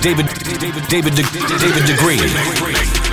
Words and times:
David 0.00 0.26
David 0.58 0.88
David 0.88 1.14
David 1.14 1.86
Degree. 1.86 3.09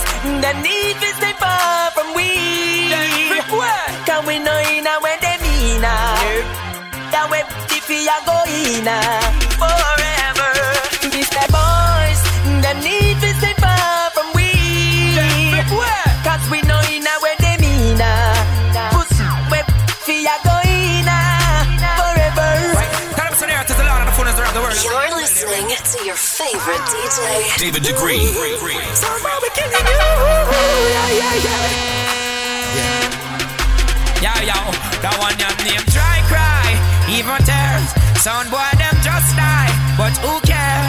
us. 0.00 0.12
The 0.44 0.52
need 0.62 0.96
is 1.02 1.16
stay 1.16 1.34
far 1.38 1.90
from 1.92 2.14
we. 2.14 2.28
Can 4.06 4.26
we 4.26 4.38
know 4.38 4.58
in 4.72 4.86
a 4.86 4.94
when 5.00 5.18
they 5.20 5.36
mean? 5.42 5.80
That 7.12 7.28
way, 7.30 7.42
if 7.76 7.88
we 7.88 8.08
are 8.08 8.22
going, 8.24 8.86
uh? 8.86 9.20
forever. 9.58 10.09
favorite 26.40 26.84
DJ, 26.88 27.20
David 27.60 27.82
Degree. 27.84 28.24
Somebody. 28.96 29.48
Yeah, 29.60 31.20
yeah, 31.20 31.36
yeah. 31.44 31.64
Yeah. 32.80 34.24
Yo, 34.24 34.32
yo, 34.48 34.60
that 35.04 35.14
one 35.20 35.36
your 35.36 35.52
name. 35.68 35.84
Try, 35.92 36.16
cry, 36.32 36.64
even 37.12 37.36
tears. 37.44 37.92
Sound 38.24 38.48
boy, 38.48 38.64
them 38.80 38.96
just 39.04 39.36
die. 39.36 39.68
But 40.00 40.16
who 40.24 40.40
care? 40.48 40.88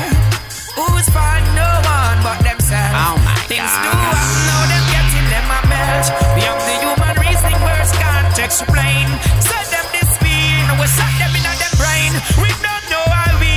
Who's 0.80 1.08
fun? 1.12 1.44
No 1.52 1.68
one 1.84 2.18
but 2.24 2.40
themselves. 2.48 2.96
Oh 2.96 3.20
my 3.28 3.36
Things 3.52 3.68
God. 3.68 3.84
do 3.84 3.92
happen, 3.92 4.40
now 4.48 4.64
them 4.72 4.84
getting 4.88 5.28
them 5.36 5.48
a 5.52 5.60
melt. 5.68 6.08
Beyond 6.40 6.62
the 6.64 6.76
human 6.80 7.16
reasoning, 7.28 7.60
words 7.60 7.92
can't 8.00 8.40
explain. 8.40 9.04
Set 9.44 9.68
them 9.68 9.84
this 9.92 10.12
being, 10.24 10.64
we 10.80 10.88
suck 10.88 11.12
them 11.20 11.36
in 11.36 11.44
them 11.44 11.74
brain. 11.76 12.12
We 12.40 12.48
don't 12.64 12.86
know 12.88 13.04
why 13.12 13.28
we 13.44 13.52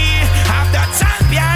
have 0.51 0.69
that 0.75 0.91
champion. 0.99 1.54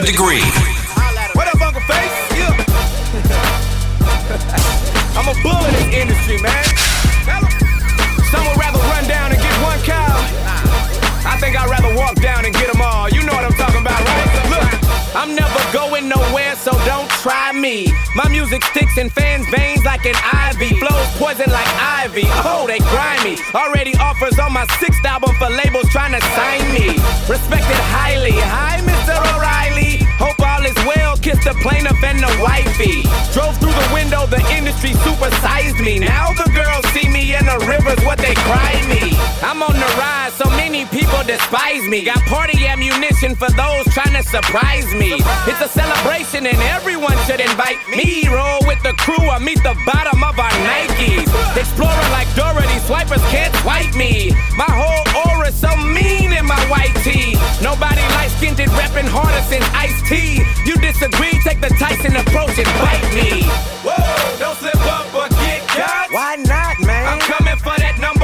with 0.00 0.10
degree. 0.10 0.42
What 1.34 1.48
up, 1.48 1.60
Uncle 1.60 1.82
Face? 1.82 2.12
Yeah. 2.36 2.56
I'm 5.16 5.28
a 5.28 5.34
bull 5.42 5.64
in 5.66 5.72
this 5.72 5.94
industry, 5.94 6.40
man. 6.40 6.64
Some 8.30 8.46
would 8.46 8.56
rather 8.56 8.78
run 8.78 9.08
down 9.08 9.32
and 9.32 9.40
get 9.40 9.62
one 9.62 9.80
cow. 9.80 10.16
I 11.26 11.36
think 11.40 11.58
I'd 11.58 11.68
rather 11.68 11.92
walk 11.96 12.14
down 12.16 12.44
and 12.44 12.54
get 12.54 12.70
them 12.72 12.80
all. 12.80 13.08
You 13.08 13.24
know 13.24 13.32
what 13.32 13.44
I'm 13.44 13.52
talking 13.52 13.80
about, 13.80 14.00
right? 14.00 14.50
Look. 14.50 14.80
I'm 15.12 15.34
never 15.34 15.58
going 15.72 16.08
nowhere, 16.08 16.54
so 16.54 16.70
don't 16.86 17.10
try 17.10 17.50
me. 17.52 17.92
My 18.14 18.28
music 18.28 18.62
sticks 18.64 18.96
in 18.96 19.10
fans' 19.10 19.44
veins 19.48 19.84
like 19.84 20.06
an 20.06 20.14
ivy. 20.16 20.78
Flows 20.78 21.06
poison 21.18 21.50
like 21.50 21.66
ivy. 21.76 22.22
Oh, 22.46 22.64
they 22.68 22.78
grimy. 22.78 23.36
Already 23.52 23.96
offers 23.96 24.38
on 24.38 24.52
my 24.52 24.64
sixth 24.78 25.04
album 25.04 25.34
for 25.34 25.50
labels 25.50 25.88
trying 25.90 26.12
to 26.12 26.20
sign 26.38 26.62
me. 26.72 26.94
Respected 27.28 27.80
highly. 27.90 28.38
Hi, 28.38 28.78
Mr. 28.86 29.18
O'Reilly 29.34 29.89
all 30.60 30.66
is 30.66 30.76
well, 30.84 31.16
kissed 31.16 31.44
the 31.44 31.54
plaintiff 31.62 32.02
and 32.04 32.20
the 32.20 32.32
wifey. 32.42 33.02
Drove 33.32 33.56
through 33.58 33.72
the 33.72 33.90
window, 33.92 34.26
the 34.26 34.42
industry 34.52 34.90
supersized 35.06 35.80
me. 35.82 35.98
Now 35.98 36.32
the 36.32 36.50
girls 36.52 36.84
see 36.92 37.08
me 37.08 37.34
in 37.34 37.44
the 37.46 37.58
rivers, 37.66 38.00
what 38.04 38.18
they 38.18 38.34
cry 38.34 38.74
me. 38.88 39.16
I'm 39.42 39.62
on 39.62 39.72
the 39.72 39.90
rise, 39.96 40.32
so 40.34 40.48
many 40.50 40.84
people 40.86 41.22
despise 41.24 41.86
me. 41.88 42.04
Got 42.04 42.20
party 42.26 42.66
ammunition 42.66 43.34
for 43.34 43.50
those 43.50 43.84
trying 43.94 44.14
to 44.14 44.22
surprise 44.22 44.88
me. 44.94 45.20
It's 45.48 45.60
a 45.60 45.68
celebration 45.68 46.46
and 46.46 46.58
everyone 46.76 47.16
should 47.24 47.40
invite 47.40 47.80
me. 47.88 48.28
Roll 48.28 48.60
with 48.66 48.82
the 48.82 48.92
crew, 49.00 49.24
I 49.30 49.38
meet 49.38 49.62
the 49.62 49.76
bottom 49.86 50.22
of 50.22 50.38
our 50.38 50.56
Nikes. 50.68 51.28
Explorer 51.56 52.08
like 52.12 52.28
Doherty, 52.36 52.78
swipers 52.84 53.22
can't 53.32 53.54
swipe 53.62 53.94
me. 53.96 54.32
My 54.56 54.68
whole 54.68 55.04
aura's 55.24 55.54
so 55.54 55.72
mean 55.76 56.32
in 56.32 56.46
my 56.46 56.60
white 56.68 56.94
tee. 57.02 57.36
Nobody 57.62 58.02
light 58.16 58.32
skinned 58.36 58.60
it, 58.60 58.68
reppin' 58.70 59.08
harder 59.08 59.40
than 59.48 59.62
Ice 59.74 60.00
T. 60.08 60.42
You 60.66 60.76
disagree, 60.76 61.32
take 61.42 61.60
the 61.60 61.68
Tyson 61.78 62.16
approach 62.16 62.58
and 62.58 62.70
bite 62.78 63.08
me. 63.14 63.44
Whoa, 63.82 64.38
don't 64.38 64.56
slip 64.58 64.76
up 64.86 65.08
or 65.14 65.28
get 65.40 65.66
got. 65.76 66.10
Why 66.12 66.36
not, 66.36 66.80
man? 66.80 67.06
I'm 67.06 67.20
coming 67.20 67.56
for 67.56 67.74
that 67.80 67.98
number 68.00 68.19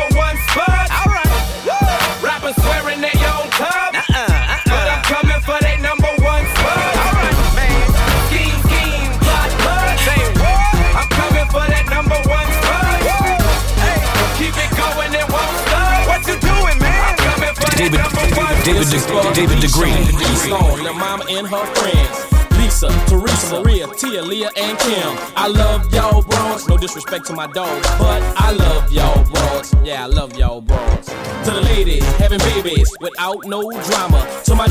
David, 18.66 18.98
spot. 18.98 19.32
David 19.32 19.60
Degree. 19.60 19.92
Stone, 20.34 20.82
Lil 20.82 20.94
Mama 20.94 21.24
and 21.30 21.46
her 21.46 21.66
friends. 21.76 22.58
Lisa, 22.58 22.88
Teresa, 23.06 23.60
Maria, 23.62 23.86
Tia, 23.94 24.20
Leah, 24.20 24.50
and 24.56 24.76
Kim. 24.80 25.16
I 25.36 25.46
love 25.46 25.94
y'all 25.94 26.20
bros. 26.22 26.66
No 26.66 26.76
disrespect 26.76 27.26
to 27.26 27.32
my 27.32 27.46
dogs, 27.46 27.86
but 27.96 28.20
I 28.36 28.50
love 28.50 28.90
y'all 28.90 29.22
bros. 29.30 29.72
Yeah, 29.84 30.02
I 30.02 30.06
love 30.06 30.36
y'all 30.36 30.62
bros. 30.62 31.06
To 31.06 31.50
the 31.52 31.60
ladies 31.60 32.02
having 32.18 32.40
babies 32.40 32.92
without 33.00 33.44
no 33.46 33.70
drama. 33.70 34.26
To 34.46 34.56
my 34.56 34.66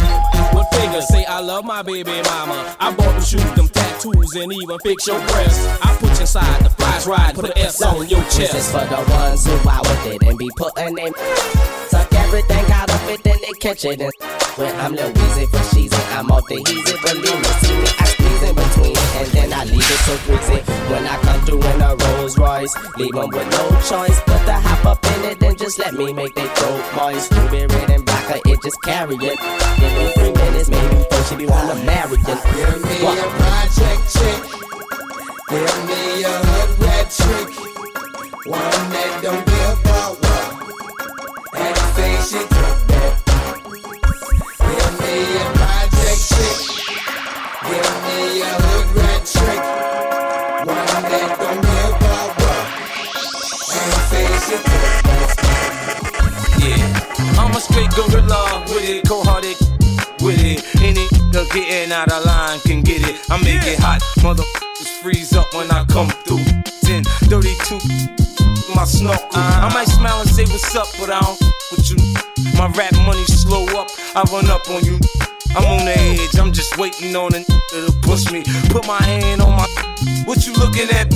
with 0.53 0.67
figures 0.73 1.07
say 1.07 1.23
I 1.23 1.39
love 1.39 1.63
my 1.63 1.81
baby 1.81 2.21
mama. 2.23 2.75
I 2.81 2.93
bought 2.93 3.13
them 3.13 3.23
shoes, 3.23 3.49
them 3.53 3.69
tattoos, 3.69 4.35
and 4.35 4.51
even 4.51 4.77
fix 4.79 5.07
your 5.07 5.19
breasts. 5.27 5.65
I 5.81 5.95
put 5.95 6.11
you 6.15 6.19
inside 6.19 6.65
the 6.65 6.69
flies 6.69 7.07
ride, 7.07 7.33
put 7.33 7.45
an 7.45 7.57
S 7.57 7.81
on 7.81 8.09
your 8.09 8.19
This 8.23 8.53
is 8.53 8.69
for 8.69 8.85
the 8.85 9.05
ones 9.09 9.45
who 9.45 9.69
out 9.69 9.87
with 9.87 10.15
it 10.15 10.23
and 10.23 10.37
be 10.37 10.49
putting 10.57 10.97
in. 10.97 11.13
Everything 12.35 12.69
out 12.73 12.89
of 12.91 13.09
it, 13.09 13.23
then 13.23 13.37
they 13.39 13.53
catch 13.63 13.85
it. 13.85 14.01
And 14.01 14.11
when 14.57 14.75
I'm 14.81 14.93
Lil 14.93 15.09
Weezy 15.09 15.47
for 15.47 15.73
cheesy, 15.73 15.95
I'm 16.11 16.29
off 16.29 16.43
the 16.49 16.55
easy. 16.55 16.95
Believe 16.99 17.39
me, 17.39 17.51
see 17.63 17.79
me, 17.79 17.87
I 17.95 18.05
squeeze 18.11 18.43
in 18.43 18.55
between. 18.55 18.97
And 19.15 19.27
then 19.31 19.53
I 19.53 19.63
leave 19.63 19.79
it 19.79 20.01
so 20.03 20.19
greasy. 20.27 20.59
When 20.91 21.07
I 21.07 21.15
come 21.23 21.39
through 21.45 21.63
in 21.63 21.79
a 21.79 21.95
Rolls 21.95 22.37
Royce, 22.37 22.75
leave 22.97 23.13
them 23.13 23.29
with 23.31 23.47
no 23.55 23.63
choice 23.87 24.19
but 24.27 24.43
to 24.43 24.51
hop 24.51 24.85
up 24.85 25.05
in 25.15 25.31
it. 25.31 25.39
Then 25.39 25.55
just 25.55 25.79
let 25.79 25.93
me 25.93 26.11
make 26.11 26.35
they 26.35 26.47
throat 26.59 26.83
moist. 26.97 27.31
Ruby 27.31 27.67
red 27.67 27.89
and 27.89 28.03
black, 28.03 28.41
it 28.45 28.59
just 28.61 28.81
carry 28.83 29.15
it. 29.15 29.39
Give 29.79 29.93
me 29.95 30.11
three 30.19 30.33
minutes, 30.35 30.67
maybe 30.67 31.05
first 31.09 31.29
she 31.29 31.35
be 31.37 31.45
wanna 31.45 31.75
marry 31.87 32.19
it. 32.19 32.25
Give 32.27 32.83
me 32.83 32.95
What? 32.99 33.17
a 33.17 33.27
project 33.39 34.03
chick. 34.11 34.39
Give 35.47 35.77
me 35.87 36.23
a 36.23 36.35
hood 36.35 36.79
red 36.83 37.07
trick. 37.15 37.47
One 38.43 38.59
that 38.91 39.23
don't 39.23 39.23
give 39.23 39.33
a 39.33 39.39
what. 39.39 39.44
That. 42.25 43.21
Give 44.57 44.93
me 44.99 45.13
a 45.37 45.45
project 45.53 46.21
chick. 46.25 46.57
Give 47.69 47.91
me 48.01 48.17
a 48.41 48.43
hood 48.65 48.87
red 48.97 49.21
trick. 49.29 49.61
One 50.65 51.03
that 51.05 51.29
don't 51.37 51.61
give 51.61 52.01
a. 52.01 52.57
Anything 53.77 54.33
she 54.41 54.57
took 54.57 54.89
that. 55.05 55.29
Yeah, 56.57 57.39
I'm 57.39 57.53
a 57.53 57.59
straight 57.59 57.93
gorilla 57.93 58.41
with 58.69 58.89
it, 58.89 59.05
cold 59.07 59.27
hearted 59.27 59.57
with 60.23 60.41
it. 60.41 60.65
Any 60.81 61.05
nigga 61.29 61.45
getting 61.53 61.91
out 61.91 62.11
of 62.11 62.25
line 62.25 62.59
can 62.61 62.81
get 62.81 63.07
it. 63.07 63.21
I 63.29 63.37
make 63.43 63.61
it 63.67 63.77
hot, 63.77 64.01
motherfuckers 64.17 64.89
freeze 65.03 65.33
up 65.35 65.53
when 65.53 65.69
I 65.69 65.85
come 65.85 66.09
through. 66.25 66.43
10, 66.81 67.03
32, 67.29 68.24
my 68.73 68.85
snorkel. 68.85 69.27
I 69.35 69.69
might 69.73 69.87
smile 69.87 70.21
and 70.21 70.29
say 70.29 70.43
what's 70.45 70.75
up, 70.75 70.87
but 70.99 71.09
I 71.09 71.19
don't 71.19 71.39
with 71.71 71.89
you. 71.91 71.97
My 72.57 72.67
rap 72.77 72.93
money 73.05 73.25
slow 73.25 73.65
up, 73.77 73.89
I 74.15 74.23
run 74.31 74.49
up 74.49 74.69
on 74.69 74.83
you. 74.83 74.99
I'm 75.55 75.65
on 75.65 75.85
the 75.85 75.95
edge, 75.95 76.37
I'm 76.37 76.51
just 76.51 76.77
waiting 76.77 77.15
on 77.15 77.33
a 77.33 77.43
to 77.43 77.93
push 78.01 78.31
me. 78.31 78.43
Put 78.69 78.87
my 78.87 79.01
hand 79.01 79.41
on 79.41 79.55
my. 79.55 79.67
What 80.25 80.45
you 80.45 80.53
looking 80.53 80.89
at? 80.89 81.13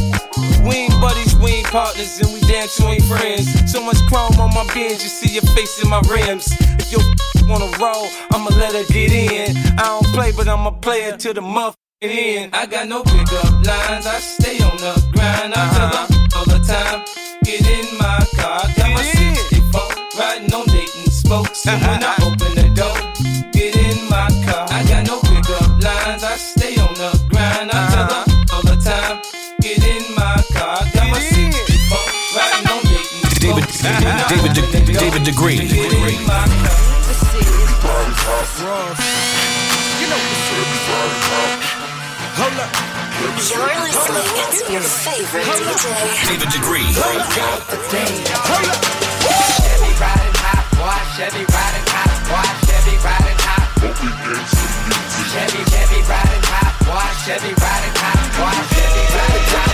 We 0.63 0.85
ain't 0.85 1.01
buddies, 1.01 1.35
we 1.35 1.51
ain't 1.51 1.67
partners, 1.67 2.19
and 2.19 2.31
we 2.31 2.39
damn 2.41 2.67
sure 2.67 2.89
ain't 2.93 3.03
friends. 3.05 3.71
So 3.71 3.83
much 3.83 3.97
chrome 4.07 4.39
on 4.39 4.53
my 4.53 4.65
bins, 4.73 5.03
you 5.03 5.09
see 5.09 5.33
your 5.33 5.43
face 5.55 5.81
in 5.81 5.89
my 5.89 5.99
rims. 6.09 6.47
If 6.79 6.91
your 6.91 7.01
wanna 7.49 7.65
roll, 7.77 8.07
I'ma 8.31 8.49
let 8.57 8.73
her 8.73 8.85
get 8.93 9.11
in. 9.11 9.57
I 9.79 9.83
don't 9.83 10.05
play, 10.13 10.31
but 10.31 10.47
I'm 10.47 10.65
a 10.67 10.71
player 10.71 11.17
to 11.17 11.33
the 11.33 11.41
motherfucking 11.41 11.75
end. 12.01 12.55
I 12.55 12.65
got 12.65 12.87
no 12.87 13.03
pickup 13.03 13.51
lines, 13.65 14.05
I 14.05 14.19
stay 14.19 14.59
on 14.63 14.77
the 14.77 14.93
grind. 15.11 15.53
I 15.55 15.69
tell 15.73 15.87
her 15.87 16.05
uh-huh. 16.05 16.39
all 16.39 16.45
the 16.45 16.59
time, 16.63 17.03
get 17.49 17.65
in 17.67 17.97
my 17.97 18.19
car. 18.35 18.61
Got 18.77 18.89
my 18.93 19.01
64, 19.01 19.81
riding 20.19 20.53
on 20.53 20.65
Dayton 20.67 21.09
spokes. 21.09 21.65
And 21.67 21.81
when 21.81 22.03
I 22.03 22.13
open 22.21 22.51
the 22.53 22.69
door, 22.77 22.97
get 23.51 23.75
in 23.75 24.09
my 24.09 24.29
car. 24.45 24.67
I 24.69 24.83
got 24.85 25.07
no 25.07 25.19
pickup 25.21 25.69
lines, 25.81 26.23
I 26.23 26.35
stay 26.37 26.77
on 26.77 26.93
the 26.93 27.11
grind. 27.29 27.71
I 27.71 27.79
tell 27.93 28.09
her 28.13 28.25
all 28.53 28.63
the 28.63 28.77
time, 28.77 29.21
get 29.61 29.81
in 29.83 30.03
my 30.15 30.37
car. 30.53 30.77
Got 30.93 31.09
my 31.09 31.19
64, 31.19 31.97
riding 32.37 32.67
on 32.69 32.81
Dayton 32.83 33.19
David, 33.39 33.69
spokes. 33.69 33.85
And 33.85 34.05
when 34.05 34.17
David, 34.29 34.51
open 34.63 34.85
the 34.85 34.93
door, 34.93 35.01
David 35.01 35.23
Degree. 35.23 35.57
Get 35.67 35.93
in 35.93 36.27
my 36.27 36.45
car. 36.45 36.89
You're 43.19 43.27
listening 43.27 44.23
to 44.55 44.71
your 44.71 44.79
favorite 44.79 45.43
DJ. 45.43 45.91
David 46.23 46.49
Degree. 46.55 46.87
Chevy 46.87 47.11
riding 49.99 50.35
hot, 50.39 50.63
boy. 50.79 50.95
Chevy 51.19 51.43
riding 51.43 51.83
hot, 51.91 52.15
boy. 52.31 52.47
Chevy 52.63 52.95
riding 53.03 53.39
hot. 53.43 53.67
Chevy, 55.35 55.59
Chevy 55.67 55.99
riding 56.07 56.43
hot, 56.47 56.71
boy. 56.87 57.11
Chevy 57.27 57.51
riding 57.59 57.95
hot, 57.99 58.23
boy. 58.39 58.55
Chevy 58.71 59.03
riding 59.11 59.47
hot. 59.51 59.68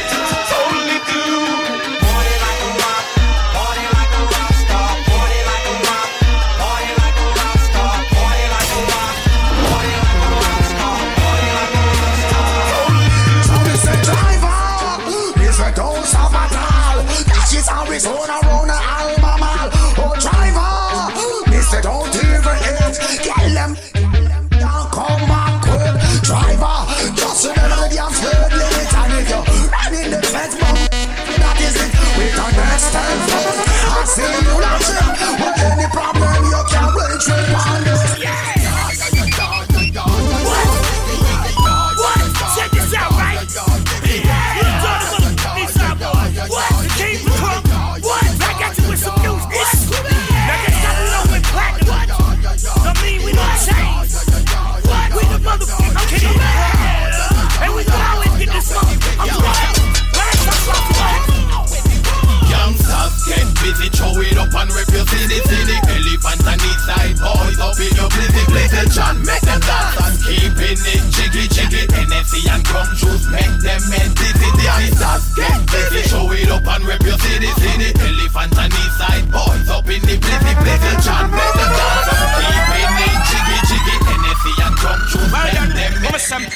Show 64.05 64.21
it 64.21 64.37
up 64.37 64.53
and 64.53 64.69
rip 64.69 64.85
your 64.93 65.01
city, 65.09 65.41
city. 65.49 65.77
Elephant 65.89 66.45
and 66.45 66.61
its 66.61 66.85
side 66.85 67.17
boys 67.17 67.57
up 67.57 67.73
in 67.81 67.89
your 67.97 68.05
blizzy 68.13 68.45
Little 68.53 68.85
John, 68.93 69.17
make 69.25 69.41
them 69.41 69.57
dance 69.65 69.97
and 69.97 70.17
keeping 70.21 70.77
it 70.77 71.01
jiggy, 71.09 71.49
jiggy. 71.49 71.89
NFC 71.89 72.45
and 72.45 72.61
crumb 72.61 72.93
juice, 72.93 73.25
make 73.33 73.49
them 73.65 73.81
men 73.89 74.13
dizzy. 74.13 74.49
The 74.61 74.65
ice 74.69 75.01
get 75.33 75.57
busy. 75.73 76.05
Show 76.05 76.29
it 76.37 76.53
up 76.53 76.69
and 76.69 76.85
rip 76.85 77.01
your 77.01 77.17
city, 77.17 77.49
city. 77.57 77.89
Elephant 77.97 78.53
and 78.53 78.73
its 78.77 78.93
side 78.93 79.25
boys 79.33 79.69
up 79.73 79.89
in 79.89 80.01
the 80.05 80.21
blizzy 80.21 80.53
Little 80.53 80.97
John, 81.01 81.25
make 81.33 81.55
them 81.57 81.71
dance 81.73 82.09
and 82.13 82.29
keeping 82.45 82.93
it 83.09 83.19
jiggy, 83.25 83.57
jiggy. 83.73 83.95
NFC 84.05 84.45
and 84.69 84.75
crumb 84.77 85.01
juice, 85.09 85.33
make 85.33 85.49
them 85.49 85.69
men 85.73 85.93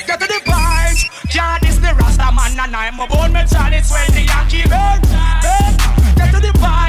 Get 0.06 0.22
to 0.22 0.28
the 0.30 0.40
vibes. 0.46 1.02
Yeah, 1.34 1.58
this 1.66 1.78
the 1.82 1.98
Rasta 1.98 2.30
man 2.30 2.60
and 2.62 2.76
I'm 2.76 3.00
a 3.00 3.08
bone 3.08 3.34
metal. 3.34 3.74
It's 3.74 3.90
when 3.90 4.06
the 4.14 4.22
Yankee 4.22 4.70
bend. 4.70 5.02
Get 6.16 6.30
to 6.34 6.40
the 6.40 6.54
vibes. 6.62 6.89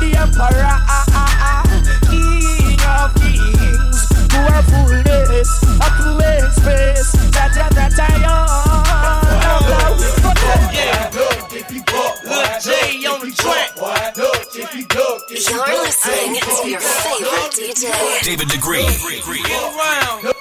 the 0.00 0.10
Emperor, 0.18 0.64
ah, 0.64 1.04
ah, 1.10 1.30
ah, 1.42 1.64
King 2.08 2.80
of 2.86 3.10
Kings. 3.18 3.98
You 4.32 4.40
are 4.52 4.62
fullness 4.70 5.50
of 5.82 5.92
the 6.02 6.30
express. 6.46 7.06
Jaja 7.34 7.66
Prata, 7.74 8.06
you're 8.22 8.46
down 9.42 9.62
now. 9.68 9.90
Yeah, 10.72 11.10
look 11.14 11.52
if 11.52 11.70
you 11.72 11.82
buck, 11.84 12.14
Lil 12.24 12.46
J 12.60 12.70
on 13.06 13.20
the 13.20 13.30
track. 13.34 13.76
Look 14.16 14.54
if 14.54 14.74
you 14.74 14.84
duck, 14.86 15.20
if 15.30 15.48
you 15.48 15.56
You're 15.56 15.82
listening 15.82 16.40
to 16.40 16.68
your 16.70 16.80
favorite 16.80 17.52
DJ. 17.52 17.84
David 18.22 18.48
Degree. 18.48 18.86
Get 18.86 19.62
around. 19.62 20.32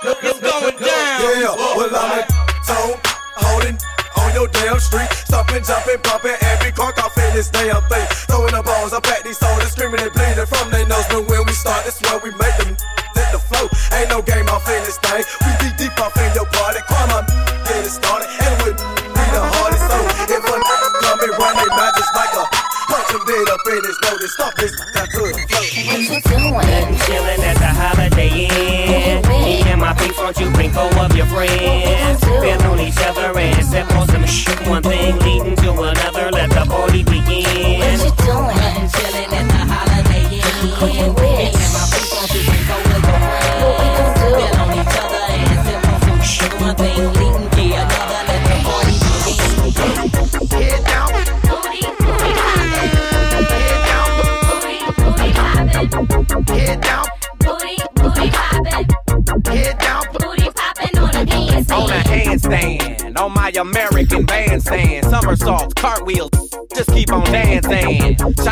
It's 0.00 0.40
going 0.40 0.76
down. 0.78 1.20
Yeah, 1.40 1.54
well 1.76 1.90
I'm 1.94 2.18
a 2.18 2.26
tone 2.66 2.96
holding 3.36 3.78
on 4.16 4.34
your 4.34 4.48
damn 4.48 4.78
street, 4.80 5.08
stomping, 5.48 5.64
jumping, 5.64 6.00
bumping 6.02 6.36
every 6.52 6.72
car 6.72 6.92
off 6.98 7.16
in 7.16 7.34
this 7.34 7.48
damn 7.48 7.80
thing. 7.88 8.06
Throwing 8.28 8.52
the 8.52 8.62
balls 8.62 8.92
up 8.92 9.06
at 9.08 9.24
these 9.24 9.38
soldiers, 9.38 9.72
screaming 9.72 10.00
and 10.00 10.12
bleeding 10.12 10.46
from 10.46 10.70
their 10.70 10.86
nose. 10.86 11.06
But 11.08 11.28
when 11.28 11.46
we 11.46 11.52
start, 11.52 11.84
that's 11.84 12.00
where 12.02 12.20
we 12.20 12.30
make 12.36 12.56
them 12.60 12.76
hit 13.16 13.28
the 13.32 13.40
flow. 13.40 13.68
Ain't 13.96 14.10
no 14.10 14.20
game 14.22 14.48
off 14.48 14.68
in 14.68 14.82
this 14.84 14.98
thing. 15.00 15.24
We 15.44 15.50
be 15.64 15.68
deep 15.80 15.96
off 16.00 16.16
in 16.16 16.30
your 16.34 16.46
party. 16.52 16.80
Come 16.88 17.10
on, 17.16 17.24
get 17.64 17.84
it 17.84 17.92
started, 17.92 18.28
and 18.28 18.54
we 18.64 18.70
be 18.76 19.24
the 19.32 19.42
hardest. 19.42 19.84
So 19.88 19.96
if 20.36 20.42
a 20.44 20.54
come 21.00 21.20
and 21.24 21.34
run 21.40 21.54
they 21.56 21.70
mouth 21.72 21.96
just 21.96 22.12
like 22.12 22.34
a 22.36 22.44
punch 22.88 23.10
him 23.12 23.22
dead 23.24 23.48
up 23.48 23.64
in 23.72 23.82
his 23.84 23.98
nose, 24.04 24.32
stop 24.32 24.52
this 24.60 24.72
got 24.92 25.08
to 25.08 25.20
the 25.24 25.40
flow. 25.48 25.64
Chillin' 27.08 27.40
at 27.40 27.56
the 27.56 27.72
Holiday 27.72 28.48
Inn. 28.52 29.28
Me 29.28 29.62
and 29.64 29.80
my 29.80 29.94
peeps, 29.94 30.18
won't 30.18 30.38
you 30.38 30.50
bring 30.50 30.70
four 30.72 30.92
of 31.00 31.16
your 31.16 31.26
friends? 31.26 31.97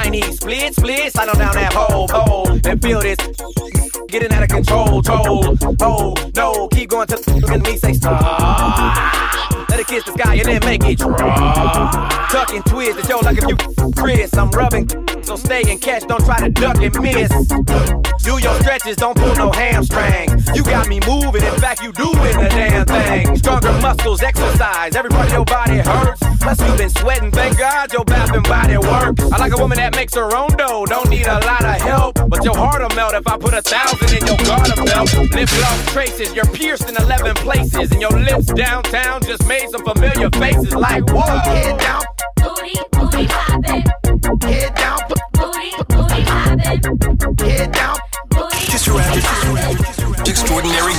Chinese 0.07 0.37
split, 0.37 0.73
split, 0.73 1.13
slide 1.13 1.29
on 1.31 1.37
down 1.37 1.55
that 1.57 1.73
hole, 1.73 2.07
hole, 2.07 2.49
and 2.49 2.81
feel 2.81 3.01
this 3.01 3.19
getting 4.07 4.33
out 4.33 4.41
of 4.41 4.49
control, 4.49 5.03
troll. 5.03 5.57
Oh 5.83 6.15
no, 6.37 6.69
keep 6.69 6.91
going 6.91 7.09
to 7.09 7.19
and 7.53 7.63
me 7.65 7.77
say 7.77 7.93
stop. 7.93 8.23
Let 9.69 9.81
it 9.81 9.87
kiss 9.89 10.05
the 10.05 10.13
sky 10.13 10.37
and 10.37 10.45
then 10.45 10.65
make 10.65 10.85
it 10.85 10.99
drop. 10.99 12.31
Tuck 12.31 12.55
and 12.55 12.65
twist, 12.67 13.09
yo 13.09 13.19
like 13.19 13.39
if 13.39 13.49
you 13.49 13.57
Chris. 13.97 14.33
I'm 14.35 14.49
rubbing, 14.53 14.89
so 15.25 15.35
stay 15.35 15.65
and 15.67 15.83
catch, 15.83 16.07
don't 16.07 16.25
try 16.25 16.39
to 16.39 16.51
duck 16.51 16.77
and 16.77 17.03
miss. 17.03 17.49
Do 18.23 18.39
your 18.39 18.55
stretches, 18.61 18.95
don't 18.99 19.19
pull 19.19 19.35
no 19.35 19.51
hamstring. 19.51 20.31
You 20.55 20.63
got 20.63 20.87
me 20.87 21.01
moving, 21.05 21.43
in 21.43 21.59
fact, 21.59 21.83
you 21.83 21.91
doing 21.91 22.15
the 22.15 22.49
damn 22.49 22.87
thing. 22.87 23.37
Stronger 23.39 23.73
muscles, 23.81 24.23
exercise, 24.23 24.95
every 24.95 25.11
part 25.11 25.27
of 25.27 25.33
your 25.33 25.45
body 25.47 25.79
hurts. 25.79 26.26
Plus, 26.47 26.61
you've 26.61 26.79
been 26.79 26.91
sweating, 26.91 27.33
thank 27.33 27.59
God 27.59 27.93
your 27.93 28.05
bath 28.05 28.33
and 28.33 28.45
body 28.45 28.79
work. 28.79 29.19
I 29.33 29.37
like 29.37 29.53
a 29.53 29.57
woman 29.57 29.79
that 29.79 29.97
makes 29.97 30.15
her 30.15 30.31
own 30.33 30.51
dough, 30.51 30.87
don't 30.87 31.11
need 31.11 31.27
a 31.27 31.41
lot 31.41 31.65
of 31.65 31.75
help. 31.83 32.15
But 32.29 32.45
your 32.45 32.57
heart'll 32.57 32.95
melt 32.95 33.15
if 33.15 33.27
I 33.27 33.37
put 33.37 33.53
a 33.53 33.61
thousand 33.61 34.15
in 34.15 34.25
your 34.25 34.37
garter 34.47 34.81
belt. 34.85 35.13
Lift 35.35 35.61
lost 35.61 35.89
traces, 35.89 36.33
you're 36.35 36.47
pierced 36.47 36.89
in 36.89 36.97
11 36.97 37.35
places. 37.43 37.91
And 37.91 38.01
your 38.01 38.13
lips 38.13 38.47
downtown 38.55 39.23
just 39.23 39.45
made 39.49 39.69
some 39.71 39.83
familiar 39.83 40.31
faces 40.39 40.73
like, 40.73 41.03
whoa. 41.11 41.27
Get 41.51 41.81
down. 41.81 42.03
Booty, 42.37 42.79
booty 42.93 43.27
poppin'. 43.27 43.83
Get 44.39 44.77
down. 44.77 44.99
Booty, 45.35 45.71
booty 45.91 46.23
poppin'. 46.31 47.35
Get 47.35 47.73
down. 47.73 47.97
Kiss 48.71 48.87
your 48.87 49.01
average 49.01 50.29
extraordinary 50.29 50.95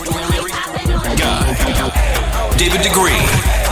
guy. 1.15 2.57
David 2.57 2.81
Degree. 2.81 3.66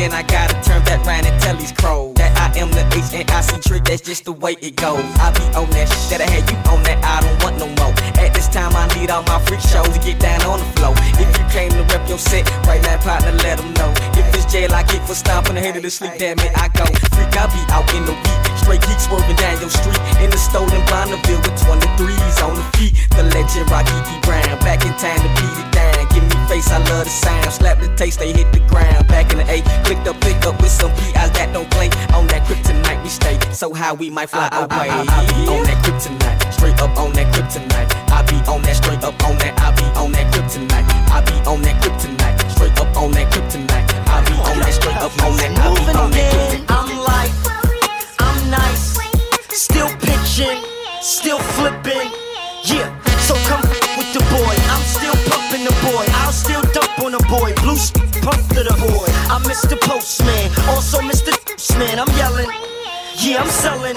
Again, 0.00 0.16
I 0.16 0.22
gotta 0.22 0.56
turn 0.64 0.82
back 0.84 1.04
round 1.04 1.26
and 1.26 1.36
tell 1.42 1.56
these 1.56 1.72
crows 1.72 2.14
that 2.14 2.32
I 2.40 2.48
am 2.58 2.70
the 2.72 2.84
H 2.96 3.12
and 3.12 3.30
I 3.30 3.40
see 3.40 3.60
trick. 3.60 3.84
That's 3.84 4.00
just 4.00 4.24
the 4.24 4.32
way 4.32 4.56
it 4.60 4.76
goes. 4.76 5.04
I 5.20 5.28
be 5.36 5.44
on 5.52 5.68
that 5.76 5.88
shit 5.92 6.16
that 6.16 6.20
I 6.24 6.28
had 6.30 6.44
you 6.48 6.56
on 6.72 6.82
that. 6.88 6.98
I 7.04 7.20
don't 7.20 7.36
want 7.44 7.58
no 7.60 7.68
more. 7.76 7.92
At 8.16 8.32
this 8.32 8.48
time, 8.48 8.72
I 8.72 8.88
need 8.96 9.10
all 9.10 9.22
my 9.24 9.38
freak 9.44 9.60
shows 9.60 9.92
to 9.92 10.00
get 10.00 10.18
down 10.18 10.40
on 10.48 10.58
the 10.60 10.68
floor. 10.80 10.94
If 11.20 11.28
you 11.36 11.44
came 11.52 11.70
to 11.76 11.84
rep 11.92 12.08
your 12.08 12.18
set, 12.18 12.48
right 12.64 12.80
now, 12.80 12.96
partner, 13.04 13.32
let 13.44 13.60
them 13.60 13.72
know. 13.76 13.92
If 14.16 14.24
it's 14.32 14.48
jail, 14.48 14.72
I 14.72 14.82
get 14.84 15.04
for 15.04 15.14
stomping 15.14 15.54
the 15.54 15.60
head 15.60 15.76
of 15.76 15.82
the 15.82 15.90
sleep. 15.90 16.16
Damn 16.16 16.40
it, 16.40 16.52
I 16.56 16.68
go 16.72 16.86
freak. 17.12 17.36
I 17.36 17.44
be 17.52 17.60
out 17.68 17.84
in 17.92 18.04
the 18.08 18.16
week, 18.16 18.40
straight 18.56 18.80
geek 18.80 19.00
swerving 19.00 19.36
down 19.36 19.60
your 19.60 19.72
street 19.72 20.00
in 20.24 20.32
the 20.32 20.40
stolen 20.40 20.80
Bonneville 20.88 21.44
with 21.44 21.56
23s 21.60 22.40
on 22.40 22.56
the 22.56 22.64
feet. 22.76 22.96
The 23.16 23.24
legend 23.36 23.68
Rocky 23.68 23.92
E. 23.92 24.16
Brown, 24.24 24.56
back 24.64 24.80
in 24.80 24.96
time 24.96 25.20
to 25.20 25.30
beat 25.36 25.56
it 25.60 25.68
down. 25.76 25.99
Give 26.12 26.24
me 26.24 26.36
face, 26.48 26.70
I 26.70 26.78
love 26.90 27.04
the 27.04 27.10
sound. 27.10 27.52
Slap 27.52 27.78
the 27.80 27.88
taste, 27.96 28.18
they 28.18 28.32
hit 28.32 28.52
the 28.52 28.60
ground. 28.68 29.06
Back 29.08 29.32
in 29.32 29.38
the 29.38 29.46
A, 29.50 29.62
clicked 29.84 30.06
up, 30.06 30.20
pick 30.20 30.44
up 30.46 30.60
with 30.60 30.70
some 30.70 30.90
PIs 30.92 31.30
that 31.32 31.50
don't 31.52 31.70
play. 31.70 31.88
On 32.14 32.26
that 32.28 32.46
kryptonite, 32.46 33.02
we 33.02 33.08
stay. 33.08 33.38
So 33.52 33.72
how 33.72 33.94
we 33.94 34.10
might 34.10 34.30
fly 34.30 34.48
away. 34.52 34.88
I, 34.90 35.02
I, 35.02 35.06
I 35.06 35.26
be 35.26 35.46
on 35.48 35.62
that 35.64 35.78
kryptonite, 35.84 36.52
straight 36.52 36.80
up 36.80 36.96
on 36.98 37.12
that 37.14 37.32
kryptonite. 37.34 37.90
I 38.10 38.22
be 38.26 38.36
on 38.50 38.62
that, 38.62 38.76
straight 38.76 39.02
up 39.04 39.16
on 39.24 39.38
that. 39.38 39.54
I 39.60 39.70
be 39.74 39.84
on 39.98 40.12
that 40.12 40.26
kryptonite. 40.32 40.86
I 41.10 41.20
be 41.22 41.34
on 41.48 41.62
that 41.62 41.76
kryptonite, 41.82 42.50
straight 42.50 42.78
up 42.80 42.96
on 42.96 43.10
that 43.12 43.32
kryptonite. 43.32 43.86
I 44.10 44.18
be 44.26 44.34
on 44.50 44.58
that, 44.58 44.72
straight 44.74 44.96
up 44.96 45.12
on 45.22 45.36
that. 45.38 45.50
I 45.58 45.74
be 45.74 45.98
on 45.98 46.10
that. 46.10 46.64
I'm 46.68 46.90
like, 47.06 47.32
I'm 48.18 48.50
nice, 48.50 48.98
still 49.50 49.88
pitching, 49.98 50.58
still 51.00 51.38
flipping. 51.38 52.10
Yeah, 52.64 52.90
so 53.26 53.34
come 53.48 53.62
with 53.96 54.10
the 54.12 54.20
boy. 54.30 54.54
I'm 54.70 54.82
still 54.82 55.29
pumping 55.50 55.66
the 55.66 55.72
boy. 55.82 56.04
I'll 56.22 56.32
still 56.32 56.62
dump 56.72 56.98
on 57.00 57.12
the 57.12 57.22
boy. 57.28 57.52
Blue 57.62 57.76
pump 58.22 58.42
to 58.54 58.62
the 58.62 58.74
boy. 58.78 59.06
I'm 59.30 59.42
Mr. 59.42 59.80
Postman, 59.80 60.50
also 60.68 60.98
Mr. 61.00 61.32
Man. 61.78 61.98
I'm 61.98 62.08
yelling, 62.16 62.50
yeah, 63.18 63.42
I'm 63.42 63.48
selling. 63.48 63.96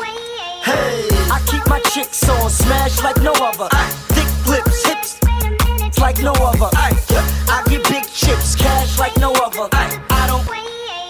Hey, 0.63 1.07
I 1.29 1.41
keep 1.47 1.65
my 1.67 1.79
chicks 1.93 2.27
on, 2.29 2.49
smash 2.49 3.01
like 3.03 3.17
no 3.21 3.33
other. 3.33 3.69
Thick 4.15 4.29
lips, 4.47 4.85
hips, 4.85 5.99
like 5.99 6.19
no 6.21 6.33
other. 6.33 6.69
I 6.73 7.63
get 7.69 7.83
big 7.89 8.05
chips, 8.07 8.55
cash 8.55 8.97
like 8.99 9.15
no 9.17 9.31
other. 9.33 9.67
I 9.71 10.25
don't, 10.27 10.45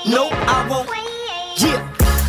no, 0.10 0.30
I 0.32 0.68
won't. 0.70 0.90
Yeah, 1.58 1.80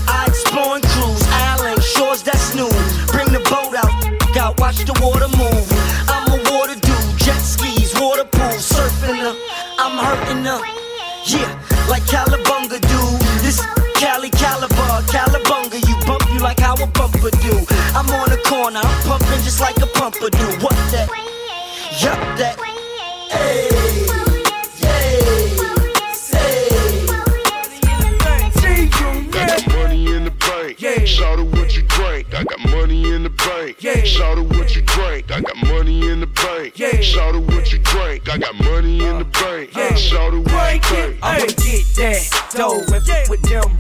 I 0.06 0.26
explore 0.28 0.76
and 0.76 0.84
cruise, 0.84 1.26
island 1.30 1.82
shores 1.82 2.22
that's 2.22 2.54
new. 2.54 2.70
Bring 3.08 3.32
the 3.32 3.42
boat 3.50 3.74
out, 3.74 4.36
out, 4.36 4.60
watch 4.60 4.84
the 4.84 4.92
water 5.02 5.28
move. 5.36 5.73
Water 8.24 8.38
pool, 8.38 8.58
surfing 8.58 9.20
the. 9.22 9.36
I'm 9.78 9.98
hurting 9.98 10.42
the. 10.42 10.62
Yeah, 11.24 11.88
like 11.88 12.02
Calabunga 12.04 12.80
do. 12.80 13.18
This 13.42 13.60
Cali 13.94 14.30
Caliber, 14.30 15.02
Calabunga, 15.08 15.80
you 15.88 15.96
bump 16.06 16.22
you 16.32 16.40
like 16.40 16.60
how 16.60 16.74
a 16.74 16.86
bumper 16.86 17.30
do. 17.30 17.64
I'm 17.94 18.08
on 18.10 18.30
the 18.30 18.40
corner, 18.46 18.80
I'm 18.82 19.02
pumping 19.02 19.42
just 19.42 19.60
like 19.60 19.76
a 19.78 19.86
pumper 19.86 20.30
do. 20.30 20.46
What 20.62 20.76
that? 20.92 21.08
Yup, 22.00 22.38
that. 22.38 22.58
Hey, 23.30 24.13
Shout 31.06 31.38
out 31.38 31.46
what 31.48 31.76
you 31.76 31.82
drink, 31.82 32.34
I 32.34 32.44
got 32.44 32.70
money 32.70 33.12
in 33.12 33.24
the 33.24 33.30
bank. 33.30 33.82
Yeah. 33.82 34.02
Shout 34.04 34.38
out 34.38 34.46
what 34.46 34.74
you 34.74 34.82
drink, 34.82 35.30
I 35.30 35.40
got 35.40 35.56
money 35.68 36.08
in 36.08 36.20
the 36.20 36.26
bank. 36.26 36.78
Yeah. 36.78 37.00
Shout 37.00 37.34
out 37.34 37.42
what 37.42 37.72
you 37.72 37.78
drink, 37.78 38.28
I 38.32 38.38
got 38.38 38.54
money 38.54 39.04
in 39.04 39.18
the 39.18 39.24
bank. 39.24 39.74
Yeah. 39.74 39.94
Shout 39.94 40.32
out 40.32 40.44
what 40.44 40.74
you 40.74 40.80
drink. 40.80 41.18
I'ma 41.22 41.46
get 41.46 41.84
that 41.96 42.50
dough 42.54 42.80
f- 42.88 43.28
with 43.28 43.42
them. 43.42 43.78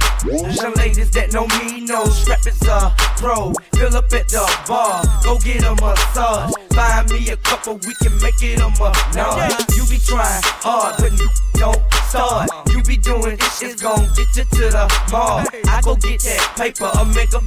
Some 0.54 0.74
ladies 0.74 1.10
that 1.12 1.32
know 1.32 1.46
me 1.58 1.80
know 1.86 2.04
strap 2.06 2.46
is 2.46 2.60
a 2.68 2.94
pro. 3.16 3.52
Fill 3.74 3.96
up 3.96 4.12
at 4.12 4.28
the 4.28 4.44
bar, 4.68 5.02
go 5.22 5.38
get 5.38 5.64
a 5.64 5.74
massage. 5.80 6.52
Buy 6.70 7.06
me 7.10 7.28
a 7.30 7.36
couple, 7.38 7.74
we 7.74 7.94
can 8.02 8.12
make 8.20 8.42
it 8.42 8.60
a 8.60 8.68
month. 8.78 9.76
You 9.76 9.84
be 9.88 9.98
trying 9.98 10.42
hard, 10.60 10.96
but 10.98 11.12
you 11.12 11.28
don't 11.64 11.82
start. 12.08 12.50
You 12.68 12.82
be 12.82 12.96
doing 12.96 13.38
shit, 13.56 13.80
gon' 13.80 14.04
get 14.14 14.36
you 14.36 14.44
to 14.44 14.64
the 14.68 14.84
mall. 15.10 15.44
I 15.68 15.80
go 15.82 15.96
get 15.96 16.20
that 16.20 16.54
paper, 16.56 16.90
a 16.92 17.04
make 17.04 17.32
a 17.32 17.40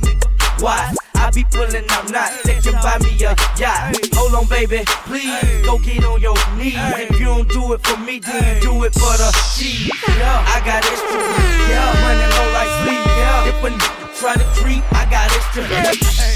why? 0.59 0.93
I 1.13 1.29
be 1.31 1.43
pulling 1.51 1.85
out 1.89 2.09
knots 2.09 2.41
that 2.49 2.63
can 2.63 2.73
buy 2.81 2.97
me 3.05 3.13
a 3.21 3.37
yacht. 3.61 3.93
Hold 4.17 4.33
on, 4.33 4.45
baby, 4.49 4.81
please 5.05 5.37
go 5.65 5.77
get 5.77 6.03
on 6.03 6.19
your 6.19 6.33
knees. 6.57 6.81
If 6.97 7.19
you 7.19 7.25
don't 7.25 7.49
do 7.49 7.73
it 7.73 7.85
for 7.85 7.97
me, 7.97 8.19
then 8.19 8.61
do 8.61 8.83
it 8.83 8.93
for 8.93 9.13
the 9.21 9.29
cheese. 9.53 9.91
Yeah, 10.17 10.45
I 10.49 10.57
got 10.65 10.81
extra. 10.81 11.21
Yeah, 11.69 11.93
money 12.01 12.25
low 12.25 12.47
like 12.57 12.73
sleep. 12.81 13.01
Yeah, 13.21 13.49
if 13.53 13.61
a 13.61 13.69
try 14.17 14.33
to 14.33 14.47
creep, 14.57 14.83
I 14.93 15.05
got 15.13 15.29
extra. 15.29 15.61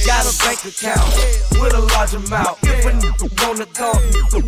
Got 0.06 0.30
a 0.30 0.34
bank 0.46 0.62
account 0.70 1.10
with 1.58 1.74
a 1.74 1.82
large 1.98 2.14
amount. 2.14 2.58
If 2.62 2.86
a 2.86 2.94
n- 2.94 3.02
wanna 3.42 3.66
go, 3.74 3.90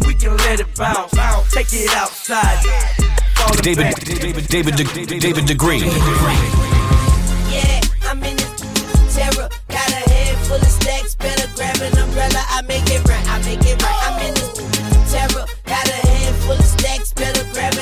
we 0.05 0.13
can 0.13 0.37
let 0.45 0.59
it 0.59 0.69
bounce. 0.75 1.13
Take 1.49 1.73
it 1.73 1.89
outside. 1.95 3.22
Fall 3.43 3.59
David. 3.62 3.93
David, 4.05 4.47
David, 4.47 4.75
David 5.19 5.45
Degree. 5.45 5.79
Yeah, 5.79 7.81
I'm 8.03 8.23
in 8.23 8.38
this 8.38 9.15
terror. 9.15 9.50
Got 9.67 9.89
a 9.89 10.09
head 10.09 10.38
full 10.47 10.55
of 10.55 10.63
stacks. 10.63 11.15
Better 11.15 11.50
grab 11.55 11.75
an 11.81 11.97
umbrella. 11.97 12.41
I 12.47 12.62
make 12.62 12.89
it 12.89 13.03
right. 13.05 13.27
I 13.27 13.39
make 13.43 13.59
it 13.65 13.83
right. 13.83 14.07
I'm 14.07 14.21
in 14.27 14.33
this 14.33 14.53
terror. 15.12 15.45
Got 15.65 15.88
a 15.89 16.07
head 16.07 16.33
full 16.43 16.53
of 16.53 16.63
stacks. 16.63 17.12
Better 17.12 17.43
grab 17.51 17.72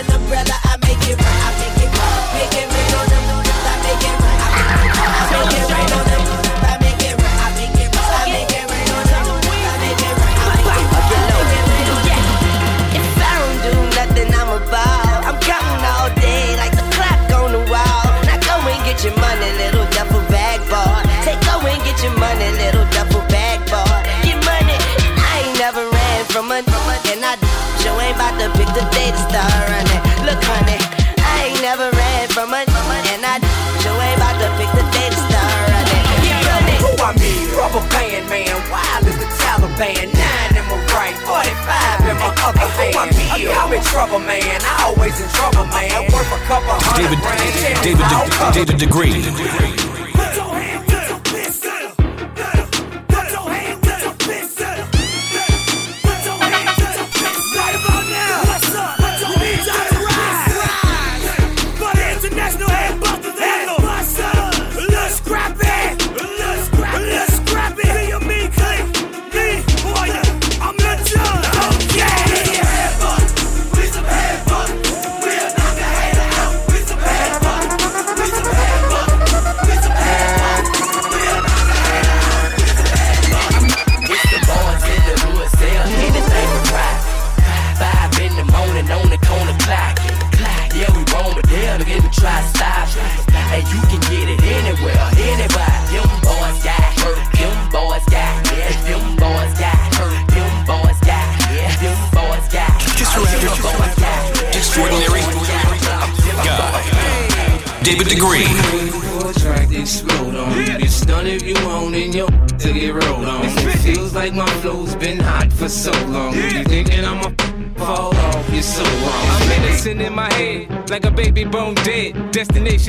the 28.73 28.85
day 28.95 29.11
to 29.11 29.21
start 29.27 29.51
running. 29.67 30.01
Look, 30.23 30.39
honey, 30.47 30.79
I 31.19 31.51
ain't 31.51 31.61
never 31.61 31.91
ran 31.91 32.27
from 32.31 32.53
a 32.55 32.63
and 32.63 33.23
I 33.25 33.35
you 33.83 33.91
ain't 33.91 34.15
about 34.15 34.37
to 34.39 34.47
pick 34.55 34.71
the 34.71 34.85
day 34.95 35.09
to 35.11 35.19
start 35.27 35.59
running. 35.67 36.03
Get 36.23 36.39
money. 36.47 36.75
Who 36.79 36.91
I 37.03 37.11
mean, 37.19 37.51
rubber 37.51 37.83
band 37.91 38.29
man, 38.31 38.55
wild 38.71 39.03
as 39.07 39.17
the 39.19 39.27
Taliban, 39.43 40.07
nine 40.15 40.51
in 40.55 40.63
my 40.71 40.77
right, 40.95 41.17
45 41.27 42.07
in 42.07 42.15
my 42.15 42.31
other 42.47 42.67
hand. 42.79 43.11
I'm 43.59 43.73
in 43.73 43.83
trouble, 43.83 44.19
man. 44.19 44.39
I 44.63 44.87
always 44.87 45.19
in 45.19 45.27
trouble, 45.35 45.65
man. 45.67 46.07
Worth 46.13 46.31
a 46.31 46.39
couple 46.47 46.71
hundred 46.71 47.11
David, 47.11 47.19
grand. 47.19 47.39
chances 47.43 47.83
David, 47.83 48.05
I'll 48.07 48.23
De- 48.23 48.31
cover. 48.31 48.53
David 48.55 48.77
Degree. 48.79 49.15
It's 49.19 50.10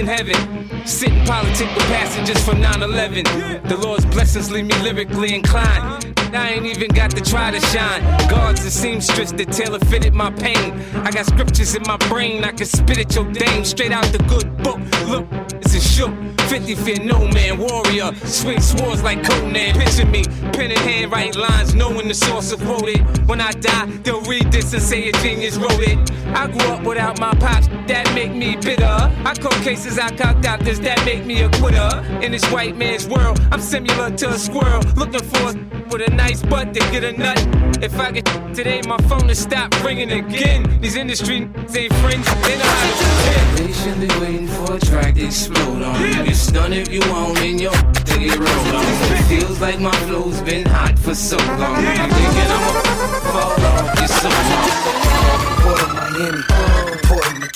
Destination 0.05 0.35
heaven. 0.37 0.87
Sitting 0.87 1.25
politic 1.27 1.69
with 1.75 1.85
passengers 1.87 2.45
from 2.45 2.61
9 2.61 2.83
11. 2.83 3.25
The 3.69 3.77
Lord's 3.83 4.05
blessings 4.07 4.51
leave 4.51 4.67
me 4.67 4.75
lyrically 4.83 5.35
inclined. 5.35 6.21
I 6.35 6.53
ain't 6.53 6.67
even 6.67 6.89
got 6.89 7.11
to 7.13 7.21
try 7.21 7.51
to 7.51 7.61
shine. 7.67 8.03
Guards 8.29 8.63
and 8.63 8.73
seamstress 8.73 9.33
that 9.33 9.53
tailor 9.53 9.79
fitted 9.81 10.15
my 10.15 10.31
pain. 10.31 10.73
I 11.05 11.11
got 11.11 11.27
scriptures 11.27 11.75
in 11.75 11.83
my 11.87 11.97
brain, 12.09 12.45
I 12.45 12.53
can 12.53 12.67
spit 12.67 12.99
at 12.99 13.15
your 13.15 13.31
dame 13.33 13.65
straight 13.65 13.93
out 13.93 14.05
the 14.07 14.19
good 14.19 14.57
book. 14.63 14.81
Look, 15.09 15.27
it's 15.61 15.75
a 15.75 15.81
shook. 15.81 16.13
50 16.49 16.75
fear 16.75 17.03
no 17.03 17.27
man, 17.29 17.59
warrior. 17.59 18.15
Swing 18.25 18.61
swords 18.61 19.03
like 19.03 19.23
Conan. 19.25 19.75
Picture 19.75 20.07
me, 20.07 20.25
pen 20.53 20.71
in 20.71 20.79
hand, 20.79 21.13
write 21.13 21.37
lines, 21.37 21.75
knowing 21.75 22.09
the 22.09 22.15
source 22.15 22.53
of 22.53 22.61
quoted. 22.61 23.01
When 23.27 23.41
I 23.41 23.53
die, 23.53 23.87
they'll 24.03 24.23
read 24.23 24.51
this 24.53 24.73
and 24.73 24.83
say 24.83 25.09
a 25.09 25.13
genius 25.13 25.57
wrote 25.57 25.81
it. 25.81 25.99
I 26.35 26.49
grew 26.49 26.69
up 26.69 26.83
without 26.83 27.19
my 27.21 27.33
pops, 27.35 27.69
that 27.93 28.15
make 28.15 28.33
me 28.33 28.57
bitter. 28.57 28.97
I 29.31 29.35
call 29.35 29.53
cases, 29.63 29.99
I 29.99 30.09
call 30.17 30.35
doctors, 30.41 30.81
that 30.81 31.05
make 31.05 31.27
me 31.27 31.43
a 31.43 31.51
quitter. 31.61 31.91
In 32.25 32.33
this 32.33 32.45
white 32.51 32.75
man's 32.75 33.07
world, 33.07 33.39
I'm 33.53 33.61
similar 33.61 34.11
to 34.11 34.31
a 34.31 34.39
squirrel, 34.39 34.83
looking 34.97 35.23
for 35.31 35.51
a 35.51 35.55
with 35.93 36.09
a 36.09 36.11
nice 36.11 36.41
butt 36.43 36.73
to 36.73 36.81
get 36.91 37.05
a 37.05 37.13
nut. 37.13 37.39
If 37.83 38.01
I 38.01 38.11
get 38.13 38.25
today, 38.55 38.81
my 38.89 38.97
phone 39.09 39.27
will 39.27 39.35
stop 39.35 39.69
ringing 39.85 40.11
again. 40.11 40.81
These 40.81 40.97
industry 40.97 41.37
ain't 41.37 41.93
friends, 42.03 42.27
they 42.47 42.57
know 42.57 42.65
how 42.65 42.89
to 42.89 43.05
pretend. 43.05 43.59
Patiently 43.59 44.11
waiting 44.21 44.49
for 44.49 44.77
a 44.77 44.81
track 44.81 45.15
to 45.17 45.27
explode 45.27 45.83
on. 45.83 46.01
You 46.01 46.25
get 46.25 46.37
stunned 46.37 46.73
if 46.73 46.89
you 46.89 47.01
want 47.13 47.39
in 47.41 47.59
your 47.59 47.73
to 48.09 48.15
get 48.19 48.39
rolled 48.39 48.75
on. 48.79 48.85
It 48.89 49.23
feels 49.29 49.61
like 49.61 49.81
my 49.81 49.97
flow's 50.07 50.41
been 50.41 50.67
hot 50.67 50.99
for 50.99 51.15
so 51.15 51.37
long. 51.37 51.77
You 51.77 51.93
thinking 52.17 52.51
I'ma 52.57 52.73
fall 53.33 53.67
off? 53.67 53.82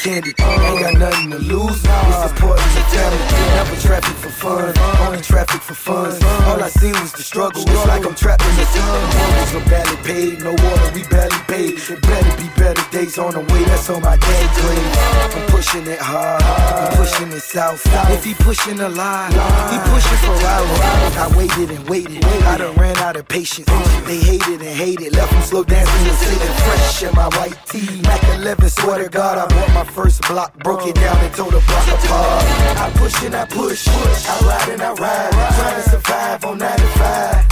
Candy. 0.06 0.34
Ain't 0.38 0.80
got 0.80 0.94
nothing 0.94 1.30
to 1.32 1.38
lose. 1.38 1.82
It's 1.82 2.30
important 2.30 2.70
to 2.78 2.82
family. 2.94 3.18
Never 3.58 3.76
traffic 3.80 4.16
for 4.16 4.30
fun, 4.30 4.74
only 5.06 5.20
traffic 5.20 5.60
for 5.60 5.74
fun. 5.74 6.12
All 6.46 6.62
I 6.62 6.68
seen 6.68 6.92
was 7.02 7.12
the 7.12 7.22
struggle. 7.22 7.62
It's 7.62 7.86
like 7.86 8.06
I'm 8.06 8.14
trapped 8.14 8.44
in 8.44 8.54
the 8.56 8.66
sun. 8.66 9.00
Mortgages 9.16 9.54
are 9.58 9.68
barely 9.68 9.96
paid, 10.06 10.38
no 10.44 10.50
water, 10.50 10.90
we 10.94 11.02
barely 11.10 11.40
paid. 11.48 11.74
It 11.90 12.02
better 12.02 12.36
be 12.38 12.48
better 12.54 12.84
days 12.90 13.18
on 13.18 13.32
the 13.32 13.40
way. 13.52 13.64
That's 13.64 13.90
on 13.90 14.02
my 14.02 14.16
day 14.16 14.46
grade. 14.54 14.92
I'm 15.34 15.46
pushing 15.50 15.86
it 15.86 15.98
hard, 15.98 16.42
I'm 16.42 16.96
pushing 16.96 17.32
it 17.32 17.42
south. 17.42 17.82
If 18.10 18.24
he 18.24 18.34
pushing 18.34 18.78
a 18.78 18.88
lie, 18.88 19.30
he 19.72 19.78
pushing 19.90 20.20
for 20.22 20.38
hours. 20.54 21.16
I 21.18 21.26
waited 21.36 21.70
and 21.76 21.88
waited. 21.88 22.24
I 22.24 22.58
done 22.58 22.76
ran 22.76 22.96
out 22.98 23.16
of 23.16 23.26
patience. 23.26 23.66
They 24.06 24.18
hated 24.18 24.60
and 24.62 24.76
hated, 24.84 25.16
left 25.16 25.32
them 25.32 25.42
slow 25.42 25.64
dancing 25.64 26.06
and 26.06 26.18
sitting 26.18 26.54
fresh 26.64 27.02
in 27.02 27.14
my 27.14 27.28
white 27.36 27.58
tee. 27.66 28.02
Mac 28.02 28.22
11, 28.38 28.70
swear 28.70 29.02
to 29.02 29.08
God, 29.08 29.38
I 29.38 29.46
bought 29.52 29.72
my 29.74 29.84
first 29.96 30.20
block, 30.28 30.52
broke 30.58 30.86
it 30.86 30.94
down 30.94 31.16
and 31.24 31.34
tore 31.34 31.50
the 31.50 31.62
block 31.68 31.88
apart. 31.88 32.44
I 32.84 32.92
push 32.96 33.16
and 33.24 33.34
I 33.34 33.46
push, 33.46 33.88
I 33.88 34.36
ride 34.44 34.68
and 34.68 34.82
I 34.82 34.92
ride, 34.92 35.32
trying 35.56 35.82
to 35.82 35.88
survive 35.88 36.44
on 36.44 36.58
95. 36.58 37.48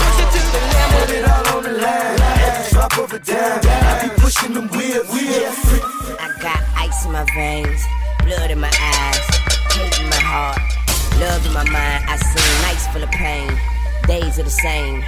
Put 0.93 1.09
it 1.09 1.25
all 1.25 1.57
on 1.57 1.63
the 1.63 1.73
line, 1.73 2.15
the 2.57 2.69
drop 2.71 2.97
of 2.99 3.13
a 3.13 3.19
dime. 3.19 3.61
I 3.65 3.93
be 4.03 4.09
pushing 4.21 4.53
them 4.53 4.67
wheels, 4.69 5.09
I 6.21 6.29
got 6.39 6.61
ice 6.77 7.05
in 7.05 7.13
my 7.13 7.25
veins, 7.33 7.81
blood 8.23 8.51
in 8.51 8.59
my 8.59 8.69
eyes, 8.69 9.25
hate 9.73 9.99
in 9.99 10.07
my 10.07 10.21
heart, 10.21 10.61
love 11.19 11.43
in 11.47 11.53
my 11.53 11.65
mind. 11.65 12.05
I 12.07 12.15
seen 12.17 12.61
nights 12.61 12.85
full 12.93 13.01
of 13.01 13.09
same. 14.65 15.03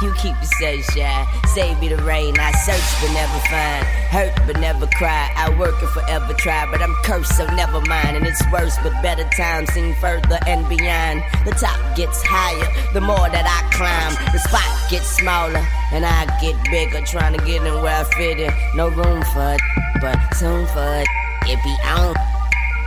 You 0.00 0.12
keep 0.14 0.34
the 0.40 0.50
sunshine, 0.58 1.26
save 1.54 1.78
me 1.80 1.88
the 1.88 2.02
rain. 2.02 2.34
I 2.38 2.50
search 2.66 2.88
but 3.00 3.12
never 3.14 3.38
find, 3.46 3.84
hurt 4.10 4.34
but 4.46 4.58
never 4.58 4.86
cry. 4.98 5.30
I 5.36 5.56
work 5.56 5.80
and 5.80 5.90
forever 5.90 6.34
try, 6.34 6.68
but 6.72 6.82
I'm 6.82 6.94
cursed, 7.04 7.36
so 7.36 7.46
never 7.54 7.80
mind. 7.82 8.16
And 8.16 8.26
it's 8.26 8.42
worse, 8.50 8.76
but 8.82 8.90
better 9.00 9.28
times 9.36 9.72
seem 9.72 9.94
further 9.96 10.38
and 10.46 10.68
beyond. 10.68 11.22
The 11.44 11.52
top 11.52 11.78
gets 11.96 12.20
higher, 12.24 12.66
the 12.94 13.00
more 13.00 13.28
that 13.30 13.46
I 13.46 13.58
climb. 13.76 14.14
The 14.32 14.40
spot 14.40 14.90
gets 14.90 15.06
smaller, 15.06 15.64
and 15.92 16.04
I 16.04 16.26
get 16.40 16.56
bigger. 16.70 17.00
Trying 17.06 17.38
to 17.38 17.44
get 17.44 17.62
in 17.62 17.74
where 17.82 18.00
I 18.00 18.04
fit 18.16 18.40
in. 18.40 18.52
No 18.74 18.88
room 18.88 19.22
for 19.34 19.54
it, 19.54 19.60
but 20.00 20.18
soon 20.34 20.66
for 20.66 20.88
it, 20.98 21.06
it 21.46 21.58
be 21.62 21.74
on. 21.86 22.14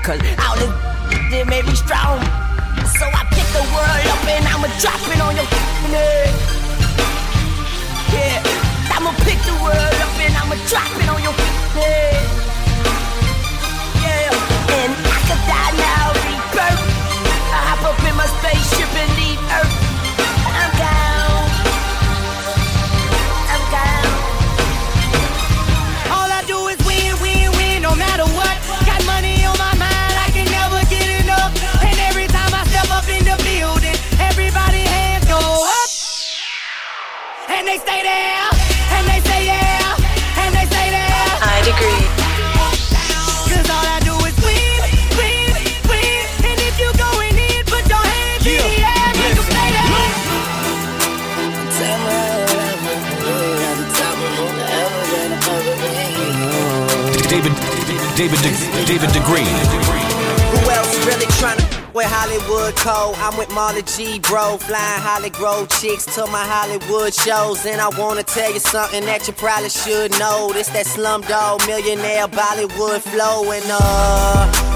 Cause 0.04 0.19
all 0.43 0.56
this 0.58 1.34
it 1.34 1.47
made 1.47 1.65
me 1.65 1.75
strong. 1.75 2.44
So 2.85 3.09
I 3.09 3.25
pick 3.33 3.47
the 3.49 3.65
world 3.73 4.05
up 4.13 4.23
and 4.29 4.45
I'ma 4.45 4.69
drop 4.77 5.01
it 5.09 5.19
on 5.19 5.33
your 5.35 5.49
head. 5.89 6.29
Yeah, 8.13 8.37
I'ma 8.93 9.09
pick 9.25 9.41
the 9.41 9.57
world 9.57 9.97
up 10.05 10.15
and 10.21 10.33
I'ma 10.37 10.55
drop 10.69 10.93
it 11.01 11.09
on 11.09 11.17
your 11.25 11.33
head. 11.73 12.21
Yeah, 14.05 14.29
and 14.77 14.93
I 14.93 15.17
could 15.25 15.41
die 15.49 15.73
now, 15.81 16.13
rebirth. 16.29 16.81
I 17.49 17.59
hop 17.73 17.81
up 17.89 17.99
in 18.05 18.15
my 18.15 18.29
spaceship 18.37 18.91
and 18.93 19.11
leave 19.17 19.41
they 37.75 37.81
stay 37.81 38.03
there, 38.03 38.49
and 38.95 39.05
they 39.05 39.19
say 39.27 39.45
yeah, 39.47 39.97
and 40.39 40.55
they 40.55 40.65
say 40.65 40.85
there. 40.95 41.27
I 41.43 41.59
agree. 41.73 42.07
Cause 43.51 43.69
all 43.69 43.83
I 43.83 43.99
do 43.99 44.15
is 44.23 44.35
win, 44.47 44.79
win, 45.19 45.51
win. 45.91 46.23
And 46.47 46.57
if 46.67 46.79
you 46.79 46.88
going 46.95 47.35
in, 47.35 47.65
put 47.67 47.83
your 47.91 47.99
hands 47.99 48.47
in 48.47 48.63
the 48.63 48.79
air, 48.79 49.11
make 49.19 49.35
'em 49.35 49.43
stay 49.51 49.69
there. 49.75 49.91
David, 57.27 57.53
David, 58.15 58.39
De, 58.39 58.51
David 58.85 59.09
DeGreen. 59.09 59.51
Who 59.51 59.51
else 59.51 59.73
really 59.75 59.83
tryna 59.83 60.04
with 61.95 62.05
Hollywood 62.08 62.75
Code? 62.75 63.15
I'm 63.17 63.38
with 63.38 63.49
Marley 63.51 63.81
G, 63.84 64.19
bro. 64.19 64.58
Flying 64.58 65.01
Holly 65.01 65.29
Grove 65.29 65.69
chicks 65.79 66.05
to 66.15 66.27
my 66.27 66.45
Hollywood 66.45 67.13
shows. 67.13 67.65
And 67.65 67.79
I 67.79 67.89
wanna 67.97 68.23
tell 68.23 68.51
you 68.53 68.60
something 68.60 69.05
that 69.05 69.25
you 69.27 69.34
probably 69.34 69.69
should 69.69 70.12
know. 70.19 70.51
This 70.53 70.67
that 70.69 70.86
slumdog 70.86 71.65
millionaire 71.65 72.27
Bollywood 72.27 73.01
flow. 73.01 73.49
And 73.51 73.65
uh, 73.69 74.64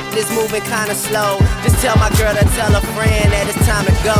shit 0.00 0.18
is 0.18 0.30
moving 0.32 0.62
kinda 0.62 0.94
slow. 0.94 1.38
Just 1.62 1.80
tell 1.82 1.96
my 1.96 2.10
girl 2.16 2.34
to 2.34 2.44
tell 2.56 2.72
a 2.74 2.80
friend 2.94 3.32
that 3.32 3.44
it's 3.48 3.60
time 3.66 3.84
to 3.84 3.94
go. 4.04 4.18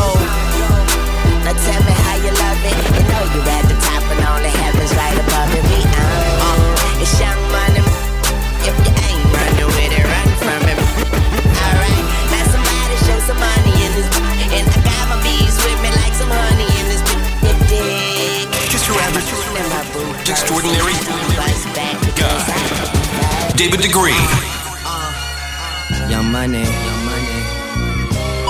Now 1.45 1.55
tell 1.57 1.83
me 1.89 1.95
how 2.05 2.17
you 2.21 2.33
love 2.37 2.61
it. 2.65 2.77
You 2.97 3.03
know 3.09 3.25
you 3.35 3.41
at 3.41 3.65
the 3.69 3.77
top 3.89 4.05
and 4.13 4.21
all 4.29 4.41
the 4.41 4.53
heavens 4.61 4.93
right 4.95 5.17
above 5.17 5.51
it. 5.57 5.65
We 5.71 5.81
own. 5.89 6.61
It's 7.01 7.15
young 7.17 7.41
money. 7.53 7.83
If 8.69 8.75
you 8.85 8.93
ain't 9.09 9.25
running 9.33 9.71
with 9.77 9.93
it, 9.99 10.05
run 10.05 10.29
from 10.45 10.63
it. 10.69 10.79
Alright, 11.65 12.05
now 12.29 12.45
somebody 12.55 12.97
show 13.07 13.19
some 13.25 13.41
money 13.41 13.73
in 13.85 13.91
this. 13.97 14.09
And 14.57 14.65
I 14.69 14.79
got 14.85 15.05
my 15.09 15.19
bees 15.25 15.57
with 15.65 15.79
me 15.81 15.91
like 16.03 16.15
some 16.15 16.31
honey 16.31 16.69
in 16.77 16.85
this. 16.93 17.03
Dip, 17.41 17.59
dip. 17.73 18.47
Just 18.69 18.85
your 18.87 18.99
average, 19.01 19.29
extraordinary 20.29 20.97
guy. 22.21 22.41
David 23.57 23.81
DeGreen. 23.81 24.60
Young 26.11 26.33
money, 26.33 26.59
young 26.59 27.05
money. 27.07 27.39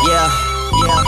Yeah, 0.09 0.29
yeah. 0.81 1.05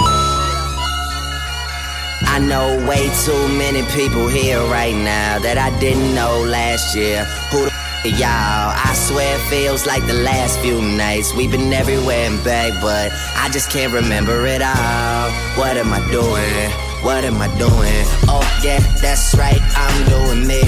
I 2.29 2.39
know 2.39 2.87
way 2.87 3.09
too 3.25 3.49
many 3.57 3.83
people 3.97 4.29
here 4.29 4.61
right 4.65 4.95
now 4.95 5.39
that 5.39 5.57
I 5.57 5.77
didn't 5.81 6.15
know 6.15 6.45
last 6.47 6.95
year. 6.95 7.25
Who 7.51 7.65
the 7.65 8.11
y'all? 8.11 8.77
I 8.77 8.93
swear 8.95 9.35
it 9.35 9.41
feels 9.49 9.87
like 9.87 10.07
the 10.07 10.13
last 10.13 10.61
few 10.61 10.83
nights. 10.83 11.35
We've 11.35 11.51
been 11.51 11.73
everywhere 11.73 12.29
and 12.29 12.45
back, 12.45 12.73
but 12.83 13.11
I 13.35 13.49
just 13.49 13.71
can't 13.71 13.93
remember 13.93 14.47
it 14.47 14.61
all. 14.61 15.31
What 15.57 15.79
am 15.79 15.91
I 15.93 16.01
doing? 16.11 16.71
What 17.03 17.25
am 17.25 17.41
I 17.41 17.49
doing? 17.57 18.05
Oh, 18.29 18.45
yeah, 18.63 18.79
that's 19.01 19.35
right. 19.37 19.61
I'm 19.75 20.09
doing 20.09 20.47
me. 20.47 20.63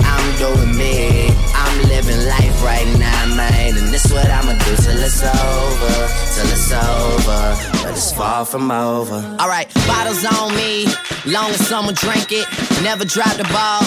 I'm 0.00 0.38
doing 0.38 0.78
me. 0.78 1.28
I'm 1.74 1.88
living 1.88 2.24
life 2.26 2.62
right 2.62 2.86
now, 2.98 3.34
man. 3.34 3.76
And 3.76 3.88
this 3.92 4.10
what 4.12 4.30
I'ma 4.30 4.52
do 4.52 4.76
till 4.76 4.98
it's 5.02 5.22
over. 5.22 5.96
Till 6.34 6.50
it's 6.54 6.70
over. 6.70 7.82
But 7.82 7.90
it's 7.90 8.12
far 8.12 8.44
from 8.44 8.70
over. 8.70 9.18
Alright, 9.40 9.72
bottles 9.86 10.24
on 10.24 10.54
me. 10.54 10.86
Long 11.26 11.50
as 11.50 11.66
someone 11.66 11.94
drink 11.94 12.30
it. 12.30 12.46
Never 12.82 13.04
drop 13.04 13.34
the 13.36 13.44
ball. 13.50 13.82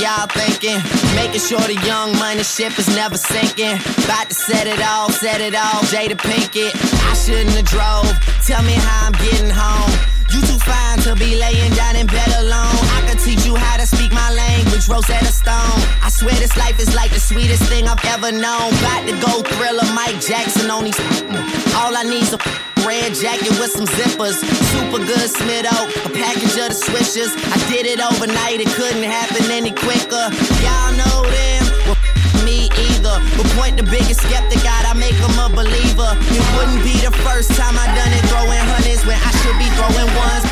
Y'all 0.00 0.26
thinking, 0.28 0.78
making 1.14 1.40
sure 1.40 1.60
the 1.60 1.78
young 1.86 2.16
money 2.18 2.42
ship 2.42 2.78
is 2.78 2.88
never 2.96 3.16
sinking. 3.16 3.76
About 4.04 4.28
to 4.28 4.34
set 4.34 4.66
it 4.66 4.80
off, 4.80 5.12
set 5.12 5.40
it 5.40 5.54
off, 5.54 5.82
Jada 5.92 6.16
Pinkett. 6.16 6.72
I 7.10 7.14
shouldn't 7.14 7.50
have 7.50 7.66
drove. 7.66 8.10
Tell 8.46 8.62
me 8.62 8.72
how 8.72 9.06
I'm 9.06 9.12
getting 9.12 9.50
home. 9.50 10.01
You 10.32 10.40
too 10.40 10.58
fine 10.64 10.98
to 11.04 11.14
be 11.14 11.36
laying 11.36 11.72
down 11.74 11.94
in 11.94 12.06
bed 12.06 12.32
alone. 12.40 12.80
I 12.96 13.04
could 13.06 13.20
teach 13.20 13.44
you 13.44 13.54
how 13.54 13.76
to 13.76 13.86
speak 13.86 14.12
my 14.12 14.32
language, 14.32 14.88
Rosetta 14.88 15.28
Stone. 15.28 15.78
I 16.00 16.08
swear 16.08 16.32
this 16.40 16.56
life 16.56 16.80
is 16.80 16.94
like 16.94 17.12
the 17.12 17.20
sweetest 17.20 17.64
thing 17.64 17.86
I've 17.86 18.02
ever 18.06 18.32
known. 18.32 18.72
About 18.80 19.04
to 19.04 19.14
go 19.20 19.44
thriller, 19.56 19.84
Mike 19.92 20.20
Jackson 20.24 20.70
on 20.70 20.84
these. 20.84 20.98
All 21.76 21.92
I 21.94 22.04
need's 22.08 22.32
a 22.32 22.38
red 22.88 23.12
jacket 23.12 23.52
with 23.60 23.72
some 23.76 23.84
zippers. 23.84 24.40
Super 24.72 25.04
good 25.04 25.28
Smitto, 25.28 25.76
a 26.06 26.10
package 26.16 26.56
of 26.64 26.72
the 26.72 26.78
swishers. 26.80 27.32
I 27.52 27.58
did 27.68 27.84
it 27.84 28.00
overnight, 28.00 28.60
it 28.60 28.68
couldn't 28.72 29.04
happen 29.04 29.50
any 29.50 29.70
quicker. 29.70 30.24
Y'all 30.64 30.96
know 30.96 31.28
them. 31.28 31.51
Either. 33.12 33.36
But 33.36 33.46
point 33.56 33.76
the 33.76 33.82
biggest 33.82 34.20
skeptic 34.20 34.64
out, 34.64 34.84
I 34.86 34.94
make 34.94 35.14
him 35.14 35.34
a 35.38 35.48
believer. 35.48 36.10
It 36.32 36.44
wouldn't 36.56 36.82
be 36.84 36.96
the 37.04 37.12
first 37.24 37.52
time 37.52 37.76
I 37.76 37.86
done 37.92 38.12
it 38.12 38.24
throwing 38.28 38.64
hundreds 38.72 39.04
when 39.04 39.16
I 39.16 39.30
should 39.42 39.58
be 39.58 39.68
throwing 39.76 40.10
ones. 40.16 40.44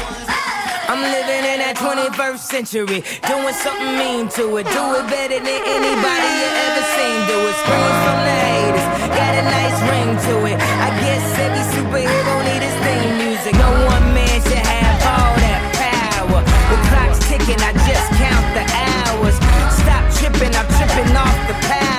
I'm 0.90 1.00
living 1.00 1.44
in 1.46 1.58
that 1.62 1.78
21st 1.78 2.42
century, 2.42 3.00
doing 3.22 3.56
something 3.62 3.94
mean 3.94 4.26
to 4.36 4.58
it. 4.58 4.66
Do 4.66 4.84
it 4.98 5.06
better 5.06 5.38
than 5.38 5.60
anybody 5.62 6.28
you 6.40 6.48
ever 6.66 6.84
seen. 6.98 7.18
Do 7.30 7.38
it 7.46 7.56
screams 7.62 7.98
from 8.02 8.18
the 8.26 8.36
haters, 8.42 8.86
got 9.14 9.32
a 9.38 9.44
nice 9.46 9.78
ring 9.86 10.10
to 10.18 10.34
it. 10.50 10.58
I 10.58 10.90
guess 10.98 11.24
every 11.38 11.64
superhero 11.70 12.34
need 12.42 12.62
his 12.66 12.76
theme 12.82 13.14
music. 13.22 13.54
No 13.54 13.70
one 13.86 14.06
man 14.10 14.36
should 14.42 14.66
have 14.66 14.98
all 15.06 15.32
that 15.46 15.62
power. 15.78 16.42
The 16.42 16.78
clock's 16.90 17.22
ticking, 17.30 17.60
I 17.62 17.70
just 17.86 18.08
count 18.18 18.46
the 18.50 18.66
hours. 18.66 19.36
Stop 19.78 20.02
tripping, 20.18 20.50
I'm 20.58 20.66
tripping 20.74 21.14
off 21.14 21.38
the 21.46 21.54
power. 21.70 21.89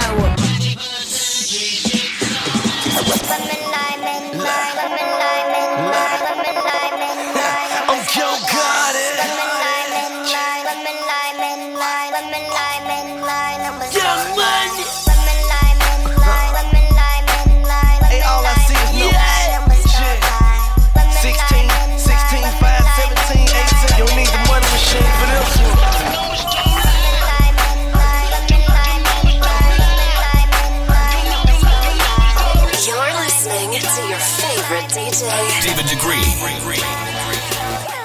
David 35.63 35.85
DeGreen. 35.85 36.27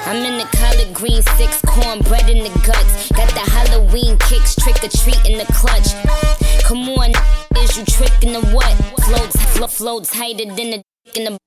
I'm 0.06 0.24
in 0.24 0.38
the 0.38 0.46
collard 0.56 0.94
green 0.94 1.22
six, 1.36 1.60
cornbread 1.62 2.30
in 2.30 2.44
the 2.44 2.50
guts. 2.64 3.10
Got 3.10 3.28
the 3.30 3.50
Halloween 3.50 4.16
kicks, 4.18 4.54
trick 4.54 4.76
or 4.84 4.88
treat 4.88 5.18
in 5.26 5.36
the 5.38 5.46
clutch. 5.52 5.90
Come 6.62 6.88
on, 6.90 7.10
is 7.58 7.76
you 7.76 7.84
tricking 7.84 8.32
the 8.32 8.46
what? 8.54 8.72
Floats, 9.02 9.36
flo- 9.56 9.66
floats 9.66 10.10
tighter 10.12 10.44
than 10.44 10.70
the 10.70 10.82
in 11.14 11.24
the 11.24 11.38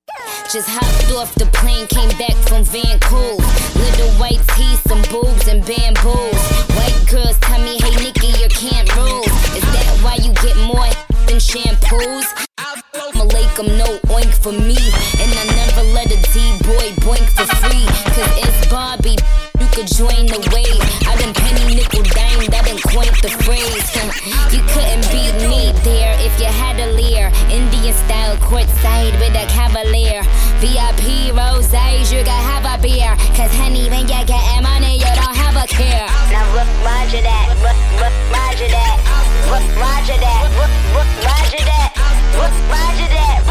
just 0.51 0.67
hopped 0.67 1.13
off 1.13 1.33
the 1.35 1.45
plane, 1.45 1.87
came 1.87 2.09
back 2.17 2.35
from 2.49 2.63
Vancouver. 2.63 3.41
Little 3.79 4.11
white 4.19 4.41
teeth, 4.57 4.81
some 4.87 5.01
boobs 5.03 5.47
and 5.47 5.63
bamboos. 5.63 6.41
White 6.75 7.05
girls 7.09 7.37
tell 7.39 7.61
me, 7.61 7.77
hey 7.79 7.95
Nikki, 8.03 8.27
you 8.35 8.49
can't 8.49 8.93
rule. 8.97 9.23
Is 9.55 9.63
that 9.63 9.99
why 10.01 10.15
you 10.15 10.33
get 10.41 10.57
more 10.57 10.89
than 11.27 11.37
shampoos? 11.37 12.48
Malaikum, 12.93 13.69
no 13.77 13.85
oink 14.09 14.33
for 14.33 14.51
me. 14.51 14.77
And 15.21 15.29
I 15.37 15.45
never 15.53 15.83
let 15.93 16.09
a 16.09 16.17
D-boy 16.33 16.89
boink 17.05 17.27
for 17.37 17.45
free. 17.61 17.85
Cause 18.17 18.33
it's 18.41 18.67
Barbie, 18.67 19.17
you 19.59 19.67
could 19.69 19.85
join 19.85 20.25
the 20.25 20.41
wave. 20.49 20.81
I 21.05 21.13
done 21.21 21.33
penny 21.37 21.75
nickel 21.75 22.01
dime, 22.01 22.49
that 22.49 22.65
done 22.65 22.81
coined 22.89 23.13
the 23.21 23.29
phrase. 23.45 23.85
you 24.53 24.61
couldn't 24.73 25.05
beat 25.13 25.37
me 25.45 25.69
there 25.85 26.17
if 26.17 26.33
you 26.41 26.49
had 26.49 26.79
a 26.81 26.89
leer. 26.97 27.29
Indian 27.53 27.93
style 27.93 28.37
courtside 28.37 29.13
with 29.21 29.37
a 29.37 29.45
cavalier. 29.53 30.25
VIP 30.57 31.29
roses, 31.37 32.09
you 32.09 32.25
can 32.25 32.41
have 32.49 32.65
a 32.65 32.81
beer. 32.81 33.13
Cause 33.37 33.53
honey, 33.53 33.85
when 33.89 34.09
you 34.09 34.21
get 34.25 34.41
money, 34.65 34.97
you 34.97 35.11
don't 35.13 35.37
have 35.37 35.53
a 35.61 35.67
care. 35.69 36.09
Now 36.33 36.41
look, 36.57 36.69
Roger 36.81 37.21
that, 37.21 37.53
look, 37.61 37.77
look, 38.01 38.15
Roger 38.33 38.69
that, 38.73 38.97
look, 39.45 39.65
Roger 39.77 40.17
that, 40.17 40.41
look, 40.57 40.73
look, 40.97 41.09
Roger 41.21 41.63
that, 41.69 42.08
Roger 42.39 43.09
that, 43.11 43.43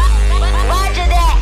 Roger 0.65 1.05
that. 1.13 1.37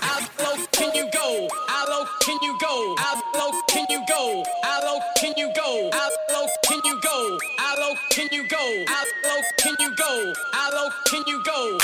How 0.00 0.18
low 0.42 0.56
can 0.72 0.90
you 0.96 1.08
go? 1.12 1.48
How 1.68 1.86
low 1.88 2.04
can 2.20 2.38
you 2.42 2.58
go? 2.60 2.96
How 2.98 3.22
low 3.34 3.52
can 3.68 3.86
you 3.88 4.02
go? 4.08 4.42
How 4.64 4.80
low 4.82 4.98
can 5.14 5.32
you 5.38 5.52
go? 5.54 5.90
How 5.92 6.08
low 6.32 6.46
can 6.64 6.80
you 6.84 7.00
go? 7.00 7.38
How 7.58 7.76
low 7.80 7.94
can 8.10 8.28
you 8.32 8.48
go? 8.50 8.84
How 8.88 9.04
low 9.22 9.40
can 9.58 9.76
you 9.78 9.94
go? 9.96 10.34
How 10.52 10.70
low 10.72 10.90
can 11.06 11.22
you 11.28 11.42
go? 11.46 11.78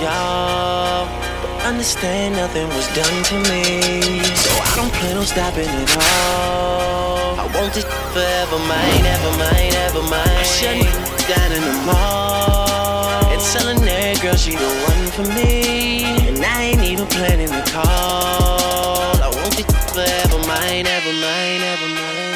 Y'all, 0.00 1.06
but 1.42 1.50
understand 1.64 2.36
nothing 2.36 2.68
was 2.68 2.86
done 2.94 3.22
to 3.30 3.36
me. 3.50 3.80
So 4.36 4.50
I 4.52 4.72
don't 4.76 4.92
plan 4.92 5.16
on 5.16 5.24
stopping 5.24 5.68
at 5.68 5.96
all. 5.96 7.40
I 7.40 7.44
want 7.54 7.72
this 7.74 7.84
forever 8.12 8.58
mine, 8.68 9.04
ever 9.04 9.32
mine, 9.38 9.74
ever 9.86 10.02
mine. 10.02 10.36
I 10.36 10.42
shut 10.42 10.76
you 10.76 10.90
down 11.28 11.52
in 11.52 11.62
the 11.62 11.72
mall 11.86 13.24
and 13.32 13.40
telling 13.52 13.80
that 13.84 14.20
girl 14.22 14.36
she 14.36 14.52
the 14.52 14.70
one 14.90 15.06
for 15.16 15.26
me. 15.34 16.04
And 16.28 16.44
I 16.44 16.62
ain't 16.62 16.82
even 16.82 17.06
planning 17.06 17.48
to 17.48 17.62
call. 17.72 19.16
I 19.22 19.28
want 19.32 19.56
this 19.56 19.66
forever 19.92 20.38
mine, 20.46 20.86
ever 20.86 21.12
mine, 21.12 21.62
ever 21.72 21.88
mine. 21.94 22.26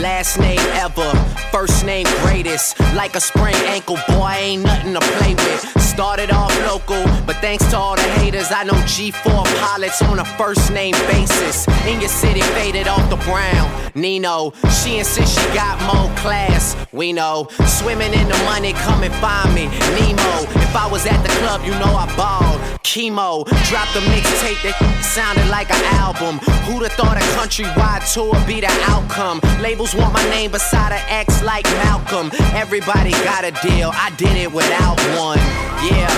Last 0.00 0.38
name 0.38 0.60
ever, 0.78 1.10
first 1.50 1.84
name 1.84 2.06
greatest. 2.22 2.78
Like 2.94 3.16
a 3.16 3.20
sprained 3.20 3.64
ankle, 3.66 3.98
boy, 4.08 4.34
ain't 4.36 4.62
nothing 4.62 4.94
to 4.94 5.00
play 5.00 5.34
with. 5.34 5.82
Started 5.82 6.30
off 6.30 6.54
local, 6.60 7.02
but 7.26 7.36
thanks 7.36 7.66
to 7.70 7.76
all 7.76 7.96
the 7.96 8.08
haters, 8.20 8.52
I 8.52 8.62
know 8.64 8.74
G4 8.86 9.44
pilots 9.60 10.00
on 10.02 10.18
a 10.20 10.24
first 10.24 10.70
name 10.72 10.94
basis. 11.10 11.66
In 11.86 12.00
your 12.00 12.10
city, 12.10 12.40
faded 12.40 12.86
off 12.86 13.08
the 13.10 13.16
brown. 13.16 13.68
Nino, 13.94 14.52
she 14.80 14.98
insists 14.98 15.40
she 15.40 15.46
got 15.54 15.76
more 15.92 16.14
class. 16.18 16.76
We 16.92 17.12
know, 17.12 17.48
swimming 17.66 18.12
in 18.12 18.28
the 18.28 18.38
money, 18.44 18.72
come 18.74 19.02
and 19.02 19.14
find 19.14 19.54
me. 19.54 19.66
Nemo, 19.66 20.34
if 20.62 20.76
I 20.76 20.88
was 20.90 21.04
at 21.06 21.20
the 21.22 21.27
club, 21.38 21.62
you 21.64 21.72
know 21.78 21.92
I 21.94 22.06
balled. 22.16 22.60
Chemo, 22.82 23.44
dropped 23.68 23.94
a 23.96 24.02
mixtape 24.10 24.60
that 24.64 24.74
sounded 25.04 25.46
like 25.48 25.70
an 25.70 25.84
album. 26.00 26.38
Who'd 26.66 26.82
have 26.82 26.96
thought 26.96 27.16
a 27.16 27.24
countrywide 27.36 28.04
tour 28.08 28.32
be 28.46 28.60
the 28.60 28.72
outcome? 28.88 29.40
Labels 29.60 29.94
want 29.94 30.12
my 30.14 30.24
name 30.30 30.50
beside 30.50 30.92
an 30.92 31.04
X 31.08 31.42
like 31.42 31.64
Malcolm. 31.84 32.30
Everybody 32.54 33.12
got 33.24 33.44
a 33.44 33.52
deal, 33.60 33.90
I 33.92 34.10
did 34.16 34.36
it 34.36 34.50
without 34.50 34.98
one. 35.20 35.38
Yeah, 35.84 36.08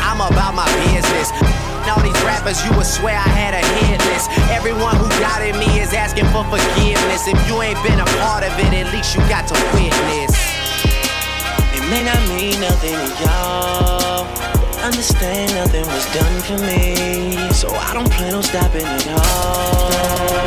I'm 0.00 0.20
about 0.22 0.54
my 0.54 0.68
business. 0.86 1.34
All 1.88 2.04
these 2.04 2.20
rappers, 2.22 2.60
you 2.64 2.70
would 2.76 2.86
swear 2.86 3.16
I 3.16 3.30
had 3.32 3.56
a 3.56 3.64
hit 3.80 3.98
list. 4.12 4.28
Everyone 4.52 4.94
who 4.96 5.08
doubted 5.24 5.56
me 5.56 5.80
is 5.80 5.94
asking 5.94 6.28
for 6.36 6.44
forgiveness. 6.52 7.26
If 7.26 7.38
you 7.48 7.62
ain't 7.64 7.80
been 7.82 7.98
a 7.98 8.08
part 8.20 8.44
of 8.44 8.52
it, 8.60 8.70
at 8.76 8.92
least 8.92 9.16
you 9.16 9.20
got 9.24 9.48
to 9.48 9.56
witness. 9.72 10.47
May 11.90 12.04
not 12.04 12.20
mean 12.28 12.60
nothing 12.60 12.92
to 12.92 13.24
y'all. 13.24 14.26
Understand 14.84 15.54
nothing 15.54 15.86
was 15.86 16.04
done 16.12 16.38
for 16.44 16.58
me. 16.68 17.52
So 17.52 17.68
I 17.72 17.94
don't 17.94 18.10
plan 18.12 18.34
on 18.34 18.42
stopping 18.42 18.84
at 18.84 19.08
all. 19.08 19.88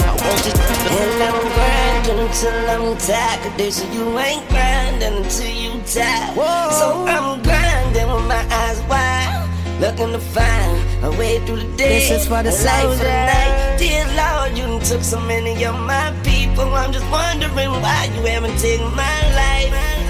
I 0.06 0.14
want 0.22 0.38
this 0.46 0.54
And 0.54 1.24
I'm 1.26 1.42
grinding 1.58 2.20
until 2.26 2.70
I'm 2.70 2.98
tired. 2.98 3.42
Cause 3.42 3.58
they 3.58 3.72
say 3.72 3.92
you 3.92 4.20
ain't 4.20 4.48
grinding 4.50 5.26
until 5.26 5.50
you 5.50 5.82
tired. 5.82 6.36
So 6.78 7.06
I'm 7.10 7.42
grinding 7.42 8.08
with 8.14 8.26
my 8.30 8.46
eyes 8.62 8.80
wide. 8.86 9.50
Looking 9.80 10.12
to 10.14 10.20
find 10.20 10.78
a 11.04 11.10
way 11.18 11.40
through 11.46 11.58
the 11.58 11.76
day. 11.76 12.08
This 12.08 12.22
is 12.22 12.28
for 12.28 12.44
the 12.44 12.52
life 12.52 12.98
for 12.98 13.04
the 13.04 13.18
night. 13.34 13.78
Dear 13.80 14.06
Lord, 14.14 14.56
you 14.56 14.66
done 14.66 14.80
took 14.82 15.02
so 15.02 15.20
many 15.20 15.66
of 15.66 15.74
my 15.74 16.14
people. 16.24 16.70
I'm 16.76 16.94
just 16.94 17.10
wondering 17.10 17.72
why 17.82 18.12
you 18.14 18.22
haven't 18.30 18.60
taken 18.60 18.94
my 18.94 19.20
life. 19.34 20.01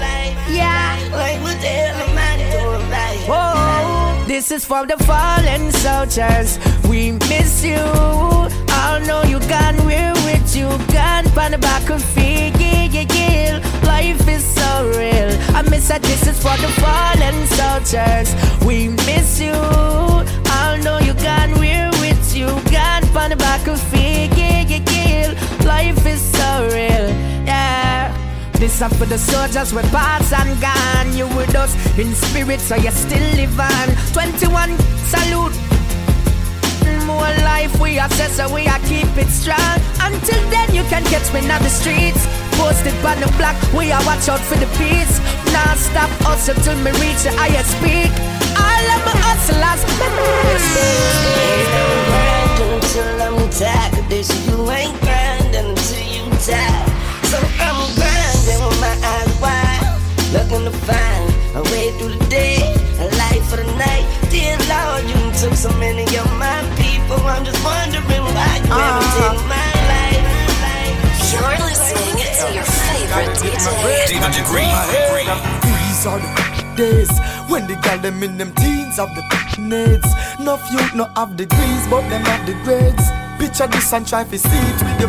Yeah. 0.50 0.98
Like, 1.12 1.40
what 1.42 1.60
the 1.60 1.66
hell 1.66 2.08
am 2.08 2.18
I 2.18 2.36
doing 2.50 2.90
right? 2.90 4.24
This 4.26 4.50
is 4.50 4.64
for 4.64 4.86
the 4.86 4.96
fallen 5.04 5.70
soldiers. 5.72 6.58
We 6.88 7.12
miss 7.12 7.64
you. 7.64 7.84
I 8.84 9.02
know 9.06 9.22
you 9.24 9.38
gone, 9.40 9.76
we're 9.84 10.14
with 10.24 10.56
you. 10.56 10.68
Gone 10.92 11.26
on 11.38 11.50
the 11.52 11.58
back 11.58 11.90
of 11.90 12.02
feet. 12.02 12.52
Life 13.84 14.28
is 14.28 14.44
so 14.44 14.88
real. 14.98 15.30
I 15.56 15.62
miss 15.70 15.88
that 15.88 16.02
this 16.02 16.26
is 16.26 16.38
for 16.38 16.56
the 16.56 16.68
fallen 16.82 17.46
soldiers. 17.58 18.34
We 18.64 18.88
miss 19.06 19.40
you. 19.40 19.52
I 19.52 20.80
know 20.82 20.98
you 20.98 21.14
gone, 21.14 21.52
we're 21.58 21.90
with 22.00 22.34
you. 22.34 22.46
Gone 22.70 23.04
on 23.16 23.30
the 23.30 23.36
back 23.36 23.66
of 23.66 23.80
feet. 23.90 24.30
Life 25.64 26.06
is 26.06 26.20
so 26.20 26.68
real. 26.72 27.31
This 28.62 28.80
up 28.80 28.94
for 28.94 29.06
the 29.06 29.18
soldiers 29.18 29.74
with 29.74 29.90
parts 29.90 30.32
and 30.32 30.54
gone. 30.62 31.16
You 31.18 31.26
with 31.34 31.52
us 31.56 31.74
in 31.98 32.14
spirit, 32.14 32.60
so 32.60 32.76
you 32.76 32.92
still 32.92 33.26
live 33.34 33.58
on. 33.58 33.88
21 34.14 34.78
salute. 35.10 35.50
More 37.02 37.26
life 37.42 37.74
we 37.80 37.98
assess, 37.98 38.36
so 38.36 38.46
we 38.54 38.68
are 38.68 38.78
keep 38.86 39.10
it 39.18 39.26
strong. 39.34 39.58
Until 39.98 40.38
then, 40.54 40.72
you 40.72 40.84
can 40.84 41.02
catch 41.10 41.26
me 41.34 41.40
on 41.50 41.60
the 41.60 41.68
streets. 41.68 42.22
Posted 42.54 42.94
by 43.02 43.16
the 43.16 43.26
block, 43.34 43.58
we 43.74 43.90
are 43.90 43.98
watch 44.06 44.28
out 44.28 44.38
for 44.38 44.54
the 44.54 44.70
beats. 44.78 45.18
Non 45.50 45.74
stop 45.74 46.10
hustle 46.22 46.54
till 46.62 46.78
me 46.86 46.92
reach 47.02 47.26
the 47.26 47.34
highest 47.34 47.74
peak. 47.82 48.14
All 48.62 48.86
of 48.94 49.02
my 49.02 49.18
hustlers, 49.26 49.82
grinding 52.62 52.78
until 52.78 53.26
I'm 53.26 53.42
tired. 53.50 53.90
Cause 54.06 54.30
you 54.46 54.54
ain't 54.70 54.94
grinding 55.02 55.66
until 55.66 56.06
you 56.14 56.30
tired. 56.38 56.86
So 57.26 57.42
I'm 57.58 57.90
grinding 57.96 58.11
looking 60.32 60.64
to 60.64 60.72
find 60.88 61.28
a 61.56 61.62
way 61.70 61.92
through 61.98 62.16
the 62.16 62.24
day, 62.28 62.56
a 62.98 63.06
life 63.20 63.44
for 63.50 63.56
the 63.56 63.68
night. 63.76 64.04
Dear 64.30 64.56
Lord, 64.72 65.04
you 65.04 65.14
done 65.14 65.32
took 65.36 65.54
so 65.54 65.70
many 65.76 66.04
of 66.16 66.28
my 66.40 66.58
people. 66.80 67.20
I'm 67.28 67.44
just 67.44 67.60
wondering 67.62 68.24
why 68.32 68.52
you 68.64 68.72
haven't 68.72 69.12
taken 69.12 69.44
my 69.48 69.70
life. 69.92 70.24
You're 71.32 71.58
listening 71.68 72.16
to 72.16 72.46
your 72.56 72.64
favorite 72.64 73.02
favorite 73.12 73.36
DJ. 73.44 74.08
David 74.08 74.32
Degree. 74.32 74.72
These 75.68 76.06
are 76.06 76.18
the 76.18 76.30
days 76.76 77.12
when 77.50 77.66
the 77.66 77.76
girl 77.84 77.98
them 77.98 78.22
in 78.22 78.38
them 78.38 78.54
teens 78.54 78.96
have 78.96 79.14
the 79.14 79.22
needs. 79.60 80.08
No 80.40 80.56
youth 80.72 80.94
no 80.94 81.04
have 81.16 81.36
the 81.36 81.44
degrees, 81.44 81.86
but 81.88 82.08
them 82.08 82.24
have 82.24 82.46
the 82.46 82.54
grades. 82.64 83.04
Picture 83.38 83.66
this 83.66 83.92
and 83.92 84.06
try 84.06 84.24
to 84.24 84.38
see 84.38 84.48
it 84.48 84.80
with 84.80 84.98
the 85.00 85.08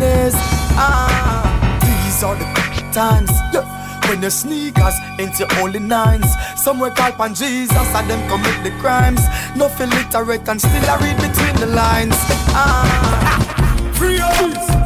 ness. 0.00 0.34
Ah, 0.76 1.46
these 1.80 2.22
are 2.24 2.34
the 2.34 2.64
times. 2.92 3.30
Yeah. 3.52 3.83
When 4.08 4.22
your 4.22 4.30
sneakers 4.30 4.94
ain't 5.18 5.38
your 5.38 5.48
only 5.58 5.80
nines 5.80 6.30
Somewhere 6.56 6.90
call 6.90 7.10
upon 7.10 7.34
Jesus 7.34 7.72
and 7.72 8.10
them 8.10 8.28
commit 8.28 8.62
the 8.64 8.70
crimes 8.80 9.22
No 9.56 9.66
illiterate 9.66 10.48
and 10.48 10.60
still 10.60 10.90
I 10.90 10.96
read 11.00 11.16
between 11.16 11.56
the 11.56 11.74
lines 11.74 12.16
Ah 12.54 13.90
Free 13.94 14.18
us 14.20 14.84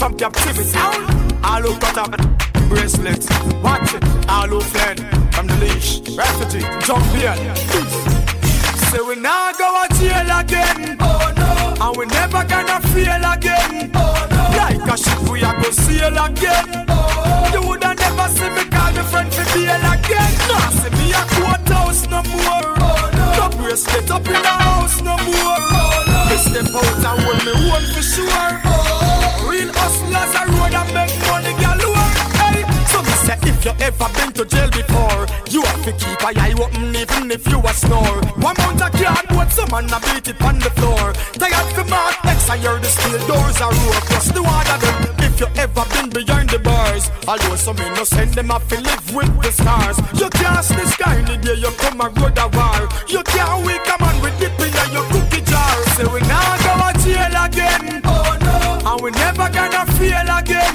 from 0.00 0.16
captivity. 0.16 0.78
All 1.44 1.60
who 1.60 1.78
cut 1.78 1.98
up 1.98 2.40
bracelets, 2.70 3.28
watch 3.62 3.94
it. 3.94 4.02
All 4.28 4.48
who 4.48 4.60
fled 4.60 4.98
from 5.34 5.46
the 5.46 5.56
leash, 5.56 6.00
refugee, 6.16 6.64
jump 6.86 7.04
here. 7.14 7.34
Say 8.88 9.00
we 9.06 9.16
now 9.16 9.52
go 9.52 9.84
to 9.86 9.94
jail 9.98 10.38
again. 10.38 10.96
Oh 11.00 11.32
no. 11.36 11.84
And 11.84 11.96
we 11.98 12.06
never 12.06 12.44
gonna 12.44 12.80
feel 12.88 13.24
again. 13.32 13.90
Oh 13.94 14.28
no. 14.30 14.39
A 14.90 14.96
ship 14.96 15.30
we 15.30 15.40
a 15.40 15.52
go 15.62 15.70
sail 15.70 16.18
again. 16.18 16.66
You 17.52 17.62
woulda 17.62 17.94
never 17.94 18.28
see 18.34 18.50
me 18.50 18.64
call 18.74 18.90
me 18.90 19.02
friend 19.06 19.32
for 19.32 19.46
bail 19.54 19.86
again. 19.86 20.32
Nah, 20.50 20.70
see 20.70 20.90
me 20.98 21.12
a 21.14 21.22
courthouse 21.30 22.08
no 22.10 22.20
more. 22.26 22.74
No. 23.38 23.46
Bracelet 23.62 24.10
up 24.10 24.26
in 24.26 24.32
the 24.32 24.54
house 24.66 25.00
no 25.02 25.14
more. 25.16 25.62
Me 26.26 26.36
step 26.42 26.74
out 26.74 27.06
and 27.06 27.22
hold 27.22 27.38
me 27.46 27.52
one 27.70 27.86
for 27.94 28.02
sure. 28.02 28.50
Real 29.46 29.70
hustlers 29.78 30.34
a 30.34 30.42
road 30.58 30.74
and 30.74 30.90
make 30.92 31.14
money 31.30 31.54
if 33.60 33.66
you 33.66 33.84
ever 33.84 34.08
been 34.14 34.32
to 34.32 34.44
jail 34.46 34.70
before, 34.70 35.26
you 35.50 35.60
have 35.62 35.84
to 35.84 35.92
keep 35.92 36.20
a 36.24 36.32
eye 36.40 36.54
open 36.56 36.96
even 36.96 37.30
if 37.30 37.46
you 37.46 37.60
a 37.60 37.72
snore. 37.74 38.16
One 38.40 38.56
mount 38.56 38.80
a 38.80 38.88
cardboard, 38.88 39.52
some 39.52 39.70
man 39.70 39.84
a 39.92 40.00
beat 40.00 40.28
it 40.28 40.40
on 40.40 40.58
the 40.58 40.70
floor. 40.80 41.12
Tired 41.36 41.68
for 41.76 41.84
mark 41.84 42.16
X, 42.24 42.48
I 42.48 42.56
hear 42.56 42.78
the 42.78 42.88
steel 42.88 43.20
doors 43.28 43.60
are 43.60 43.72
roar. 43.72 44.00
Plus 44.08 44.32
the 44.32 44.40
of 44.40 44.80
them, 44.80 45.14
if 45.20 45.40
you 45.40 45.48
ever 45.60 45.84
been 45.92 46.08
behind 46.08 46.48
the 46.48 46.58
bars, 46.58 47.10
although 47.28 47.56
some 47.56 47.76
innocent 47.78 48.34
them 48.34 48.48
have 48.48 48.66
to 48.68 48.80
live 48.80 49.14
with 49.14 49.42
the 49.42 49.52
stars. 49.52 49.98
You 50.16 50.30
can't 50.30 50.64
see 50.64 50.76
the 50.76 50.86
sky 50.88 51.18
in 51.18 51.26
the 51.26 51.36
day 51.36 51.60
you 51.60 51.70
come 51.76 52.00
a 52.00 52.08
road 52.08 52.38
a 52.40 52.48
war. 52.56 52.88
You 53.08 53.22
can't 53.24 53.66
wake 53.66 53.84
a 53.84 53.96
man 54.00 54.16
with 54.22 54.40
dip 54.40 54.56
in 54.56 54.72
your 54.88 55.04
cookie 55.12 55.44
jar. 55.44 55.76
Say 56.00 56.08
we 56.08 56.20
now 56.24 56.56
go 56.64 56.72
to 56.80 56.98
jail 57.04 57.36
again. 57.44 58.00
Oh 58.08 58.32
no. 58.40 58.88
And 58.88 59.00
we 59.02 59.10
never 59.10 59.52
gonna 59.52 59.84
feel 60.00 60.28
again. 60.32 60.69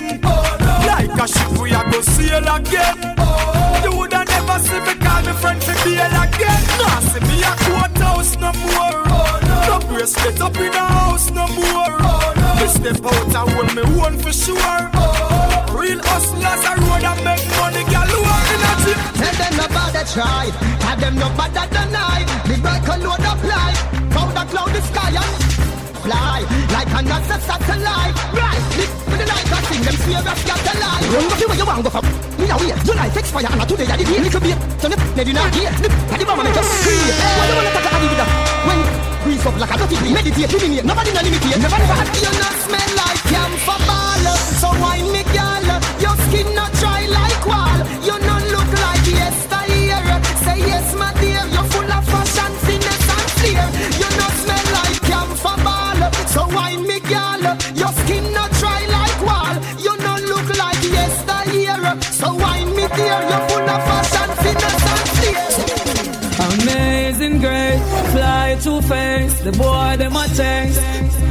A 1.26 1.28
ship 1.28 1.58
we 1.58 1.72
a 1.72 1.82
go 1.90 2.02
sail 2.02 2.38
again. 2.38 3.16
Oh. 3.18 3.82
You 3.84 3.98
woulda 3.98 4.24
never 4.26 4.60
see 4.60 4.78
me 4.78 4.94
call 5.02 5.24
me 5.26 5.34
friend 5.42 5.58
for 5.64 5.74
bail 5.82 6.14
again. 6.22 6.62
Nah, 6.78 7.00
see 7.02 7.20
me 7.26 7.42
a 7.42 7.52
courthouse 7.66 8.38
no 8.38 8.54
more. 8.54 9.02
Oh 9.10 9.40
no. 9.50 9.80
No 9.80 9.88
bracelet 9.88 10.40
up 10.40 10.56
in 10.58 10.72
the 10.72 10.78
house 10.78 11.32
no 11.32 11.48
more. 11.48 11.98
Oh 11.98 12.34
no. 12.38 12.62
Me 12.62 12.68
step 12.68 13.04
out 13.04 13.26
and 13.26 13.50
hold 13.58 13.74
me 13.74 13.82
one 13.98 14.20
for 14.20 14.32
sure. 14.32 14.82
Oh. 14.94 15.66
Real 15.74 15.98
hustlers 16.06 16.62
a 16.62 16.74
road 16.86 17.04
and 17.10 17.22
make 17.26 17.46
money 17.58 17.82
galore 17.90 18.42
in 18.54 18.62
a 18.70 18.74
gym. 18.86 19.00
Tell 19.18 19.34
them 19.42 19.54
no 19.58 19.68
bother 19.74 20.06
try, 20.06 20.54
tell 20.78 20.98
them 20.98 21.16
no 21.16 21.28
bother 21.34 21.66
deny. 21.74 22.22
Me 22.46 22.56
break 22.62 22.86
a 22.86 23.02
load 23.02 23.26
of 23.26 23.42
life, 23.50 23.82
powder 24.14 24.46
cloud 24.52 24.70
the 24.78 24.82
sky 24.94 25.10
and 25.10 25.75
fly 26.06 26.39
like 26.70 26.89
a 26.94 27.02
NASA 27.02 27.38
satellite. 27.41 28.13
Right, 28.30 28.62
live 28.78 28.94
with 29.10 29.20
the 29.22 29.26
night, 29.26 29.48
I 29.50 29.60
sing 29.65 29.82
them 29.82 29.98
serious 30.06 30.41
got 30.46 30.60
the 30.62 30.74
lie. 30.78 31.02
Run 31.10 31.26
go 31.26 31.46
where 31.50 31.58
you 31.58 31.65
want 31.65 31.82
go 31.82 31.89
for. 31.89 32.04
Me 32.39 32.46
now 32.46 32.60
here, 32.62 32.78
your 32.86 32.96
life 32.96 33.18
expire 33.18 33.50
and 33.50 33.65
today 33.65 33.89
I 33.89 33.98
did 33.98 34.08
here. 34.08 34.22
Little 34.22 34.41
bit, 34.46 34.58
so 34.82 34.88
nip, 34.88 35.02
maybe 35.18 35.34
not 35.34 35.50
here. 35.58 35.74
Nip, 35.82 35.94
and 36.13 36.20
the 36.22 36.26
mama 36.30 36.44
make 36.46 36.58
us 36.62 36.68
scream. 36.80 37.10
Why 37.38 37.46
you 37.50 37.56
wanna 37.58 37.72
touch 37.74 37.89
a 37.89 37.98
with 38.06 38.22
When 38.70 38.80
grease 39.26 39.46
up 39.46 39.58
like 39.58 39.74
a 39.74 39.76
dirty 39.82 39.96
green, 39.98 40.13
meditate, 40.13 40.54
eliminate, 40.54 40.86
nobody 40.86 41.12
no 41.12 41.22
limit 41.26 41.44
here. 41.44 41.58
Never 41.58 41.78
never 41.82 41.98
had 41.98 42.10
you 42.22 42.32
not 42.38 42.56
smell 42.65 42.91
like 43.02 43.22
camphor 43.34 43.80
ball, 43.89 44.26
so 44.62 44.70
wine 44.78 45.10
me 45.10 45.24
girl. 45.34 45.55
The 69.45 69.51
boy 69.51 69.95
them 69.97 70.15
a 70.15 70.25
chase, 70.29 70.81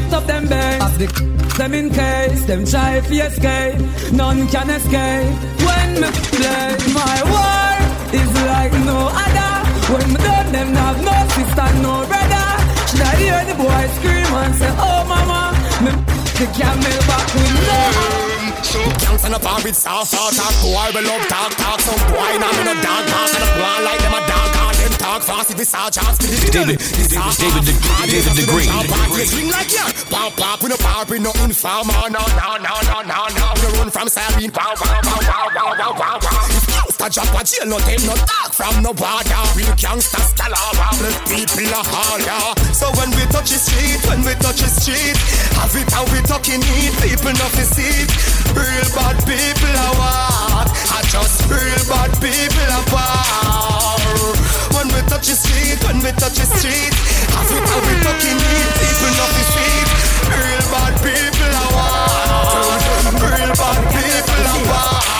stop 0.06 0.24
them 0.24 0.46
base. 0.46 0.96
The 0.98 1.06
them 1.58 1.74
in 1.74 1.90
case, 1.90 2.44
them 2.44 2.64
try 2.64 3.00
to 3.00 3.14
escape. 3.26 3.74
None 4.12 4.46
can 4.46 4.70
escape. 4.70 5.34
When 5.66 5.90
me 6.00 6.08
play, 6.30 6.76
my 6.94 7.16
war 7.26 7.74
is 8.14 8.32
like 8.46 8.72
no 8.86 9.10
other. 9.10 9.54
When 9.92 10.12
me 10.12 10.18
done, 10.22 10.52
them 10.52 10.74
have 10.74 10.98
no 11.02 11.16
sister, 11.34 11.68
no 11.82 12.06
brother. 12.06 12.46
Should 12.86 13.02
I 13.02 13.16
hear 13.18 13.44
the 13.50 13.54
boy 13.58 13.82
scream 13.98 14.30
and 14.42 14.54
say, 14.54 14.70
Oh 14.78 15.00
mama, 15.10 15.42
me 15.82 15.90
the 16.38 16.46
camel 16.54 16.98
back 17.10 17.34
with 17.34 17.66
no. 17.66 18.23
Can't 18.64 19.20
stand 19.20 19.34
up 19.34 19.44
with 19.62 19.76
soft 19.76 20.12
talk, 20.12 20.32
talk 20.32 20.54
boy, 20.64 20.88
we 20.96 21.04
love 21.04 21.20
talk, 21.28 21.52
talk. 21.54 21.80
Some 21.80 22.00
boy 22.08 22.32
now 22.40 22.48
in 22.60 22.68
a 22.68 22.74
dog 22.80 23.04
talk, 23.06 23.28
and 23.36 23.44
a 23.44 23.50
boy 23.60 23.76
like 23.84 24.00
them 24.00 24.14
a 24.14 24.20
dog 24.24 24.48
talk. 24.56 24.74
Them 24.74 24.92
talk 24.96 25.22
fast 25.22 25.50
if 25.50 25.60
it's 25.60 25.74
all 25.74 25.90
chance. 25.90 26.18
David, 26.18 26.48
David, 26.50 26.78
David, 26.80 27.76
David 28.08 28.34
Degree. 28.34 28.68
Swing 29.26 29.50
like 29.50 29.70
yeah, 29.72 29.92
pop 30.08 30.34
pop, 30.36 30.62
we 30.62 30.68
no 30.70 30.76
power, 30.76 31.04
we 31.08 31.18
no 31.18 31.32
informer, 31.44 32.08
no 32.08 32.24
no 32.24 32.56
no 32.56 32.72
no 32.88 33.02
no 33.04 33.20
no. 33.36 33.46
We 33.60 33.78
run 33.78 33.90
from 33.90 34.08
siren, 34.08 34.50
pow 34.50 34.74
pow 34.74 35.00
pow 35.02 35.20
pow 35.20 35.74
pow 35.76 35.92
pow 35.92 36.18
pow 36.18 36.93
a 37.04 37.44
jail, 37.44 37.68
no 37.68 37.76
them 37.84 38.00
no 38.08 38.16
talk 38.16 38.56
from 38.56 38.80
no 38.80 38.96
border. 38.96 39.44
We 39.52 39.68
gangsta 39.76 40.24
stalaba, 40.24 40.88
the 41.04 41.12
people 41.28 41.68
a 41.68 41.82
harder. 41.84 42.56
So 42.72 42.88
when 42.96 43.12
we 43.12 43.28
touch 43.28 43.52
the 43.52 43.60
street, 43.60 44.00
when 44.08 44.24
we 44.24 44.32
touch 44.40 44.64
the 44.64 44.72
street, 44.72 45.12
have 45.60 45.74
it 45.76 45.84
how 45.92 46.08
we 46.08 46.24
talking 46.24 46.64
it, 46.64 46.96
people 47.04 47.36
not 47.36 47.52
see. 47.60 48.08
Real 48.56 48.88
bad 48.96 49.20
people 49.28 49.74
are 49.84 49.94
what? 50.00 50.68
I 50.96 51.04
just 51.12 51.44
real 51.52 51.84
bad 51.92 52.08
people 52.24 52.72
are 52.72 52.86
power. 52.88 54.32
When 54.72 54.88
we 54.88 55.04
touch 55.04 55.28
the 55.28 55.36
street, 55.36 55.76
when 55.84 56.00
we 56.00 56.08
touch 56.16 56.40
the 56.40 56.48
street, 56.56 56.94
have 57.36 57.52
it 57.52 57.64
how 57.68 57.80
we 57.84 57.94
talking 58.00 58.40
it, 58.40 58.70
people 58.80 59.12
not 59.12 59.32
see. 59.52 59.76
Real 60.32 60.64
bad 60.72 60.94
people 61.04 61.52
are 61.52 61.72
what? 61.76 63.12
Real 63.20 63.52
bad 63.60 63.82
people 63.92 64.44
are 64.48 64.64
what? 64.72 65.13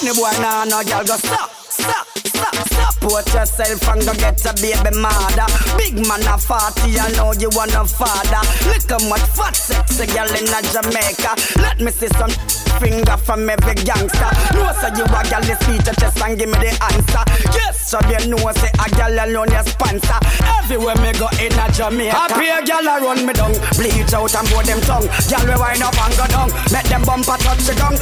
Any 0.00 0.14
boy 0.14 0.30
nah 0.40 0.64
no 0.64 0.82
girl 0.84 1.02
go 1.02 1.16
stop, 1.18 1.50
stop, 1.50 2.06
stop, 2.22 2.54
stop. 2.54 2.94
Put 3.02 3.26
yourself 3.34 3.88
and 3.88 4.06
go 4.06 4.14
get 4.14 4.38
a 4.46 4.54
baby 4.54 4.94
mother. 4.94 5.48
Big 5.76 5.98
man 6.06 6.22
a 6.22 6.38
40, 6.38 6.94
I 6.98 7.10
know 7.18 7.34
you 7.34 7.50
want 7.50 7.74
a 7.74 7.82
father. 7.82 8.42
Look 8.70 8.86
how 8.86 9.02
much 9.10 9.26
fat 9.34 9.56
sexy 9.56 10.06
girl 10.06 10.30
in 10.30 10.46
a 10.46 10.60
Jamaica. 10.70 11.34
Let 11.58 11.80
me 11.80 11.90
see 11.90 12.06
some 12.14 12.30
finger 12.78 13.16
from 13.18 13.50
every 13.50 13.74
gangster. 13.74 14.30
No 14.54 14.70
say 14.78 14.94
you 14.94 15.02
a 15.02 15.20
girl, 15.26 15.42
this 15.42 15.58
feature 15.66 15.94
chest 15.98 16.22
and 16.22 16.38
give 16.38 16.46
me 16.46 16.58
the 16.62 16.70
answer. 16.78 17.24
Yes, 17.58 17.90
so 17.90 17.98
you 18.06 18.22
know 18.30 18.38
say 18.54 18.70
a 18.78 18.86
girl 18.94 19.18
alone 19.18 19.50
your 19.50 19.66
sponsor. 19.66 20.18
Everywhere 20.62 20.94
me 21.02 21.10
go 21.18 21.26
in 21.42 21.58
a 21.58 21.66
Jamaica. 21.74 22.14
Happy 22.14 22.46
a 22.46 22.62
girl 22.62 22.86
a 22.86 23.02
run 23.02 23.26
me 23.26 23.32
down, 23.34 23.50
bleach 23.74 24.14
out 24.14 24.30
and 24.30 24.46
blow 24.46 24.62
them 24.62 24.80
tongue. 24.86 25.10
Girl 25.26 25.42
we 25.42 25.58
wind 25.58 25.82
up 25.82 25.98
and 25.98 26.14
go 26.14 26.26
down, 26.30 26.48
make 26.70 26.86
them 26.86 27.02
bumper 27.02 27.34
touch 27.42 27.66
the 27.66 27.74
gong. 27.74 27.98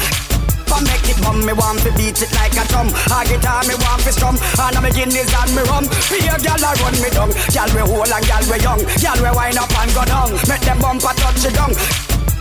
For 0.76 0.84
make 0.84 1.08
it 1.08 1.16
bum, 1.24 1.40
me 1.40 1.54
want 1.56 1.80
to 1.88 1.90
beat 1.96 2.20
it 2.20 2.28
like 2.36 2.52
a 2.52 2.64
drum. 2.68 2.92
A 3.08 3.24
guitar, 3.24 3.64
me 3.64 3.72
want 3.80 4.02
to 4.04 4.12
strum, 4.12 4.36
and 4.36 4.76
I'm 4.76 4.84
Guinness 4.92 5.32
and 5.32 5.56
me 5.56 5.62
rum. 5.72 5.88
A 5.88 6.36
gal 6.36 6.60
a 6.60 6.70
run 6.84 6.96
me 7.00 7.08
down, 7.08 7.32
gal 7.48 7.70
we 7.72 7.80
whole 7.80 8.04
and 8.04 8.26
gal 8.28 8.44
we 8.44 8.60
young, 8.60 8.84
gal 9.00 9.16
we 9.16 9.30
wind 9.32 9.56
up 9.56 9.72
and 9.72 9.92
go 9.96 10.04
down. 10.04 10.36
Make 10.44 10.60
them 10.68 10.76
bumper 10.76 11.16
touch 11.16 11.40
the 11.40 11.50
gong. 11.56 11.72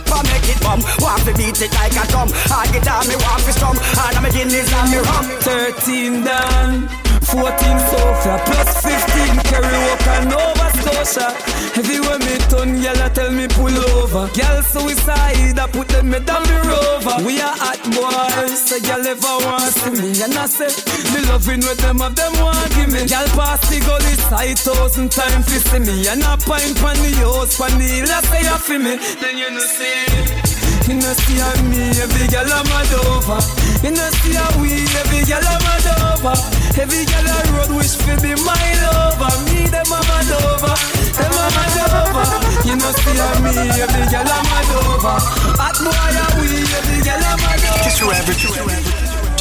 For 0.04 0.20
make 0.28 0.52
it 0.52 0.60
bum, 0.60 0.84
want 1.00 1.24
to 1.24 1.32
beat 1.32 1.64
it 1.64 1.72
like 1.80 1.96
a 1.96 2.04
drum. 2.12 2.28
A 2.28 2.60
guitar, 2.68 3.00
me 3.08 3.16
want 3.24 3.40
to 3.40 3.52
strum, 3.56 3.76
and 3.80 4.16
I'm 4.20 4.28
Guinness 4.28 4.68
and 4.68 4.90
me 4.92 5.00
rum. 5.00 5.24
13 5.40 6.24
down, 6.28 6.88
14 7.32 7.78
sofa, 7.90 8.40
plus 8.46 8.70
15 8.82 9.38
carry 9.50 9.78
walk 9.86 10.06
and 10.14 10.30
Nova 10.30 10.68
Scotia. 10.78 11.28
Everywhere 11.76 12.18
me 12.20 12.38
turn, 12.48 12.70
gyal 12.78 13.04
a 13.04 13.10
tell 13.10 13.30
me 13.32 13.48
pull 13.48 13.76
over. 13.98 14.28
Gyal 14.32 14.62
suicide, 14.62 15.58
I 15.58 15.66
put 15.66 15.88
them 15.88 16.10
me 16.10 16.20
down 16.20 16.42
the 16.44 16.58
rover. 16.70 17.26
We 17.26 17.40
are 17.40 17.56
hot 17.56 17.82
boys, 17.90 18.62
so 18.62 18.78
gyal 18.78 19.04
ever 19.04 19.36
want 19.44 19.74
see 19.74 19.90
me. 19.90 20.22
And 20.22 20.38
I 20.38 20.46
say, 20.46 20.70
me 21.12 21.26
loving 21.26 21.60
with 21.66 21.78
them 21.78 22.00
of 22.00 22.14
them 22.14 22.32
want 22.38 22.70
give 22.74 22.92
me. 22.92 23.00
Gyal 23.10 23.26
pass 23.34 23.60
the 23.68 23.80
gully 23.84 24.14
side 24.30 24.58
thousand 24.58 25.10
times 25.10 25.46
fi 25.50 25.58
see 25.58 25.80
me. 25.80 26.08
And 26.08 26.22
I 26.22 26.36
pint 26.36 26.76
pan 26.78 26.96
the 27.02 27.10
house, 27.20 27.58
pan 27.58 27.76
the 27.78 27.84
hill, 27.84 28.06
I 28.08 28.20
say 28.22 28.42
you 28.46 28.58
feel 28.62 28.78
me. 28.78 28.94
Then 29.20 29.36
you 29.36 29.50
know 29.50 29.60
say. 29.60 30.55
You 30.86 30.94
know 30.94 31.12
see 31.18 31.42
how 31.42 31.50
me, 31.66 31.90
every 31.98 32.30
girl 32.30 32.46
I'm 32.46 32.62
mad 32.70 32.92
over. 33.10 33.42
You 33.82 33.90
know 33.90 34.06
see 34.22 34.38
how 34.38 34.46
we, 34.62 34.86
every 35.02 35.26
girl 35.26 35.42
I'm 35.42 35.58
mad 35.66 35.86
over. 36.14 36.34
Every 36.78 37.02
girl 37.10 37.26
I 37.26 37.42
road 37.58 37.74
wish 37.74 37.98
for 37.98 38.14
be 38.22 38.38
my 38.46 38.54
lover. 38.86 39.34
Me 39.50 39.66
them 39.66 39.82
I'm 39.90 40.06
mad 40.06 40.30
over, 40.46 40.74
them 41.10 41.34
I'm 41.34 41.50
mad 41.58 41.78
over. 41.90 42.26
You 42.70 42.78
know 42.78 42.92
see 43.02 43.18
how 43.18 43.34
me, 43.42 43.66
every 43.82 44.06
girl 44.14 44.30
I'm 44.30 44.46
mad 44.46 44.70
over. 44.78 45.18
Hot 45.58 45.74
boy 45.82 45.90
how 45.90 46.30
we, 46.38 46.54
every 46.54 47.02
girl 47.02 47.18
I'm 47.18 47.38
mad 47.42 47.66
over. 47.66 47.82
Just 47.82 47.98
your 47.98 48.14
average, 48.14 48.46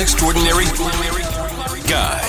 extraordinary 0.01 0.65
guy, 1.85 2.25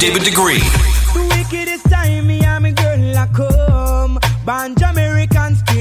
David 0.00 0.24
Degree. 0.24 0.64
The 1.12 1.20
wickedest 1.36 1.84
time 1.90 2.26
me 2.26 2.40
and 2.40 2.64
me 2.64 2.72
girl 2.72 3.16
a 3.16 3.28
come 3.28 4.18
Band 4.46 4.80
American 4.80 5.35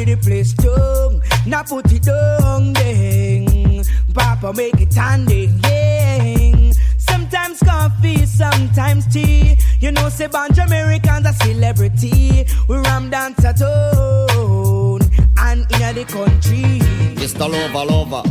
the 0.06 0.16
place 0.16 0.52
strong 0.52 1.22
Now 1.46 1.64
put 1.64 1.92
it 1.92 2.04
down 2.04 2.74
ding 2.74 3.84
Papa 4.14 4.54
make 4.54 4.80
it 4.80 4.94
handing 4.94 5.58
ding 5.60 6.74
Sometimes 6.98 7.60
coffee, 7.60 8.26
sometimes 8.26 9.08
tea 9.12 9.58
You 9.80 9.92
know 9.92 10.10
say 10.10 10.28
Band 10.28 10.58
Americans 10.58 11.26
a 11.26 11.34
celebrity 11.34 12.46
We 12.70 12.78
ram 12.78 13.10
dance 13.10 13.44
at 13.44 13.60
home 13.60 15.02
And 15.38 15.62
in 15.72 15.96
the 15.96 16.06
country 16.08 16.80
Mr. 17.16 17.50
Lover, 17.50 17.86
lover. 17.92 18.22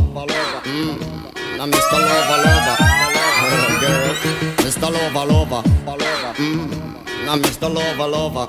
Mm. 0.64 0.99
Now 1.59 1.66
Mr. 1.66 1.99
Lover, 1.99 2.39
lover. 2.45 2.77
Mr. 4.62 4.89
Lover, 4.93 5.33
lover, 5.33 5.62
lover. 5.87 6.33
Mm. 6.39 7.27
Now 7.27 7.37
Mr. 7.37 7.75
Lover, 7.75 8.07
lover. 8.07 8.47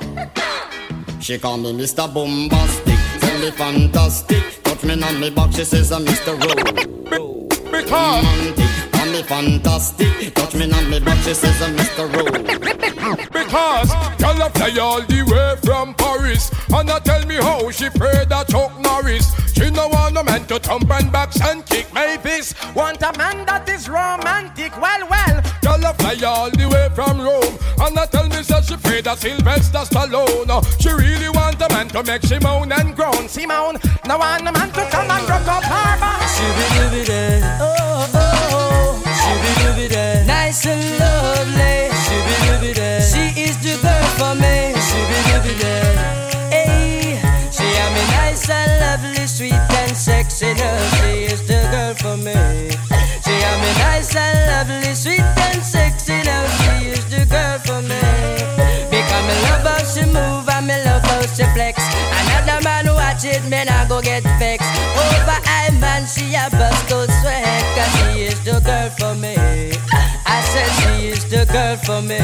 She 1.25 1.39
call 1.39 1.57
me 1.57 1.73
Mr. 1.73 2.05
Bombastic, 2.13 2.99
me 3.39 3.51
fantastic. 3.51 4.63
Touch 4.63 4.83
me 4.83 5.01
on 5.01 5.19
me 5.19 5.29
back, 5.29 5.51
she 5.51 5.63
says 5.63 5.91
I'm 5.91 6.05
Mr. 6.05 6.39
Rowe. 6.41 7.47
Romantic, 7.71 8.91
call 8.91 9.05
me 9.11 9.23
fantastic. 9.23 10.33
Touch 10.33 10.55
me 10.55 10.71
on 10.71 10.89
me 10.89 10.99
back, 10.99 11.17
she 11.23 11.33
says 11.33 11.61
I'm 11.61 11.75
Mr. 11.75 12.13
Rowe. 12.13 12.85
Because 13.31 13.91
girl 14.17 14.41
a 14.41 14.49
fly 14.49 14.75
all 14.81 15.01
the 15.01 15.21
way 15.29 15.55
from 15.63 15.93
Paris 15.93 16.49
And 16.73 16.89
a 16.89 16.99
tell 16.99 17.23
me 17.27 17.35
how 17.35 17.69
she 17.69 17.89
prayed 17.91 18.29
that 18.29 18.47
Chuck 18.49 18.71
Norris 18.79 19.29
She 19.53 19.69
no 19.69 19.89
want 19.89 20.17
a 20.17 20.23
man 20.23 20.45
to 20.47 20.57
thump 20.57 20.89
and 20.89 21.11
box 21.11 21.39
and 21.41 21.63
kick 21.67 21.93
my 21.93 22.17
fist 22.17 22.55
Want 22.75 23.03
a 23.03 23.15
man 23.15 23.45
that 23.45 23.69
is 23.69 23.87
romantic, 23.87 24.75
well, 24.81 25.07
well 25.07 25.43
Girl 25.61 25.85
a 25.85 25.93
fly 25.93 26.17
all 26.25 26.49
the 26.49 26.67
way 26.67 26.89
from 26.95 27.21
Rome 27.21 27.59
And 27.79 27.97
a 27.97 28.07
tell 28.07 28.24
she 29.05 29.11
prayed 29.11 29.37
that 29.37 29.85
Sylvester 29.85 29.85
Stallone 29.85 30.81
She 30.81 30.89
really 30.89 31.29
want 31.29 31.61
a 31.61 31.69
man 31.69 31.87
to 31.89 32.03
make 32.03 32.23
she 32.23 32.39
moan 32.39 32.71
and 32.71 32.95
groan 32.95 33.29
Simone, 33.29 33.77
no 34.07 34.17
want 34.17 34.47
a 34.47 34.51
man 34.51 34.69
to 34.71 34.89
come 34.89 35.11
and 35.11 35.29
rock 35.29 35.47
up 35.47 35.63
her 35.63 35.99
back 35.99 36.21
Shoo-be-doo-be-day. 36.27 37.41
Oh, 37.61 38.09
oh, 38.13 38.49
oh. 38.51 39.03
Shoo-be-doo-be-day. 39.05 40.23
Nice 40.25 40.65
and 40.65 40.99
lovely. 40.99 41.24
Watch 63.15 63.25
it, 63.25 63.43
me 63.49 63.63
nah 63.65 63.85
go 63.87 64.01
get 64.01 64.23
vexed. 64.39 64.67
Over 64.97 65.39
I 65.45 65.69
man, 65.79 66.05
she 66.05 66.33
a 66.35 66.49
bust 66.51 66.89
go 66.89 67.05
sweat. 67.21 67.63
Cause 67.75 67.91
she 67.95 68.23
is 68.23 68.39
the 68.43 68.59
girl 68.61 68.89
for 68.97 69.15
me. 69.15 69.35
I 70.25 70.41
said 70.41 70.69
she 70.79 71.07
is 71.09 71.23
the 71.29 71.45
girl 71.51 71.77
for 71.77 72.01
me. 72.01 72.19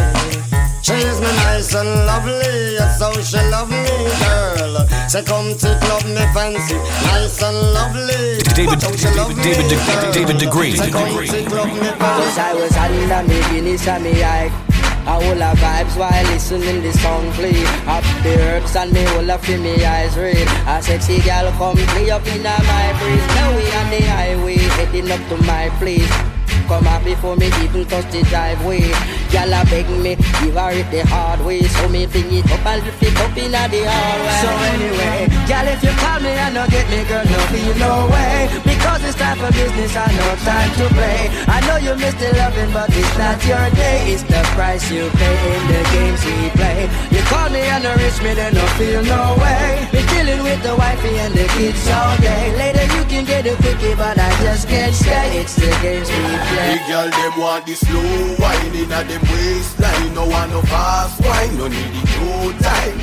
She's 0.82 1.20
me 1.22 1.28
nice 1.46 1.74
and 1.76 2.06
lovely, 2.06 2.74
yes, 2.74 3.00
so 3.00 3.14
she 3.22 3.38
love 3.50 3.70
me, 3.70 3.86
girl. 4.20 4.88
Say 5.08 5.24
come 5.24 5.56
to 5.56 5.80
club 5.82 6.04
me 6.06 6.24
fancy, 6.34 6.76
nice 7.06 7.42
and 7.44 7.58
lovely. 7.74 8.42
David, 8.56 8.80
But 8.80 8.84
how 8.84 8.96
she 8.96 9.10
love 9.16 9.36
me, 9.36 9.44
David, 9.44 9.70
girl. 9.70 10.12
David 10.12 10.38
Degree. 10.40 10.76
Say 10.76 10.92
come 10.92 11.26
to 11.26 11.50
club 11.50 11.68
me 11.68 11.90
Cause 12.00 12.36
fancy. 12.36 12.42
I 12.42 12.54
was 12.54 12.76
under 12.76 13.28
me 13.28 13.40
Guinness 13.50 13.88
and 13.88 14.04
me 14.04 14.14
hike 14.20 14.81
I 15.08 15.24
hold 15.24 15.38
a 15.38 15.54
vibes 15.58 15.98
while 15.98 16.24
listening 16.32 16.82
the 16.84 16.94
song 16.94 17.32
play 17.32 17.64
Up 17.88 18.04
the 18.24 18.38
herbs 18.40 18.76
and 18.76 18.94
me 18.94 19.04
a 19.04 19.38
fi 19.38 19.58
me 19.58 19.84
eyes 19.84 20.16
read. 20.16 20.48
A 20.68 20.82
sexy 20.82 21.20
girl 21.22 21.52
come 21.58 21.78
play 21.94 22.12
up 22.12 22.26
in 22.28 22.44
my 22.44 22.94
breeze. 23.00 23.28
Now 23.36 23.50
we 23.58 23.66
on 23.80 23.90
the 23.90 24.02
highway 24.06 24.58
heading 24.78 25.12
up 25.12 25.22
to 25.30 25.38
my 25.46 25.70
place 25.80 26.41
Come 26.72 26.88
up 26.88 27.04
before 27.04 27.36
me 27.36 27.48
even 27.62 27.86
touch 27.86 28.10
the 28.12 28.24
driveway 28.32 28.80
a 29.36 29.66
beg 29.68 29.90
me, 29.90 30.16
give 30.16 30.56
her 30.56 30.72
it 30.72 30.88
the 30.92 31.04
hard 31.08 31.44
way 31.46 31.62
So 31.64 31.90
me 31.90 32.06
bring 32.06 32.32
it 32.32 32.48
up 32.48 32.66
and 32.66 32.84
lift 32.84 33.04
it 33.04 33.18
up 33.20 33.36
in 33.36 33.52
the 33.52 33.60
hallway 33.60 34.40
So 34.40 34.50
anyway, 34.72 35.28
girl, 35.48 35.68
if 35.68 35.84
you 35.84 35.94
call 36.00 36.20
me 36.20 36.32
and 36.32 36.56
no 36.56 36.64
get 36.68 36.88
me, 36.88 37.04
girl, 37.12 37.26
no 37.28 37.40
feel 37.52 37.76
no 37.76 38.08
way. 38.08 38.48
Because 38.64 39.04
it's 39.04 39.18
time 39.20 39.38
for 39.38 39.52
business 39.52 39.96
I 39.96 40.08
no 40.16 40.28
time 40.48 40.72
to 40.80 40.86
play. 40.96 41.28
I 41.48 41.60
know 41.68 41.78
you 41.78 41.96
miss 42.00 42.16
the 42.16 42.32
loving, 42.40 42.72
but 42.72 42.90
it's 42.96 43.18
not 43.18 43.40
your 43.44 43.68
day. 43.76 44.14
It's 44.14 44.24
the 44.24 44.42
price 44.56 44.90
you 44.92 45.10
pay 45.20 45.38
in 45.56 45.62
the 45.68 45.82
games 45.92 46.22
we 46.24 46.50
play. 46.56 46.88
You 47.12 47.22
call 47.28 47.50
me 47.50 47.60
and 47.60 47.84
no 47.84 47.92
reach 47.96 48.20
me, 48.24 48.34
then 48.34 48.54
no 48.54 48.66
feel 48.80 49.04
no 49.04 49.36
way. 49.40 49.71
With 50.42 50.64
the 50.64 50.74
wifey 50.76 51.20
and 51.20 51.36
the 51.36 51.46
kids 51.54 51.88
all 51.88 52.18
day. 52.18 52.52
Later 52.58 52.82
you 52.98 53.06
can 53.06 53.26
get 53.26 53.46
a 53.46 53.56
quickie, 53.62 53.94
but 53.94 54.18
I 54.18 54.32
just 54.42 54.68
can't 54.68 54.92
stay. 54.94 55.40
It's 55.40 55.56
the 55.56 55.70
games 55.84 56.10
we 56.10 56.16
play. 56.50 56.76
The 56.76 56.82
girl 56.90 57.10
them 57.10 57.40
want 57.40 57.66
the 57.68 57.76
slow 57.76 58.36
wine 58.42 58.74
in 58.74 58.90
them 58.90 59.22
waistline. 59.30 60.16
No 60.16 60.26
want 60.26 60.52
no 60.52 60.62
fast 60.64 61.22
wine, 61.22 61.56
no 61.58 61.68
need 61.68 61.94
it 61.94 62.10
no 62.18 62.52
time. 62.58 63.00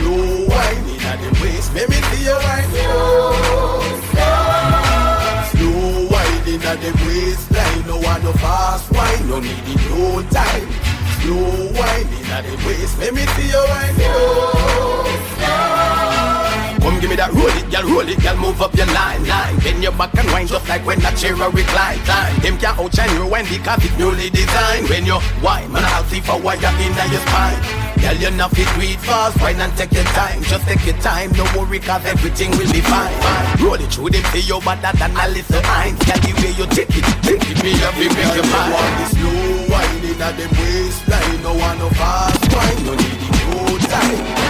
Slow 0.00 0.46
wine 0.48 0.88
in 0.88 0.96
them 1.04 1.34
waist. 1.44 1.74
Let 1.74 1.90
me 1.90 2.00
see 2.08 2.24
you 2.24 2.38
wine. 2.40 2.70
Slow 2.72 3.32
Slow 5.52 6.08
wine 6.08 6.48
in 6.48 6.60
them 6.64 6.96
waistline. 7.04 7.84
No 7.86 7.98
want 8.00 8.24
no 8.24 8.32
fast 8.32 8.90
wine, 8.92 9.28
no 9.28 9.40
need 9.40 9.52
it 9.52 9.76
no 9.92 10.22
time. 10.32 10.64
Slow 11.20 11.68
wine 11.76 12.08
in 12.16 12.32
a 12.32 12.40
them 12.42 12.56
waist. 12.64 12.96
Let 12.98 13.12
me 13.12 13.26
see 13.36 13.48
you 13.52 13.60
wine. 13.68 13.92
Come 16.88 17.04
give 17.04 17.12
me 17.12 17.20
that 17.20 17.36
roll 17.36 17.52
it, 17.52 17.68
girl, 17.68 17.84
roll 17.84 18.08
it, 18.08 18.16
girl, 18.16 18.40
move 18.40 18.64
up 18.64 18.72
your 18.72 18.88
line, 18.96 19.20
line. 19.28 19.60
Bend 19.60 19.84
your 19.84 19.92
back 19.92 20.08
and 20.16 20.24
wind 20.32 20.48
just 20.48 20.64
like 20.72 20.80
when 20.88 20.96
that 21.04 21.20
chair 21.20 21.36
a 21.36 21.52
recline 21.52 22.00
time. 22.08 22.32
Them 22.40 22.56
can't 22.56 22.80
outshine 22.80 23.12
you 23.12 23.28
when 23.28 23.44
because 23.44 23.84
it's 23.84 23.92
newly 24.00 24.32
designed. 24.32 24.88
When 24.88 25.04
you 25.04 25.20
wine, 25.44 25.68
man, 25.68 25.84
I'll 25.84 26.08
see 26.08 26.24
for 26.24 26.40
why 26.40 26.56
you're 26.56 26.72
in 26.80 26.96
your 27.12 27.20
spine. 27.28 27.60
Girl, 28.00 28.16
you're 28.16 28.32
not 28.32 28.56
fit, 28.56 28.64
it 28.80 28.96
fast, 29.04 29.36
wine 29.36 29.60
and 29.60 29.68
take 29.76 29.92
your 29.92 30.08
time. 30.16 30.40
Just 30.48 30.64
take 30.64 30.80
your 30.88 30.96
time, 31.04 31.28
no 31.36 31.44
worry, 31.52 31.76
cause 31.76 32.08
everything 32.08 32.56
will 32.56 32.72
be 32.72 32.80
fine. 32.80 33.12
fine. 33.20 33.48
Roll 33.60 33.76
it 33.76 33.92
through 33.92 34.08
them, 34.08 34.24
say 34.32 34.48
you 34.48 34.56
better 34.64 34.88
than 34.96 35.12
a 35.12 35.28
little 35.28 35.60
iron. 35.68 35.92
Girl, 36.08 36.20
the 36.24 36.32
way 36.40 36.56
you 36.56 36.66
take 36.72 36.88
it, 36.88 37.04
take 37.20 37.44
it, 37.52 37.58
me 37.60 37.76
up, 37.84 37.92
me 38.00 38.08
make 38.16 38.32
you 38.32 38.40
Girl, 38.40 38.48
them 38.48 38.48
mine. 38.48 38.72
want 38.72 38.94
the 38.96 39.06
slow 39.12 39.76
wine 39.76 40.04
in 40.08 40.16
a 40.24 40.28
them 40.40 40.52
waistline. 40.56 41.36
No 41.44 41.52
want 41.52 41.76
no 41.84 41.92
fast 42.00 42.48
wine, 42.48 42.80
no 42.80 42.96
need 42.96 43.20
it 43.28 43.36
no 43.44 43.76
time. 43.76 44.47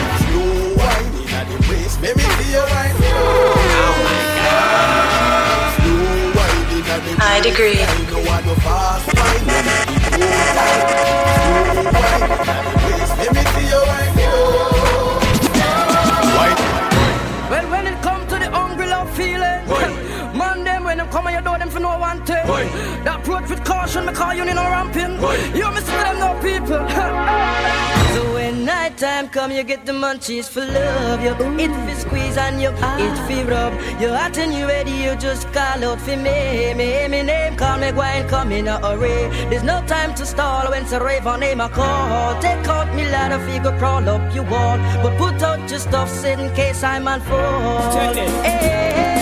Wine 6.36 6.62
in 6.70 6.86
a 6.86 6.98
them 7.04 7.18
I 7.20 7.42
agree. 7.44 7.78
waistline. 7.78 8.10
No 8.10 8.18
want 8.30 8.46
no 8.46 8.54
fast 8.66 9.06
wine, 9.18 9.42
no 9.46 9.56
need 9.66 9.90
it 9.90 10.14
no 10.18 10.28
time. 10.56 10.80
Slow 10.94 11.58
wine 11.58 11.78
in 11.78 11.86
a 11.86 11.90
them 11.90 12.06
waist. 12.86 13.14
Let 13.18 13.30
me 13.34 13.42
see 13.52 13.66
you 13.72 13.80
wine. 16.38 16.56
Well, 17.50 17.66
when 17.70 17.86
it 17.86 18.02
come 18.02 18.26
to 18.28 18.36
the 18.38 18.50
hungry 18.50 18.86
love 18.86 19.10
feeling, 19.16 19.40
man, 20.38 20.64
them 20.64 20.84
when 20.84 20.98
them 20.98 21.08
come 21.08 21.26
on 21.26 21.32
your 21.32 21.42
door, 21.42 21.58
them 21.58 21.70
for 21.70 21.80
no 21.80 21.98
one 21.98 22.24
thing. 22.24 22.46
That 23.04 23.20
approach 23.20 23.48
with 23.50 23.64
caution, 23.64 24.06
me 24.06 24.12
call 24.12 24.34
you 24.34 24.44
in 24.44 24.54
no 24.54 24.62
ramping. 24.62 25.14
You 25.56 25.70
miss 25.72 25.84
them 25.84 26.18
no 26.18 26.38
people. 26.40 26.78
so 28.68 28.74
when 28.74 28.92
nighttime 28.92 29.28
come, 29.28 29.50
you 29.52 29.62
get 29.62 29.86
the 29.86 29.92
munchies 29.92 30.48
for 30.48 30.64
love. 30.64 31.22
You 31.22 31.32
it 31.58 31.70
fi 31.70 31.94
squeeze 31.94 32.36
and 32.36 32.60
you 32.60 32.70
ah. 32.74 32.98
it 32.98 33.16
fi 33.26 33.42
rub. 33.44 33.72
You 34.00 34.08
hot 34.08 34.38
and 34.38 34.52
you 34.52 34.66
ready, 34.66 34.90
you 34.90 35.16
just 35.16 35.52
call 35.52 35.84
out 35.84 36.00
for 36.00 36.16
me. 36.16 36.74
Me, 36.74 37.08
me 37.08 37.22
name, 37.22 37.56
call 37.56 37.78
me 37.78 37.92
Gwen, 37.92 38.28
come 38.28 38.52
in 38.52 38.68
a 38.68 38.78
hurry. 38.78 39.28
There's 39.50 39.62
no 39.62 39.84
time 39.86 40.14
to 40.14 40.26
stall 40.26 40.70
when 40.70 40.82
it's 40.82 40.92
a 40.92 41.02
rave 41.02 41.26
on 41.26 41.40
name 41.40 41.60
a 41.60 41.68
call. 41.68 42.40
Take 42.40 42.66
out 42.68 42.94
me 42.94 43.04
ladder, 43.04 43.40
figure 43.46 43.76
crawl 43.78 44.08
up 44.08 44.34
your 44.34 44.44
wall. 44.44 44.78
But 45.02 45.16
put 45.18 45.42
out 45.42 45.70
your 45.70 45.80
stuff, 45.80 46.10
sit 46.10 46.38
in 46.38 46.54
case 46.54 46.82
I'm 46.82 47.08
on 47.08 47.20
fall. 47.20 47.92
Check 47.94 48.16
it. 48.16 48.78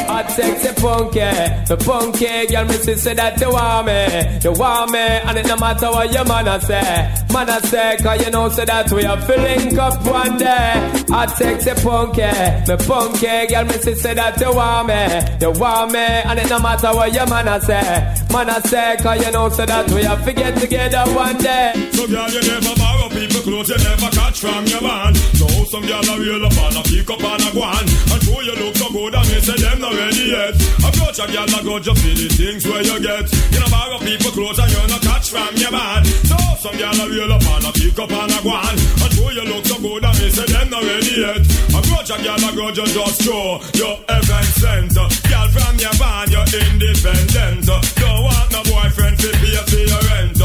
Hot 0.06 0.30
sexy 0.30 0.72
punky, 0.80 1.18
the 1.66 1.76
punky 1.84 2.46
girl, 2.46 2.64
me 2.64 2.74
say 2.74 3.12
that 3.12 3.40
you 3.40 3.50
want 3.50 3.86
me, 3.86 4.38
you 4.42 4.52
want 4.52 4.92
me, 4.92 4.98
and 4.98 5.36
it 5.36 5.46
no 5.46 5.56
matter 5.56 5.90
what 5.90 6.12
your 6.12 6.24
man 6.24 6.46
a 6.46 6.60
say, 6.60 7.12
man 7.32 7.48
a 7.48 7.60
say, 7.66 7.96
cause 8.00 8.24
you 8.24 8.30
know 8.30 8.48
say 8.48 8.64
that 8.64 8.90
we 8.92 9.04
are 9.04 9.20
filling 9.36 9.78
up 9.78 10.04
one 10.04 10.38
day. 10.38 11.04
Hot 11.08 11.30
sexy 11.36 11.72
punky, 11.82 12.22
eh? 12.22 12.64
me 12.66 12.76
punky 12.76 13.16
Okay, 13.16 13.28
eh? 13.28 13.46
girl, 13.46 13.64
me 13.64 13.72
say 13.94 14.14
that 14.14 14.40
you 14.40 14.52
want 14.54 14.88
me, 14.88 15.46
you 15.46 15.52
want 15.60 15.92
me, 15.92 15.98
and 15.98 16.38
it 16.38 16.48
no 16.50 16.58
matter 16.58 16.92
what 16.94 17.12
your 17.12 17.26
man 17.26 17.48
a 17.48 17.60
say, 17.60 18.14
man 18.32 18.48
a 18.48 18.60
say, 18.68 18.96
cause 19.00 19.24
you 19.24 19.30
know 19.32 19.48
so 19.48 19.64
that 19.66 19.90
we 19.90 20.02
have 20.02 20.24
to 20.24 20.32
get 20.32 20.58
together 20.58 21.04
one 21.14 21.36
day. 21.38 21.72
So 21.92 22.06
girl, 22.06 22.28
you 22.30 22.40
never 22.42 22.74
borrow 22.76 22.95
people 23.16 23.40
clothes, 23.40 23.68
you 23.72 23.80
never 23.80 24.12
catch 24.12 24.40
from 24.40 24.66
your 24.68 24.84
man. 24.84 25.14
So 25.40 25.48
some 25.64 25.86
girl 25.88 26.04
a 26.04 26.14
real 26.20 26.44
up 26.44 26.52
and 26.52 26.76
a 26.76 26.82
pick 26.84 27.08
up 27.08 27.24
and 27.24 27.42
a 27.42 27.50
go 27.56 27.64
on, 27.64 27.84
and 28.12 28.20
show 28.20 28.40
you 28.44 28.56
look 28.60 28.76
so 28.76 28.88
good 28.92 29.14
and 29.16 29.28
me 29.32 29.38
say 29.40 29.56
them 29.56 29.80
not 29.80 29.96
ready 29.96 30.36
yet. 30.36 30.54
Approach 30.84 31.18
a 31.18 31.26
girl 31.32 31.48
a 31.48 31.58
go 31.64 31.80
just 31.80 32.00
see 32.04 32.12
the 32.12 32.28
things 32.28 32.62
where 32.68 32.84
you 32.84 33.00
get. 33.00 33.24
You 33.52 33.60
know 33.60 33.70
borrow 33.72 33.98
people 34.04 34.32
clothes 34.36 34.60
and 34.60 34.70
you 34.70 34.84
no 34.84 34.98
catch 35.00 35.32
from 35.32 35.52
your 35.56 35.72
man. 35.72 36.04
So 36.28 36.36
some 36.60 36.76
girl 36.76 36.92
a 36.92 37.04
real 37.08 37.32
up 37.32 37.46
and 37.56 37.66
a 37.66 37.72
pick 37.72 37.96
up 37.96 38.12
and 38.12 38.32
a 38.36 38.38
go 38.44 38.52
on, 38.52 38.76
and 38.76 39.12
show 39.16 39.30
you 39.32 39.44
look 39.48 39.64
so 39.64 39.76
good 39.80 40.04
and 40.04 40.16
me 40.20 40.28
say 40.28 40.46
them 40.46 40.68
not 40.68 40.84
ready 40.84 41.14
yet. 41.24 41.40
Approach 41.72 42.12
a 42.12 42.16
girl 42.20 42.44
a 42.44 42.50
go 42.52 42.66
just 42.70 42.92
just 42.92 43.16
show 43.24 43.56
your 43.80 43.96
heaven 44.12 44.46
sent. 44.60 44.92
Girl 44.92 45.48
from 45.48 45.74
your 45.80 45.94
band, 45.96 46.28
you're 46.30 46.50
independent. 46.68 47.64
Don't 47.64 48.20
want 48.28 48.48
no 48.52 48.60
boyfriend 48.68 49.16
to 49.24 49.28
pay 49.40 49.56
for 49.64 49.80
your 49.80 50.02
rent. 50.12 50.36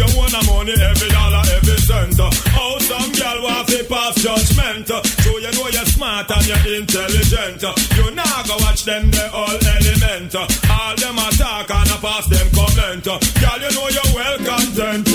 You 0.00 0.08
want 0.16 0.32
the 0.32 0.40
money 0.48 0.72
every 0.80 1.12
dollar, 1.12 1.44
every 1.60 1.76
cent. 1.76 2.16
Oh, 2.16 2.80
some 2.80 3.12
girl 3.12 3.44
want 3.44 3.68
to 3.68 3.84
pass 3.84 4.16
judgment. 4.16 4.88
So 4.88 5.36
you 5.36 5.52
know 5.52 5.68
you're 5.68 5.84
smart 5.92 6.30
and 6.32 6.46
you're 6.48 6.80
intelligent. 6.80 7.60
You 7.60 8.08
now 8.16 8.40
go 8.48 8.56
watch 8.64 8.88
them, 8.88 9.10
they 9.10 9.28
all 9.28 9.52
element. 9.52 10.32
All 10.32 10.96
them 10.96 11.20
attack 11.20 11.68
and 11.68 11.90
I 11.92 11.96
pass 12.00 12.24
them 12.32 12.48
comment. 12.56 13.04
Girl, 13.04 13.60
you 13.60 13.70
know 13.76 13.88
you're 13.92 14.12
well 14.16 14.38
content. 14.40 15.09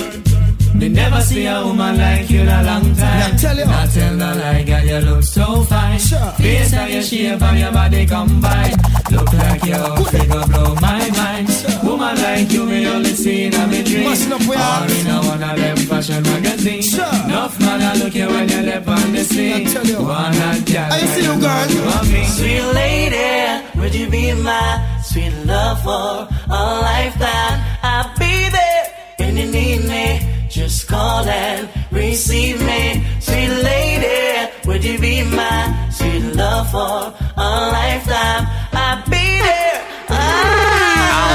Me 1.06 1.12
never 1.12 1.24
see 1.24 1.46
a 1.46 1.64
woman 1.64 1.98
like 1.98 2.30
you 2.32 2.42
in 2.42 2.48
a 2.48 2.64
long 2.64 2.96
time. 2.96 3.20
Now 3.20 3.38
tell 3.38 3.58
you. 3.58 3.66
Now 3.66 3.86
tell 3.86 4.16
no 4.16 4.34
lie, 4.36 4.64
girl, 4.64 4.86
you 4.86 5.00
look 5.08 5.24
so 5.24 5.62
fine. 5.64 6.00
Sure. 6.00 6.32
Face 6.38 6.74
and 6.74 6.94
your 6.94 7.04
shape 7.04 7.42
and 7.42 7.60
your 7.60 7.72
body 7.72 8.06
combine. 8.08 8.74
Look 9.12 9.32
like 9.34 9.66
your 9.66 9.98
figure 10.10 10.46
blow 10.50 10.74
my 10.82 11.10
mind. 11.12 11.50
Woman 11.84 12.16
like 12.18 12.52
you, 12.52 12.66
me 12.66 12.88
only 12.88 13.14
see 13.14 13.46
in 13.46 13.54
a 13.54 13.68
me 13.68 13.84
dream. 13.84 14.10
Must 14.10 14.30
not 14.30 14.46
wear 14.48 14.58
Or 14.58 14.92
in 14.92 15.08
a 15.08 15.18
one 15.30 15.44
of 15.44 15.56
them 15.58 15.78
fashion 15.78 16.24
magazine. 16.24 16.82
Sure. 16.82 17.06
Enough 17.26 17.60
man, 17.60 17.82
I 17.84 17.94
look 18.02 18.16
you 18.16 18.28
when 18.28 18.50
you 18.50 18.62
left 18.62 18.88
on 18.88 19.12
the 19.12 19.24
scene. 19.24 19.64
Now 19.64 19.74
tell 19.74 19.86
you. 19.86 20.02
One 20.02 20.34
and 20.34 20.66
girl, 20.66 20.90
I 20.92 21.00
see 21.06 21.22
you, 21.22 21.40
girl. 21.40 21.68
You 21.70 21.82
want 21.86 22.12
me? 22.12 22.26
Sweet 22.26 22.66
lady, 22.74 23.80
would 23.80 23.94
you 23.94 24.10
be 24.10 24.34
my 24.34 25.00
sweet 25.04 25.34
love 25.46 25.84
for 25.84 26.28
a 26.50 26.60
lifetime? 26.82 27.62
I'll 27.84 28.10
be 28.18 28.50
there 28.50 28.84
when 29.18 29.38
you 29.38 29.52
need 29.52 29.86
me. 29.88 30.35
Just 30.56 30.88
call 30.88 31.26
and 31.28 31.68
receive 31.92 32.62
me. 32.62 33.04
Sweet 33.20 33.50
lady, 33.50 34.50
would 34.66 34.86
you 34.86 34.98
be 34.98 35.22
my 35.24 35.90
sweet 35.92 36.24
love 36.34 36.72
for 36.72 37.14
a 37.36 37.48
lifetime? 37.76 38.48
I'll 38.72 39.04
be 39.04 39.42
there. 39.44 39.84
Ah. 40.08 41.26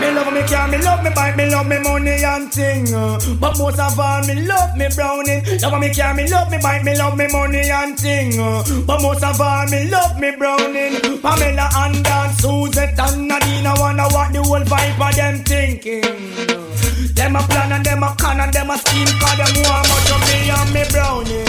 Me 0.00 0.10
love 0.12 0.32
me 0.32 0.42
car, 0.48 0.66
me 0.68 0.78
love 0.78 1.04
me 1.04 1.10
bike, 1.14 1.36
me 1.36 1.50
love 1.50 1.66
me 1.68 1.78
money 1.80 2.24
and 2.24 2.50
thing. 2.50 2.94
uh. 2.94 3.20
But 3.38 3.58
most 3.58 3.78
of 3.78 4.00
all, 4.00 4.22
me 4.26 4.46
love 4.46 4.74
me 4.78 4.88
browning. 4.96 5.44
Love 5.60 5.78
me 5.78 5.92
car, 5.94 6.14
me 6.14 6.26
love 6.26 6.50
me 6.50 6.56
bike, 6.62 6.84
me 6.84 6.96
love 6.96 7.18
me 7.18 7.26
money 7.30 7.70
and 7.70 7.98
thing. 7.98 8.40
uh. 8.40 8.64
But 8.86 9.02
most 9.02 9.22
of 9.22 9.38
all, 9.38 9.66
me 9.68 9.90
love 9.90 10.18
me 10.18 10.34
browning. 10.38 11.20
Pamela 11.20 11.68
and 11.84 12.02
Dan, 12.02 12.32
Suzette 12.38 12.98
and 12.98 13.28
Nadine, 13.28 13.66
I 13.66 13.78
wanna 13.78 14.08
what 14.08 14.32
the 14.32 14.42
whole 14.42 14.60
vibe 14.64 14.98
of 15.06 15.14
them 15.16 15.44
thinking. 15.44 16.69
Them 17.20 17.36
a 17.36 17.42
plan 17.52 17.70
and 17.70 17.84
them 17.84 18.02
a 18.02 18.16
con 18.16 18.40
and 18.40 18.50
them 18.50 18.70
a 18.70 18.78
scheme 18.78 19.04
Cause 19.20 19.36
them. 19.36 19.52
Want 19.68 19.84
much 19.92 20.08
of 20.08 20.24
me 20.24 20.48
and 20.48 20.72
me 20.72 20.88
browning 20.88 21.44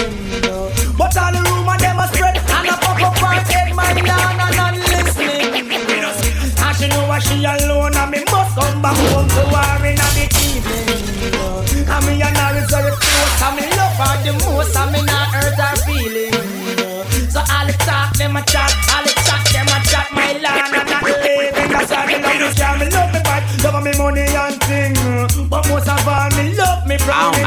But 1.00 1.16
all 1.16 1.32
the 1.32 1.40
rumor 1.48 1.80
them 1.80 1.96
a 1.96 2.12
spread 2.12 2.36
And 2.44 2.68
a 2.68 2.76
pop 2.76 3.00
up 3.00 3.24
and 3.24 3.46
take 3.48 3.72
my 3.72 3.96
down 3.96 4.36
and 4.36 4.52
not 4.60 4.76
listening. 4.76 5.72
And 5.72 6.76
she 6.76 6.92
know 6.92 7.08
she 7.24 7.48
alone 7.48 7.96
and 7.96 8.12
me 8.12 8.20
must 8.28 8.52
come 8.52 8.82
back 8.84 9.00
home 9.16 9.32
to 9.32 9.44
her 9.48 9.88
in 9.88 9.96
the 9.96 10.28
evening. 10.44 11.88
And 11.88 12.04
me 12.04 12.20
and 12.20 12.36
her 12.36 12.52
is 12.60 12.68
very 12.68 12.92
close 12.92 13.40
And 13.40 13.56
me 13.56 13.64
love 13.72 13.96
her 13.96 14.16
the 14.28 14.32
most 14.44 14.76
And 14.76 14.92
me 14.92 15.00
not 15.08 15.32
hurt 15.32 15.56
her 15.56 15.76
feelings. 15.88 17.32
So 17.32 17.40
all 17.40 17.64
the 17.64 17.72
talk 17.88 18.12
them 18.20 18.36
a 18.36 18.44
chat 18.44 18.76
All 18.92 19.08
the 19.08 19.14
chat 19.24 19.40
them 19.56 19.72
a 19.72 19.80
chat 19.88 20.12
My 20.12 20.36
land 20.36 20.76
and 20.76 20.90
not 20.92 21.04
living. 21.08 21.72
That's 21.72 21.96
why 21.96 22.12
me 22.12 22.20
love 22.20 22.60
car 22.60 22.76
Me 22.76 22.92
Love 22.92 23.01
Oh 27.34 27.40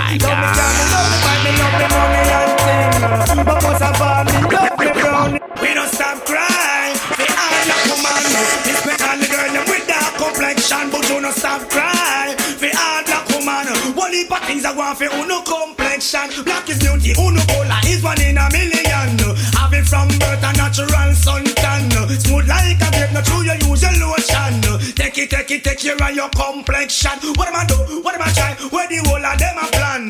love 4.48 4.78
me 4.80 4.88
brown 4.96 5.36
We 5.60 5.74
don't 5.76 5.92
stop 5.92 6.24
crying. 6.24 6.96
We 7.20 7.28
all 7.28 7.60
the 7.68 7.76
woman 7.92 8.24
This 8.64 8.80
me 8.88 8.96
all 8.96 9.18
the 9.20 9.28
girl 9.28 9.52
with 9.68 9.84
dark 9.84 10.16
complexion 10.16 10.88
But 10.88 11.04
you 11.10 11.20
don't 11.20 11.36
stop 11.36 11.68
crying. 11.68 12.32
We 12.64 12.72
all 12.72 13.04
black 13.04 13.28
woman 13.28 13.68
One 13.92 14.12
heap 14.16 14.32
of 14.32 14.40
things 14.48 14.64
I 14.64 14.72
want 14.72 14.96
for 14.96 15.12
uno 15.12 15.44
complexion. 15.44 16.32
Black 16.44 16.64
is 16.70 16.80
beauty 16.80 17.12
Uno 17.20 17.44
color 17.44 17.80
is 17.84 18.00
one 18.02 18.20
in 18.24 18.40
a 18.40 18.48
million. 18.56 19.20
Have 19.52 19.74
it 19.76 19.84
from 19.84 20.08
birth 20.16 20.40
a 20.40 20.50
natural 20.56 21.12
suntan 21.12 21.92
Smooth 22.24 22.48
like 22.48 22.80
a 22.80 22.88
grape 22.88 23.12
Not 23.12 23.28
true 23.28 23.44
you 23.44 23.52
use 23.68 23.84
your 23.84 23.92
lotion. 24.00 24.64
Take 24.96 25.18
it, 25.18 25.28
take 25.28 25.50
it, 25.50 25.64
take 25.64 25.78
care 25.78 25.96
of 26.00 26.14
your 26.16 26.30
complexion. 26.30 27.12
What 27.36 27.48
am 27.48 27.56
I 27.56 27.66
do? 27.66 27.76
What 28.00 28.14
am 28.14 28.22
I 28.22 28.32
try? 28.32 28.56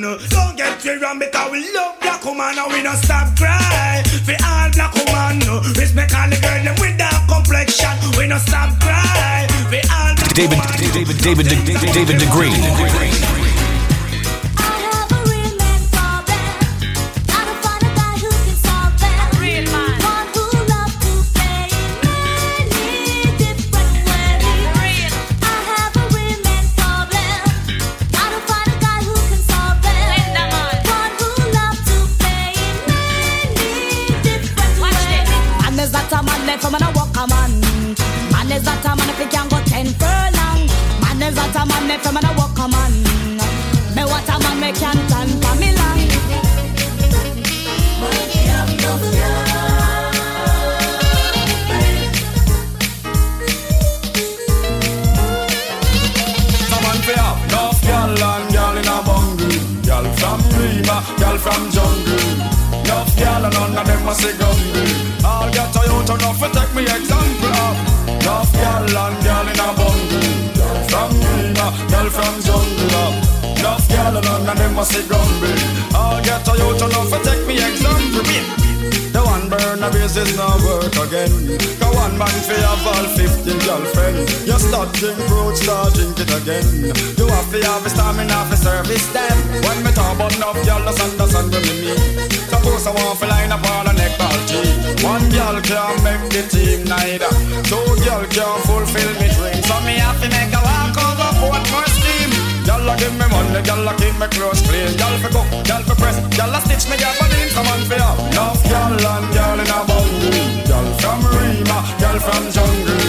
Don't 0.05 0.55
get 0.55 0.85
me 0.85 0.97
wrong 1.01 1.19
because 1.19 1.51
we 1.51 1.73
love 1.73 1.99
black 2.01 2.23
woman 2.25 2.59
And 2.59 2.73
we 2.73 2.83
don't 2.83 2.97
stop 2.97 3.35
cry 3.39 4.03
For 4.05 4.37
all 4.45 4.69
black 4.77 4.93
woman 4.93 5.41
Respect 5.81 6.15
all 6.15 6.29
the 6.29 6.37
girl 6.45 6.61
them 6.61 6.77
with 6.77 6.99
that 6.99 7.25
complexion 7.25 7.97
We 8.19 8.29
don't 8.29 8.39
stop 8.41 8.69
cry 8.85 9.49
For 9.73 9.81
all 9.89 10.15
black 10.15 10.35
David, 10.35 10.59
David, 10.93 11.19
David, 11.23 11.47
David, 11.49 11.93
David 11.95 12.19
Degree. 12.19 12.51
Man 12.51 13.44
a 41.65 41.67
man 41.67 41.89
left 41.89 42.05
from 42.05 42.17
a 42.17 42.21
walk 42.37 42.59
a 42.59 42.69
man. 42.69 42.93
Me 43.97 44.03
what 44.05 44.29
a 44.29 44.37
man 44.43 44.61
me 44.61 44.73
can't 44.73 45.01
stand 45.09 45.31
for 45.43 45.55
me 45.61 45.69
and 58.75 58.89
ah, 58.89 59.03
bungle. 59.07 59.55
Gal 59.83 61.39
from 61.39 61.71
jungle. 61.71 62.29
Enough 62.81 63.17
gal 63.17 63.45
and 63.45 63.55
none 63.55 63.79
of 63.79 63.87
them 63.87 64.09
a 64.09 64.15
say 64.15 64.37
gumble. 64.39 65.25
All 65.25 65.51
get 65.51 65.77
a 65.77 65.83
youth 65.89 66.11
enough 66.11 66.41
to 66.41 66.49
take 66.53 66.75
me 66.75 66.83
example. 66.83 67.55
Enough 68.13 68.53
gal 68.53 68.99
and 69.03 69.25
gal 69.25 69.49
in 69.49 69.61
a 69.61 69.69
bungle. 69.79 70.55
Gal 70.55 70.79
from 70.89 71.44
Gal 71.89 72.09
from 72.11 72.35
jungle. 72.43 73.13
Enough 73.57 73.89
gal 73.89 74.17
and 74.17 74.27
none 74.27 74.49
of 74.49 74.59
them 74.59 74.79
a 74.79 74.85
say 74.85 75.07
gumble. 75.09 75.59
All 75.97 76.21
get 76.23 76.47
a 76.49 76.53
youth 76.61 76.83
enough 76.83 77.11
to 77.13 77.19
take 77.25 77.47
me 77.47 77.57
example. 77.57 78.75
The 79.15 79.23
one 79.23 79.49
burn 79.49 79.79
a 79.79 79.89
basis 79.95 80.37
now 80.37 80.59
work 80.67 80.93
again. 80.99 81.31
Cause 81.79 81.95
one 81.95 82.19
man 82.19 82.35
fi 82.45 82.59
have 82.67 82.85
all 82.85 83.07
50 83.15 83.47
girlfriend. 83.65 84.19
You 84.43 84.59
start 84.59 84.93
drink 84.99 85.17
fruit, 85.31 85.57
start 85.57 85.95
drink 85.95 86.19
it 86.19 86.35
again. 86.35 86.67
You 87.17 87.27
have 87.31 87.49
to 87.55 87.59
have 87.63 87.87
a 87.87 87.91
stamina 87.91 88.45
for 88.51 88.57
service 88.59 89.07
them. 89.15 89.39
When 89.63 89.79
me 89.87 89.93
talk 89.95 90.19
about 90.19 90.35
enough 90.35 90.59
girl, 90.67 90.83
just 90.83 91.01
understand 91.01 91.55
what 91.55 91.63
me 91.63 91.75
mean. 91.81 92.01
Suppose 92.51 92.87
I 92.87 92.93
want 92.93 93.21
to 93.21 93.27
line 93.31 93.53
up 93.55 93.63
all 93.71 93.85
the 93.87 93.95
neck 93.95 94.19
ball 94.19 94.35
team. 94.51 94.75
One 95.07 95.31
girl 95.31 95.57
can't 95.63 96.03
make 96.03 96.27
the 96.35 96.43
team 96.51 96.83
neither. 96.85 97.31
Two 97.71 97.87
girl 98.03 98.27
can't 98.35 98.61
fulfill 98.67 99.13
me 99.23 99.31
dreams. 99.31 99.65
So 99.65 99.79
me 99.87 99.95
have 100.03 100.19
to 100.21 100.29
make 100.29 100.51
a 100.51 100.59
walk 100.59 100.99
over 100.99 101.14
both 101.51 101.67
more 101.73 101.89
steam. 101.97 102.31
Y'all 102.65 102.97
give 102.97 103.13
me 103.21 103.27
money, 103.29 103.61
y'all 103.69 103.89
keep 104.01 104.15
me 104.17 104.27
clothes 104.33 104.63
clean. 104.65 104.89
Y'all 104.97 105.17
for 105.21 105.31
cook, 105.35 105.49
y'all 105.69 105.85
for 105.85 105.97
press, 106.01 106.17
y'all 106.37 106.55
stitch 106.65 106.89
me 106.89 106.97
gabardine. 106.97 107.51
Come 107.53 107.69
on 107.69 107.81
for 107.89 107.97
ya. 108.01 108.11
Enough 108.33 108.63
y'all 108.71 108.93
and 108.93 109.35
y'all 109.37 109.61
in 109.61 109.69
a 109.69 109.79
bungle. 109.89 110.37
Y'all 110.69 110.91
from 111.01 111.21
Rima, 111.35 111.79
y'all 112.01 112.19
from 112.27 112.45
jungle. 112.55 113.03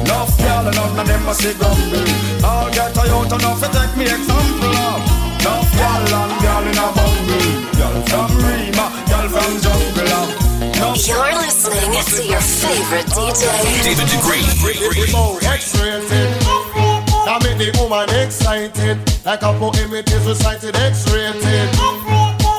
Enough 0.00 0.32
y'all 0.40 0.66
and 0.68 0.76
none 0.76 0.98
of 0.98 1.06
them 1.06 1.28
a 1.28 1.34
see 1.34 1.54
grumble. 1.58 2.08
I'll 2.44 2.70
get 2.72 2.96
a 2.96 3.02
youth 3.10 3.32
enough 3.36 3.60
to 3.60 3.68
take 3.68 3.94
me 3.98 4.04
example 4.08 4.76
of. 4.88 5.00
Enough 5.40 5.72
y'all 5.76 6.14
and 6.20 6.34
y'all 6.44 6.66
in 6.70 6.78
a 6.80 6.86
bungle. 6.96 7.48
Y'all 7.78 8.00
from 8.08 8.30
Rima, 8.44 8.86
y'all 9.10 9.28
from 9.28 9.52
jungle. 9.60 9.84
Enough 10.04 11.00
favorite 12.64 13.08
DJ. 13.12 13.42
David 13.84 14.08
Degree. 14.08 14.44
X-rated. 15.46 16.43
That 17.24 17.40
make 17.42 17.56
the 17.56 17.72
woman 17.80 18.08
excited. 18.20 18.98
Like 19.24 19.42
a 19.42 19.52
poem 19.58 19.94
it 19.94 20.12
is 20.12 20.26
recited 20.26 20.76
X-rated. 20.76 21.68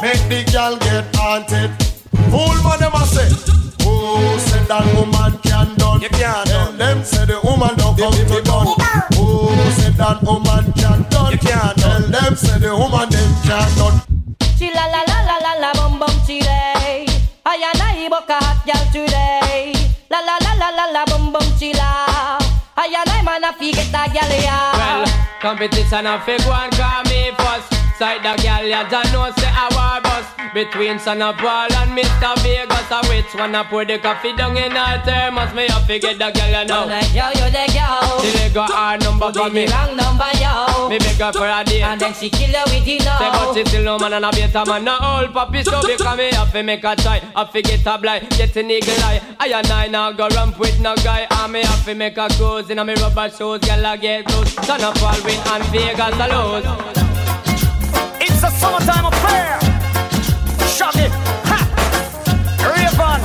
Make 0.02 0.24
the 0.26 0.42
girl 0.52 0.78
get 0.78 1.06
haunted. 1.16 1.70
Fool 2.34 2.58
man 2.66 2.80
them 2.80 2.94
a 2.98 3.06
say. 3.06 3.30
Who 3.86 4.40
said 4.40 4.66
that 4.68 4.86
woman 4.98 5.38
can 5.46 5.76
done? 5.78 6.02
You 6.02 6.10
can't 6.10 6.48
Tell 6.48 6.72
them 6.74 7.04
say 7.04 7.26
the 7.26 7.40
woman 7.44 7.76
don't 7.78 7.98
come 7.98 8.14
to 8.14 8.42
done. 8.42 8.74
Who 9.14 9.54
said 9.78 9.94
that 10.02 10.24
woman 10.26 10.74
can 10.74 11.06
done? 11.14 11.32
You 11.32 11.38
can't 11.38 11.78
Tell 11.78 12.02
them 12.02 12.36
say 12.36 12.58
the 12.58 12.74
woman 12.76 13.10
them 13.10 13.32
can 13.46 13.70
done. 13.78 14.02
She 14.58 14.74
la 14.74 14.86
la 14.90 15.02
la 15.06 15.20
la 15.30 15.38
la 15.46 15.54
la 15.62 15.74
bum 15.74 16.00
bum 16.00 16.16
chile. 16.26 17.06
I 17.46 17.62
and 17.70 17.82
I 17.82 18.10
book 18.10 18.30
a 18.30 18.42
hot 18.42 18.66
girl 18.66 18.86
today. 18.90 19.74
La 20.10 20.20
la 20.26 20.38
la 20.42 20.54
la 20.58 20.70
la 20.74 20.86
la 20.92 21.06
bum 21.06 21.32
bum 21.32 21.46
chila. 21.62 21.75
I 22.86 23.02
and 23.02 23.10
I 23.10 23.22
man 23.24 23.44
a 23.44 23.52
fi 23.52 23.72
get 23.72 23.88
a 23.88 24.14
gal. 24.14 24.74
Well, 24.78 25.06
competition 25.42 26.06
a 26.06 26.20
fig 26.22 26.42
one 26.46 26.70
call 26.70 27.04
me 27.06 27.32
first. 27.32 27.75
Side 27.98 28.24
the 28.24 28.36
gal 28.44 28.68
ya 28.68 28.84
don't 28.90 29.08
know 29.14 29.32
say 29.38 29.48
a 29.48 29.72
war 29.72 30.02
bus. 30.04 30.28
Between 30.54 31.00
Son 31.00 31.22
of 31.22 31.38
Paul 31.38 31.72
and 31.72 31.92
Mr. 31.98 32.36
Vegas 32.44 32.92
A 32.92 33.00
which 33.08 33.34
one 33.36 33.56
a 33.56 33.64
pour 33.64 33.86
the 33.86 34.00
coffee 34.00 34.36
down 34.36 34.56
in 34.56 34.76
a 34.76 35.02
thermos 35.04 35.54
Me 35.54 35.66
a 35.68 35.80
fi 35.88 36.00
get 36.00 36.20
the 36.20 36.30
gal 36.32 36.52
ya 36.52 36.64
know. 36.66 36.92
Yo, 37.16 37.32
yo, 37.40 37.48
the 37.48 37.64
girl. 37.72 38.20
She 38.20 38.36
leg 38.38 38.54
got 38.54 38.70
her 38.70 38.98
number 38.98 39.32
for 39.32 39.50
me. 39.50 39.68
wrong 39.68 39.96
number, 39.96 40.28
yo. 40.44 40.90
Me 40.90 41.00
beg 41.00 41.16
her 41.24 41.32
for 41.32 41.48
a 41.48 41.64
date. 41.64 41.84
And 41.84 42.02
then 42.02 42.14
she 42.14 42.30
kill 42.30 42.52
her 42.52 42.66
with 42.68 42.86
you 42.86 43.00
Say 43.00 43.32
but 43.32 43.54
she 43.54 43.64
still 43.64 43.84
no 43.84 43.98
man 43.98 44.12
and 44.12 44.26
a 44.26 44.32
better 44.32 44.66
man. 44.70 44.84
No 44.84 45.00
old 45.00 45.32
puppy 45.32 45.64
so 45.64 45.80
because 45.82 46.18
me 46.18 46.32
have 46.32 46.52
to 46.52 46.64
make 46.64 46.84
a 46.84 46.98
try. 46.98 47.20
Have 47.34 47.54
to 47.54 47.62
get 47.62 47.86
a 47.88 47.98
blind, 47.98 48.30
get 48.32 48.54
an 48.58 48.72
eagle 48.72 48.94
eye. 49.08 49.22
I 49.40 49.48
and 49.48 49.72
I 49.72 49.88
now 49.88 50.12
go 50.12 50.28
ramp 50.36 50.60
with 50.60 50.82
no 50.82 50.96
guy. 50.98 51.28
And 51.32 51.54
me 51.54 51.64
have 51.64 51.86
to 51.86 51.96
make 51.96 52.18
a 52.18 52.28
cruise 52.28 52.70
in 52.70 52.80
a 52.80 52.84
me 52.84 52.96
rubber 52.96 53.30
shoes. 53.30 53.60
Girl 53.60 53.86
I 53.86 53.96
get 53.96 54.26
close. 54.26 54.52
Son 54.68 54.84
of 54.84 54.96
Paul 54.96 55.24
win 55.24 55.40
and 55.48 55.64
Vegas 55.72 56.20
a 56.20 56.28
lose 56.28 57.05
It's 58.28 58.42
a 58.44 58.50
summertime 58.50 59.06
affair. 59.06 59.60
Shaggy, 60.68 61.08
ha, 61.46 61.60
Raven, 62.74 63.25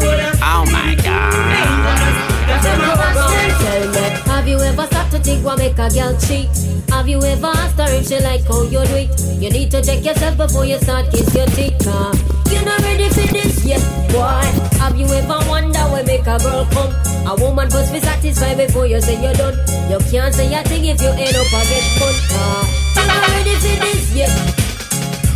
what 5.51 5.59
make 5.59 5.79
a 5.79 5.89
girl 5.89 6.15
cheat? 6.19 6.49
Have 6.89 7.07
you 7.07 7.21
ever 7.23 7.47
asked 7.47 7.77
her 7.77 7.91
if 7.91 8.07
she 8.07 8.19
like 8.19 8.43
how 8.47 8.63
you 8.63 8.83
do 8.85 8.95
it? 8.95 9.11
You 9.41 9.49
need 9.49 9.71
to 9.71 9.81
check 9.81 10.03
yourself 10.03 10.37
before 10.37 10.65
you 10.65 10.77
start 10.79 11.11
kiss 11.11 11.33
your 11.35 11.45
teeth. 11.47 11.83
You're 12.51 12.63
not 12.63 12.79
ready 12.81 13.09
for 13.09 13.27
this 13.27 13.65
yet, 13.65 13.83
boy. 14.11 14.47
Have 14.79 14.97
you 14.97 15.07
ever 15.07 15.39
wonder 15.49 15.83
where 15.91 16.03
make 16.03 16.27
a 16.27 16.37
girl 16.39 16.65
come? 16.71 16.93
A 17.27 17.35
woman 17.35 17.67
must 17.69 17.91
be 17.91 17.99
satisfied 17.99 18.57
before 18.57 18.85
you 18.85 19.01
say 19.01 19.21
you're 19.21 19.33
done. 19.33 19.57
You 19.89 19.99
can't 20.09 20.33
say 20.33 20.53
a 20.53 20.63
thing 20.63 20.85
if 20.85 21.01
you 21.01 21.09
end 21.09 21.35
up 21.35 21.51
a 21.51 21.61
get 21.67 21.87
fun. 21.99 22.15
You're 22.95 23.07
not 23.07 23.27
ready 23.27 23.55
for 23.55 23.75
this 23.83 24.15
yet. 24.15 24.31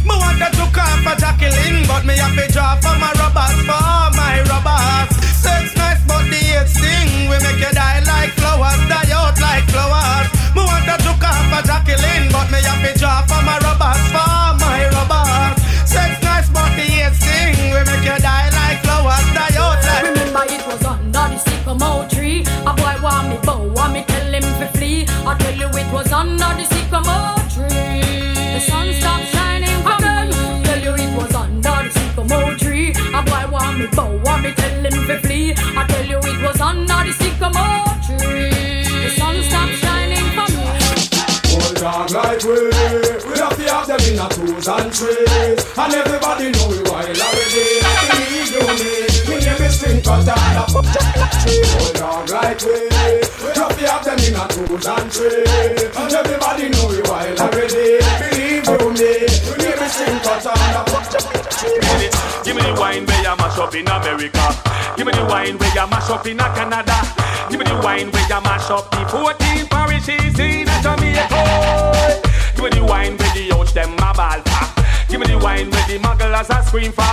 Me 0.06 0.16
want 0.16 0.40
to 0.40 0.64
off 0.64 1.00
for 1.04 1.16
Jacqueline, 1.20 1.88
but 1.88 2.06
me 2.06 2.16
have 2.16 2.36
to 2.36 2.54
draw 2.54 2.76
for 2.78 2.96
my 3.00 3.12
robbers, 3.20 3.60
for 3.68 4.16
my 4.16 4.44
robbers. 4.48 5.15
Sex 5.46 5.76
nice, 5.78 6.02
but 6.10 6.26
the 6.32 6.40
hate 6.42 6.68
sting. 6.68 7.30
We 7.30 7.38
make 7.46 7.62
you 7.62 7.72
die 7.74 8.02
like 8.10 8.34
flowers, 8.40 8.82
die 8.90 9.14
out 9.14 9.38
like 9.40 9.66
flowers. 9.70 10.28
Me 10.56 10.62
want 10.66 10.86
to 10.90 10.96
took 11.06 11.22
off 11.22 11.46
for 11.52 11.62
Jacqueline, 11.70 12.26
but 12.34 12.48
me 12.52 12.60
have 12.66 12.82
to 12.82 12.92
draw 13.00 13.22
for 13.30 13.42
my 13.46 13.58
robbers, 13.66 14.02
for 14.14 14.58
my 14.64 14.90
robbers. 14.96 15.56
Sex 15.86 16.18
nice, 16.26 16.50
but 16.50 16.70
the 16.78 16.86
hate 16.98 17.16
sting. 17.22 17.56
We 17.74 17.80
make 17.90 18.06
you 18.10 18.18
die 18.18 18.50
like 18.58 18.80
flowers, 18.84 19.28
die 19.38 19.56
out 19.62 19.80
like. 19.86 20.04
Remember 20.10 20.44
it 20.50 20.64
was 20.66 20.84
under 20.84 21.26
the 21.32 21.38
sycamore 21.46 22.06
tree. 22.10 22.42
A 22.66 22.74
boy 22.74 22.96
want 23.06 23.30
me 23.30 23.38
bow, 23.46 23.62
want 23.78 23.94
me 23.94 24.04
tell 24.08 24.34
him 24.34 24.44
to 24.60 24.68
flee. 24.76 25.06
I 25.30 25.38
tell 25.38 25.56
you 25.62 25.70
it 25.70 25.90
was 25.94 26.12
under 26.12 26.52
the 26.58 26.66
sycamore 26.74 27.38
tree. 27.54 28.02
The 28.56 28.62
sun 28.66 28.88
stopped 29.00 29.28
shining 29.34 29.80
for 29.86 29.98
me. 30.02 30.14
Tell 30.66 30.82
you 30.86 30.94
it 31.06 31.12
was 31.16 31.34
under 31.36 31.78
the 31.86 31.92
sycamore 31.94 32.56
tree. 32.56 32.90
A 33.14 33.22
boy 33.22 33.46
want 33.52 33.80
me 33.80 33.88
bow, 33.88 34.10
want 34.26 34.44
me 34.44 34.52
tell 34.54 34.75
dog 41.86 42.10
like 42.10 42.44
we, 42.44 42.58
we 43.30 43.38
have 43.38 43.56
to 43.56 43.64
have 43.70 43.86
them 43.86 44.02
in 44.10 44.18
a 44.18 44.28
twos 44.30 44.68
and 44.68 44.90
threes, 44.92 45.62
and 45.78 45.94
everybody 45.94 46.50
know 46.50 46.68
we 46.70 46.82
wild 46.90 47.14
already. 47.14 47.78
Believe 48.10 48.50
you 48.58 48.66
me, 48.82 48.94
we 49.30 49.36
name 49.46 49.62
is 49.62 49.78
String 49.78 50.02
Cutter. 50.02 50.34
Old 51.78 51.94
dog 51.94 52.30
like 52.32 52.62
we, 52.66 52.90
we 52.90 53.52
have 53.54 53.78
to 53.78 53.86
have 53.86 54.04
them 54.04 54.18
in 54.18 54.34
a 54.34 54.46
twos 54.50 54.88
and 54.88 55.14
threes, 55.14 55.84
and 55.94 56.14
everybody 56.14 56.70
mash 63.56 63.68
up 63.68 63.76
in 63.76 63.88
America. 63.88 64.46
Give 64.98 65.08
me 65.08 65.14
the 65.14 65.26
wine 65.26 65.58
where 65.58 65.70
you 65.70 65.88
mash 65.88 66.10
up 66.10 66.28
in 66.28 66.38
Canada. 66.38 66.96
Give 67.50 67.60
me 67.60 67.66
the 67.66 67.80
wine 67.84 68.12
where 68.12 68.28
you 68.28 68.42
mash 68.42 68.70
up 68.70 68.92
the 68.92 69.06
14 69.08 69.68
parishes 69.68 70.40
in 70.40 70.68
Jamaica. 70.84 72.22
Give 72.56 72.64
me 72.66 72.70
the 72.72 72.84
wine 72.84 73.18
where 73.18 73.34
the 73.34 73.56
ouch 73.56 73.74
them 73.74 73.94
a 73.94 74.14
ball 74.14 74.42
for. 74.44 74.66
Give 75.10 75.20
me 75.20 75.28
the 75.28 75.38
wine 75.38 75.72
where 75.72 75.88
the 75.88 76.00
mugglers 76.00 76.50
a 76.50 76.64
scream 76.64 76.92
for. 76.92 77.08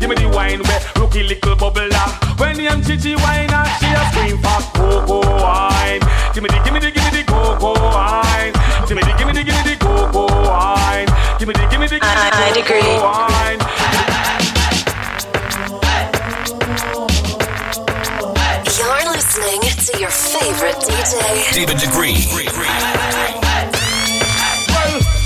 Give 0.00 0.10
me 0.10 0.16
the 0.16 0.28
wine 0.28 0.62
where 0.62 0.80
rookie 0.96 1.22
little 1.22 1.54
bubbler. 1.56 1.94
When 2.40 2.56
the 2.56 2.66
chichi 2.82 3.14
wine 3.14 3.52
and 3.52 3.68
she 3.78 3.86
a 3.94 4.02
scream 4.10 4.38
for 4.42 4.58
cocoa 4.74 5.22
wine. 5.42 6.02
Give 6.34 6.42
me 6.42 6.48
the, 6.50 6.58
give 6.64 6.74
me 6.74 6.80
the, 6.80 6.90
give 6.90 7.04
me 7.04 7.22
the 7.22 7.24
cocoa 7.24 7.78
wine. 7.94 8.52
Give 8.88 8.96
me 8.96 9.02
the, 9.02 9.14
give 9.16 9.26
me 9.26 9.32
the, 9.32 9.44
give 9.44 9.54
me 9.54 9.62
the 9.62 9.76
cocoa 9.78 10.26
wine. 10.42 11.08
Give 11.38 11.46
me 11.46 11.54
the, 11.54 11.66
give 11.70 11.78
me 11.78 11.86
the, 11.86 11.98
give 12.00 12.10
me 12.10 12.50
the 12.50 12.62
cocoa 12.66 13.30
wine. 13.30 13.63
David 20.84 21.78
Degree. 21.78 22.26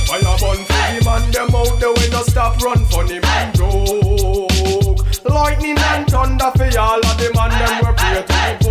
Well, 0.08 0.22
fire 0.22 0.38
burn 0.38 0.62
for 0.64 0.86
the 0.94 1.02
man, 1.04 1.30
them 1.32 1.54
out 1.54 1.80
stop 2.22 2.62
run 2.62 2.84
man 3.20 3.52
joke. 3.54 5.04
Lightning 5.24 5.76
and 5.76 6.06
thunder 6.08 6.52
for 6.56 6.78
all 6.78 7.04
of 7.04 7.18
the 7.18 7.32
them 7.50 7.80
we 7.82 7.90
pray 7.98 8.22
to 8.22 8.70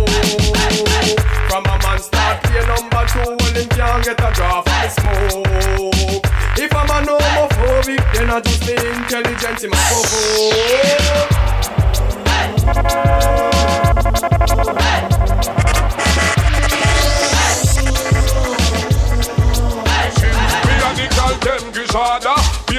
From 1.50 1.64
a 1.66 1.76
man 1.82 1.98
start 1.98 2.42
number 2.66 3.04
two, 3.12 3.36
him 3.54 3.68
can't 3.68 4.02
get 4.04 4.20
a 4.20 4.30
draw 4.32 4.62
from 4.62 4.80
the 4.80 4.88
smoke. 4.88 6.24
If 6.56 6.74
I'm 6.74 6.90
homophobic, 7.20 8.02
then 8.14 8.30
I 8.30 8.40
just 8.40 8.66
be 8.66 8.72
intelligent 8.72 9.64
in 9.64 9.70
my. 13.52 13.57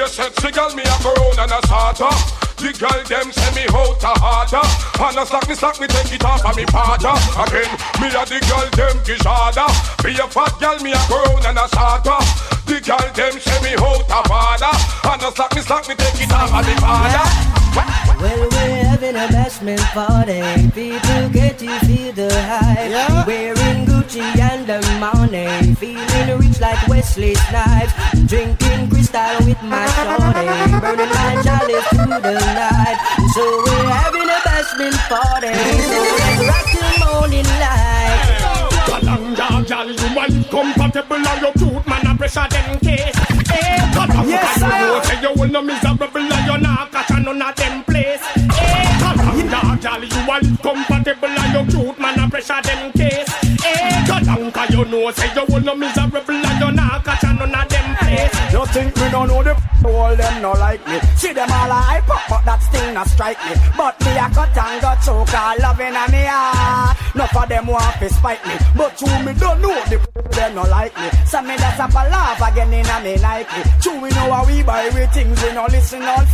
Be 0.00 0.06
a 0.06 0.08
sexy 0.08 0.76
me 0.76 0.82
a 0.82 0.96
go 1.02 1.12
and 1.36 1.52
a 1.52 1.60
starter 1.66 2.08
The 2.56 2.72
girl 2.72 3.04
them 3.04 3.32
send 3.32 3.56
me 3.56 3.64
out 3.68 4.02
a 4.02 4.12
harder. 4.16 4.64
And 4.96 5.18
a 5.18 5.26
slack 5.26 5.48
me 5.48 5.54
slack 5.54 5.80
me 5.80 5.86
take 5.88 6.12
it 6.12 6.24
off 6.24 6.44
of 6.44 6.56
me 6.56 6.64
father. 6.66 7.12
Again, 7.36 7.68
me 8.00 8.08
a 8.08 8.24
the 8.24 8.40
girl 8.48 8.68
them 8.76 8.96
kishada. 9.04 9.68
Be 10.04 10.16
a 10.16 10.26
fat 10.28 10.56
girl 10.60 10.78
me 10.80 10.92
a 10.92 11.00
crown 11.08 11.44
and 11.44 11.58
a 11.58 11.68
starter. 11.68 12.20
The 12.64 12.80
girl 12.80 13.08
them 13.12 13.40
send 13.40 13.64
me 13.64 13.72
out 13.76 14.08
a 14.08 14.20
father. 14.28 14.72
And 15.04 15.22
a 15.22 15.30
slack 15.32 15.54
me 15.54 15.62
slack 15.62 15.88
me 15.88 15.94
take 15.96 16.20
it 16.20 16.32
off 16.32 16.52
of 16.52 16.64
me 16.64 16.74
father. 16.80 17.26
Well, 18.20 18.48
we're 18.48 18.89
having 19.00 19.16
a 19.16 19.26
bashment 19.32 19.80
party. 19.96 20.40
People 20.72 21.28
get 21.30 21.58
to 21.58 21.68
feel 21.86 22.12
the 22.12 22.28
hype. 22.44 22.90
Yeah. 22.90 23.24
Wearing 23.26 23.86
Gucci 23.86 24.20
and 24.38 24.66
the 24.66 24.80
money. 25.00 25.74
Feeling 25.76 26.38
rich 26.38 26.60
like 26.60 26.86
Wesley 26.86 27.34
Snipes. 27.34 27.92
Drinking 28.26 28.90
crystal 28.90 29.36
with 29.46 29.60
my 29.62 29.86
shorty. 29.96 30.46
Burning 30.80 31.08
my 31.08 31.40
chalice 31.42 31.86
through 31.88 32.20
the 32.20 32.36
night. 32.60 32.98
So 33.34 33.42
we're 33.64 33.88
having 33.88 34.28
a 34.28 34.38
bashment 34.44 34.98
party. 35.08 35.54
So 35.88 35.98
let's 36.20 36.40
rock 36.48 36.66
till 36.68 36.90
morning 37.00 37.48
light. 37.56 38.36
Kalanga, 38.90 39.66
gal, 39.66 39.88
you 39.90 40.14
want 40.16 40.50
compatible 40.50 41.16
and 41.16 41.40
you 41.40 41.52
cute 41.56 41.86
man 41.88 42.06
a 42.06 42.16
pressure 42.18 42.46
them 42.50 42.78
case. 42.80 43.16
Eh, 43.16 43.54
hey, 43.54 43.78
Kalanga, 43.96 44.28
Yes, 44.28 44.58
you 44.60 44.66
I 44.66 44.80
know 44.80 45.02
say 45.02 45.20
you 45.22 45.32
will 45.40 45.48
no 45.48 45.62
miserable 45.62 46.20
and 46.20 46.46
you 46.46 46.58
not 46.60 46.92
catch 46.92 47.10
none 47.10 47.40
of 47.42 47.56
them 47.56 47.84
place. 47.84 48.39
Gal, 49.80 50.04
you 50.04 50.28
want 50.28 50.44
compatible 50.60 51.28
and 51.28 51.72
you 51.72 51.78
cute 51.80 51.98
man 51.98 52.20
a 52.20 52.28
pressure 52.28 52.60
them 52.62 52.92
case. 52.92 53.28
Eh, 53.64 53.64
hey, 53.64 54.04
Kalanga, 54.04 54.68
you 54.70 54.84
know 54.84 55.10
say 55.12 55.32
you 55.34 55.44
will 55.48 55.60
no 55.60 55.74
miserable 55.74 56.20
and 56.28 56.60
you 56.60 56.72
not 56.72 57.02
catch 57.02 57.22
none 57.22 57.40
of 57.40 57.68
them 57.68 57.96
place. 57.96 58.52
You 58.52 58.66
think 58.66 58.94
me 58.96 59.10
don't 59.10 59.28
know 59.28 59.42
the 59.42 59.56
all 59.88 60.14
them 60.14 60.42
no 60.42 60.52
like 60.52 60.86
me. 60.86 61.00
See 61.16 61.32
them 61.32 61.50
all 61.50 61.72
hype 61.72 62.10
up 62.10 62.20
but 62.28 62.44
that 62.44 62.60
still 62.62 62.92
not 62.92 63.08
strike 63.08 63.40
me. 63.48 63.56
But 63.74 63.98
me 64.04 64.12
a 64.20 64.28
cut 64.28 64.52
and 64.52 64.82
got 64.82 65.00
choke 65.00 65.32
all 65.32 65.56
loving 65.58 65.96
a 65.96 66.04
me 66.12 66.28
heart. 66.28 66.98
Enough 67.14 67.36
of 67.36 67.48
them 67.48 67.66
want 67.66 67.96
to 68.00 68.08
spite 68.10 68.44
me. 68.44 68.54
But 68.76 69.00
you 69.00 69.08
me 69.24 69.32
don't 69.32 69.62
know 69.62 69.80
the 69.88 69.96
them 70.36 70.54
no 70.56 70.62
like 70.68 70.94
me. 71.00 71.08
So 71.24 71.40
me 71.40 71.56
just 71.56 71.80
up 71.80 71.90
a 71.96 72.04
laugh 72.12 72.52
again 72.52 72.72
in 72.74 72.84
a 72.84 73.00
me 73.00 73.16
Nike. 73.16 73.62
True 73.80 73.98
we 73.98 74.10
know 74.10 74.28
how 74.28 74.44
we 74.44 74.62
buy 74.62 74.90
we 74.92 75.06
things 75.06 75.42
we 75.42 75.52
no 75.54 75.64
listen 75.72 76.02
all 76.02 76.26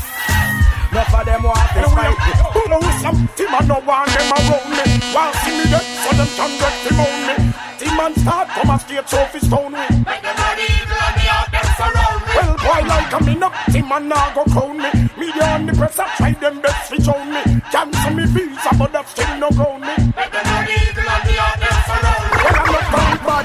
Enough 0.97 1.13
of 1.13 1.27
them 1.27 1.43
want 1.43 1.59
to 1.77 1.89
spite 1.91 2.19
me. 2.25 2.33
Who 2.57 2.63
know 2.73 2.81
some 3.05 3.29
team 3.37 3.53
and 3.53 3.69
no 3.69 3.85
want 3.85 4.09
them 4.17 4.33
around 4.33 4.65
me. 4.73 4.85
While 5.13 5.33
see 5.45 5.53
me 5.53 5.65
dead 5.69 5.85
so 5.85 6.11
them 6.17 6.31
can 6.41 6.51
get 6.57 6.75
them 6.89 7.01
on 7.05 7.17
me. 7.29 7.35
Team 7.77 8.01
and 8.01 8.17
start 8.17 8.49
come 8.49 8.71
and 8.71 8.81
skate 8.81 9.07
so 9.07 9.21
fi 9.27 9.39
stone 9.45 9.73
me. 9.73 9.85
Make 10.09 10.23
them 10.25 10.37
body 10.41 10.65
evil 10.65 10.97
and 10.97 11.17
me 11.21 11.29
out 11.29 11.53
them 11.53 11.69
surround 11.77 12.21
me. 12.25 12.33
Well 12.33 12.57
boy 12.65 12.81
like 12.89 13.13
a 13.13 13.25
me 13.29 13.35
no 13.37 13.53
team 13.69 13.93
and 13.93 14.09
now 14.09 14.33
go 14.33 14.45
crown 14.49 14.79
me. 14.79 14.89
Media 15.21 15.45
and 15.45 15.69
the 15.69 15.77
press 15.77 15.99
a 15.99 16.05
try 16.17 16.33
them 16.33 16.63
best 16.63 16.89
fi 16.89 16.97
show 16.97 17.25
me. 17.29 17.43
Cancel 17.71 18.15
me 18.17 18.25
visa 18.33 18.71
but 18.79 18.91
that 18.97 19.07
still 19.07 19.37
no 19.37 19.51
ground 19.51 19.83
me. 19.85 20.13
Make 20.17 20.33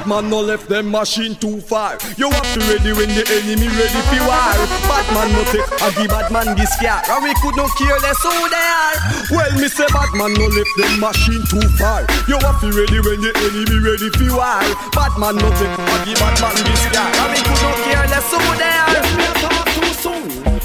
bad 0.02 0.10
man 0.10 0.30
no 0.32 0.42
left 0.42 0.68
them 0.68 0.90
machine 0.90 1.36
too 1.36 1.62
far. 1.62 1.94
You 2.18 2.30
have 2.32 2.54
to 2.54 2.60
ready 2.66 2.92
when 2.92 3.10
the 3.14 3.22
enemy 3.38 3.70
ready 3.70 4.02
for 4.10 4.26
war. 4.26 4.58
Bad 4.90 5.06
man 5.14 5.30
no 5.30 5.44
take 5.54 5.62
a 5.62 5.90
give 5.94 6.10
bad 6.10 6.32
man 6.32 6.58
this 6.58 6.74
car. 6.82 7.06
And 7.06 7.22
we 7.22 7.34
could 7.38 7.56
no 7.56 7.68
care 7.78 8.00
less 8.02 8.18
who 8.24 8.34
they 8.50 8.68
are. 8.82 8.98
Well, 9.30 9.52
me 9.62 9.68
say 9.70 9.86
bad 9.94 10.10
man 10.18 10.34
no 10.34 10.50
left 10.50 10.74
them 10.78 11.00
machine 11.00 11.46
too 11.46 11.62
far. 11.78 12.02
You 12.26 12.42
have 12.42 12.58
to 12.62 12.70
ready 12.74 12.98
when 12.98 13.22
the 13.22 13.30
enemy 13.46 13.78
ready 13.78 14.10
for 14.18 14.42
war. 14.42 14.66
Bad 14.90 15.14
man 15.22 15.38
no 15.38 15.50
take 15.54 15.70
a 15.70 15.96
give 16.02 16.18
bad 16.18 16.34
man 16.42 16.58
this 16.66 16.84
car. 16.90 17.06
And 17.06 17.30
we 17.30 17.40
could 17.46 17.62
no 17.62 17.72
care 17.86 18.08
less 18.10 18.26
who 18.34 18.42
they 18.58 18.74
are. 18.74 19.71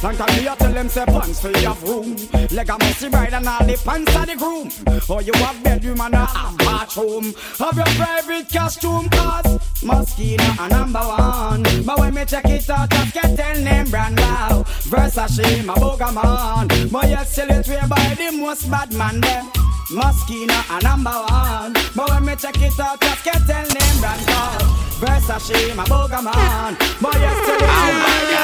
Long 0.03 0.15
time 0.15 0.37
me 0.37 0.47
a 0.47 0.55
tell 0.57 0.73
them 0.73 0.89
say 0.89 1.07
pants 1.07 1.41
for 1.41 1.51
your 1.59 1.75
room. 1.87 2.17
Leg 2.51 2.69
a 2.69 2.79
messy 2.79 3.09
bride 3.09 3.33
and 3.33 3.49
all 3.49 3.65
the 3.65 3.81
pants 3.83 4.15
of 4.15 4.27
the 4.27 4.37
groom. 4.37 4.71
Or 5.09 5.23
you 5.23 5.33
have 5.35 5.63
bedroom 5.65 6.01
and 6.01 6.15
a 6.15 6.27
half 6.27 6.59
bathroom. 6.59 7.35
Have 7.59 7.77
your 7.77 7.87
private 7.97 8.53
costume 8.53 9.09
cause 9.09 9.59
Moschino 9.81 10.67
a 10.67 10.69
number 10.69 11.01
one. 11.01 11.63
But 11.85 11.99
when 11.99 12.15
me 12.15 12.25
check 12.27 12.45
it 12.45 12.69
out, 12.69 12.91
just 12.91 13.15
get 13.15 13.37
tell 13.37 13.61
name 13.63 13.87
brand 13.87 14.17
now. 14.17 14.65
Versace, 14.85 15.65
my 15.65 15.75
boga 15.75 16.13
man. 16.13 16.89
But 16.91 17.09
you 17.09 17.25
sell 17.25 17.51
it 17.51 17.67
way 17.67 17.81
by 17.89 18.15
the 18.15 18.37
most 18.37 18.71
bad 18.71 18.93
man 18.93 19.21
them. 19.21 19.47
Moschino 19.91 20.79
a 20.79 20.83
number 20.83 21.11
one. 21.11 21.73
But 21.95 22.11
when 22.11 22.25
me 22.27 22.37
check 22.37 22.61
it 22.61 22.79
out, 22.79 23.01
just 23.01 23.25
get 23.25 23.47
tell 23.47 23.65
name 23.65 24.01
brand 24.01 24.27
now. 24.27 24.86
Versace, 24.97 25.71
oh, 25.73 25.75
my 25.75 25.85
boga 25.85 26.25
man. 26.25 26.77
But 27.03 27.15
you 27.15 27.33
sell 27.45 27.61
it 27.61 27.71
way 28.07 28.37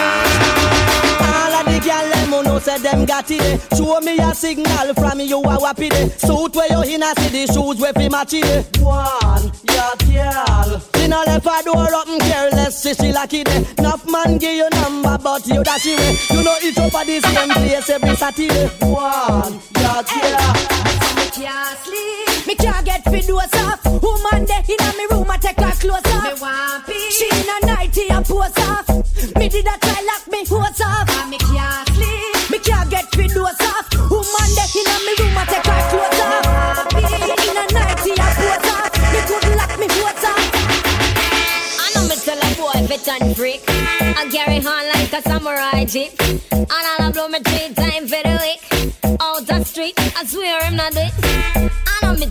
All 1.24 1.54
of 1.56 1.64
the 1.64 1.80
gyal 1.80 2.10
them 2.12 2.28
who 2.30 2.42
know 2.42 2.58
say 2.58 2.78
them 2.78 3.06
got 3.06 3.30
it. 3.30 3.60
Show 3.74 4.00
me 4.00 4.18
a 4.18 4.34
signal 4.34 4.92
from 4.94 5.20
you 5.20 5.40
a 5.40 5.56
wappy 5.56 5.88
day. 5.88 6.08
Suit 6.18 6.54
where 6.54 6.68
you 6.68 6.94
in 6.94 7.02
a 7.02 7.14
see 7.20 7.46
the 7.46 7.52
shoes 7.52 7.80
where 7.80 7.94
fi 7.94 8.08
match 8.10 8.34
it. 8.34 8.78
One, 8.80 9.50
your 9.64 9.96
girl. 10.04 10.82
She 10.94 11.08
no 11.08 11.22
left 11.24 11.46
her 11.46 11.62
door 11.62 11.88
open 11.94 12.18
careless, 12.20 12.82
see 12.82 12.94
she 12.94 13.12
like 13.12 13.32
it. 13.32 13.48
Enough 13.78 14.06
man 14.10 14.36
give 14.36 14.54
you 14.54 14.68
number, 14.70 15.16
but 15.18 15.46
you 15.46 15.64
dash 15.64 15.86
it. 15.86 16.30
You 16.30 16.44
know 16.44 16.56
each 16.62 16.76
up 16.76 16.94
at 16.94 17.06
the 17.06 17.20
same 17.20 17.48
place 17.48 17.88
every 17.88 18.14
Saturday. 18.14 18.68
One, 18.84 19.54
your 19.80 20.02
girl. 20.04 20.92
Me 21.16 21.26
can't 21.32 21.78
sleep, 21.80 22.46
me 22.46 22.54
can't 22.56 22.84
get 22.84 23.04
fit 23.04 23.26
doze 23.26 23.54
off. 23.54 23.84
Woman 24.02 24.44
there 24.44 24.62
inna 24.68 24.92
me 24.98 25.06
room, 25.10 25.30
I 25.30 25.38
take 25.38 25.58
her 25.58 25.70
clothes 25.72 26.12
off. 26.12 26.41
Want. 26.42 26.90
She 26.90 27.26
in 27.30 27.46
a 27.46 27.66
nightie 27.66 28.10
and 28.10 28.26
pose 28.26 28.58
off. 28.66 28.88
Me 29.38 29.48
did 29.48 29.64
a 29.64 29.78
try 29.78 30.02
lock 30.10 30.26
me 30.26 30.44
hose 30.44 30.80
off. 30.82 31.06
Me 31.30 31.38
can't 31.38 31.88
sleep, 31.94 32.50
me 32.50 32.58
can't 32.58 32.90
get 32.90 33.06
fit 33.14 33.30
doze 33.30 33.62
off. 33.62 33.86
Woman 34.10 34.50
there 34.58 34.72
inna 34.74 34.96
me 35.06 35.12
room, 35.22 35.38
I 35.38 35.44
take 35.46 35.66
her 35.70 35.82
clothes 35.86 36.20
off. 36.26 36.82
She 36.98 37.30
in 37.46 37.58
a 37.62 37.64
nightie 37.70 38.18
and 38.18 38.34
pose 38.42 38.70
off. 38.74 38.90
Me 39.14 39.20
could 39.30 39.46
lock 39.54 39.72
me 39.78 39.86
hose 39.86 40.26
off. 40.26 40.50
I 41.78 41.86
know 41.94 42.08
me 42.10 42.16
tell 42.26 42.42
a 42.42 42.50
boy 42.58 42.74
if 42.82 42.90
it 42.90 43.04
turn 43.04 43.34
freak. 43.36 43.62
I 44.18 44.28
carry 44.28 44.58
on 44.58 44.84
like 44.94 45.12
a 45.12 45.22
samurai 45.22 45.84
jeep. 45.84 46.12
And 46.50 46.66
I'll 46.98 47.12
blow 47.12 47.28
me 47.28 47.38
three 47.38 47.72
times 47.72 48.10
for 48.10 48.22
the 48.26 48.34
week. 48.42 48.60
Out 49.20 49.46
the 49.46 49.62
street, 49.62 49.94
I 50.18 50.24
swear 50.24 50.58
I'm 50.60 50.74
not 50.74 50.92
it. 50.96 51.21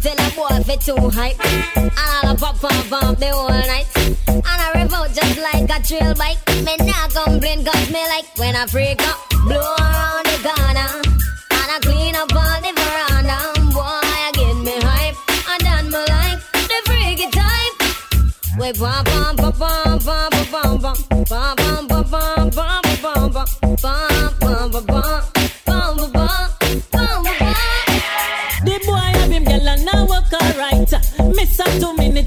Tell 0.02 0.18
a 0.18 0.32
boy 0.36 0.48
if 0.58 0.70
it's 0.70 0.86
too 0.88 0.96
hype. 0.98 1.38
And 1.78 1.92
I'll 1.96 2.36
pop 2.36 2.64
and 2.64 2.90
pump 2.90 3.20
the 3.20 3.28
whole 3.28 3.50
night. 3.50 3.86
And 4.28 4.42
I 4.44 4.72
rev 4.74 4.92
out 4.94 5.14
just 5.14 5.38
like 5.38 5.70
a 5.70 5.80
trail 5.84 6.16
bike. 6.16 6.40
Me 6.66 6.76
not 6.88 7.14
complain 7.14 7.64
cause 7.64 7.92
me 7.92 8.02
like 8.10 8.26
when 8.38 8.56
I 8.56 8.66
freak 8.66 9.00
up. 9.08 9.20
Blow 9.46 9.62
around 9.62 10.26
the 10.26 10.38
corner. 10.42 10.90
And 11.54 11.70
I 11.70 11.78
clean 11.84 12.16
up 12.16 12.34
all 12.34 12.62
the 12.66 12.74
veranda. 12.74 13.38
Boy, 13.76 14.02
I 14.02 14.32
get 14.34 14.58
me 14.66 14.74
hype. 14.82 15.18
And 15.52 15.62
then 15.62 15.86
me 15.94 16.02
like 16.10 16.42
the 16.52 16.82
freaky 16.90 17.30
type. 17.30 17.76
We 18.60 18.74
pop, 18.74 19.06
pop, 19.06 19.38
pop, 19.38 19.56
pop, 19.56 20.02
pop, 20.02 20.82
pop, 20.82 20.98
pop, 21.10 21.28
pop. 21.28 21.61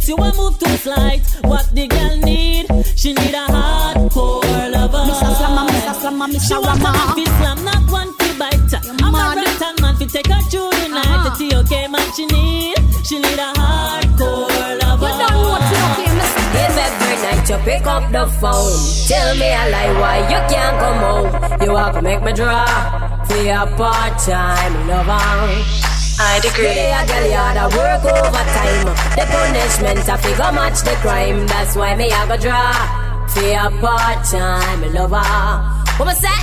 Minutes, 0.04 0.08
you 0.08 0.16
a 0.16 0.42
move 0.42 0.58
too 0.58 0.76
slight. 0.76 1.22
What 1.42 1.68
the 1.74 1.86
girl 1.88 2.16
need? 2.18 2.66
She 2.96 3.12
need 3.12 3.34
a 3.34 3.46
hardcore 3.46 4.72
lover. 4.72 5.06
Miss 5.06 5.18
slammer, 5.18 5.64
miss 5.64 6.00
slammer, 6.00 6.28
miss 6.28 6.48
She 6.48 6.54
want 6.54 6.80
a 6.80 6.82
man 6.82 7.14
fi 7.14 7.24
slam, 7.24 7.64
not 7.64 7.90
one 7.90 8.12
fi 8.14 8.38
bite. 8.38 8.74
I'm 8.74 8.98
a 9.02 9.12
marathon 9.12 9.74
man 9.80 9.96
fi 9.96 10.06
take 10.06 10.26
her 10.26 10.40
through 10.50 10.70
the 10.70 10.88
night. 10.88 11.06
Uh-huh. 11.06 11.36
The 11.36 11.50
TOK 11.50 11.90
man 11.90 12.12
she 12.14 12.26
need. 12.26 12.76
She 13.04 13.18
need 13.18 13.38
a 13.38 13.52
hardcore 13.54 14.80
lover. 14.82 15.08
You 15.08 15.18
don't 15.18 15.32
know 15.32 16.14
miss. 16.14 16.32
If 16.54 16.76
every 16.86 17.16
night 17.24 17.48
you 17.48 17.58
pick 17.64 17.86
up 17.86 18.04
the 18.12 18.26
phone, 18.40 19.08
tell 19.08 19.34
me 19.36 19.48
a 19.48 19.64
lie 19.72 19.92
why 20.00 20.18
you 20.32 20.40
can't 20.52 20.76
come 20.82 20.98
home. 21.06 21.62
You 21.62 21.76
have 21.76 21.94
to 21.94 22.02
make 22.02 22.22
me 22.22 22.32
draw 22.32 23.24
for 23.26 23.36
your 23.36 23.66
part-time 23.76 24.88
lover. 24.88 26.03
I 26.18 26.38
agree. 26.38 26.66
Yeah, 26.66 27.06
girl, 27.06 27.24
you 27.26 27.32
had 27.32 27.58
to 27.58 27.66
work 27.76 28.04
overtime. 28.06 28.86
The 29.18 29.24
punishment 29.26 30.08
I 30.08 30.16
figure 30.18 30.52
match 30.52 30.80
the 30.82 30.94
crime. 31.02 31.46
That's 31.46 31.76
why 31.76 31.94
me 31.96 32.10
I 32.10 32.26
go 32.28 32.36
draw 32.36 32.72
for 33.28 33.42
your 33.42 33.70
part-time 33.80 34.94
lover. 34.94 35.24
What 35.98 36.06
me 36.08 36.14
say? 36.14 36.40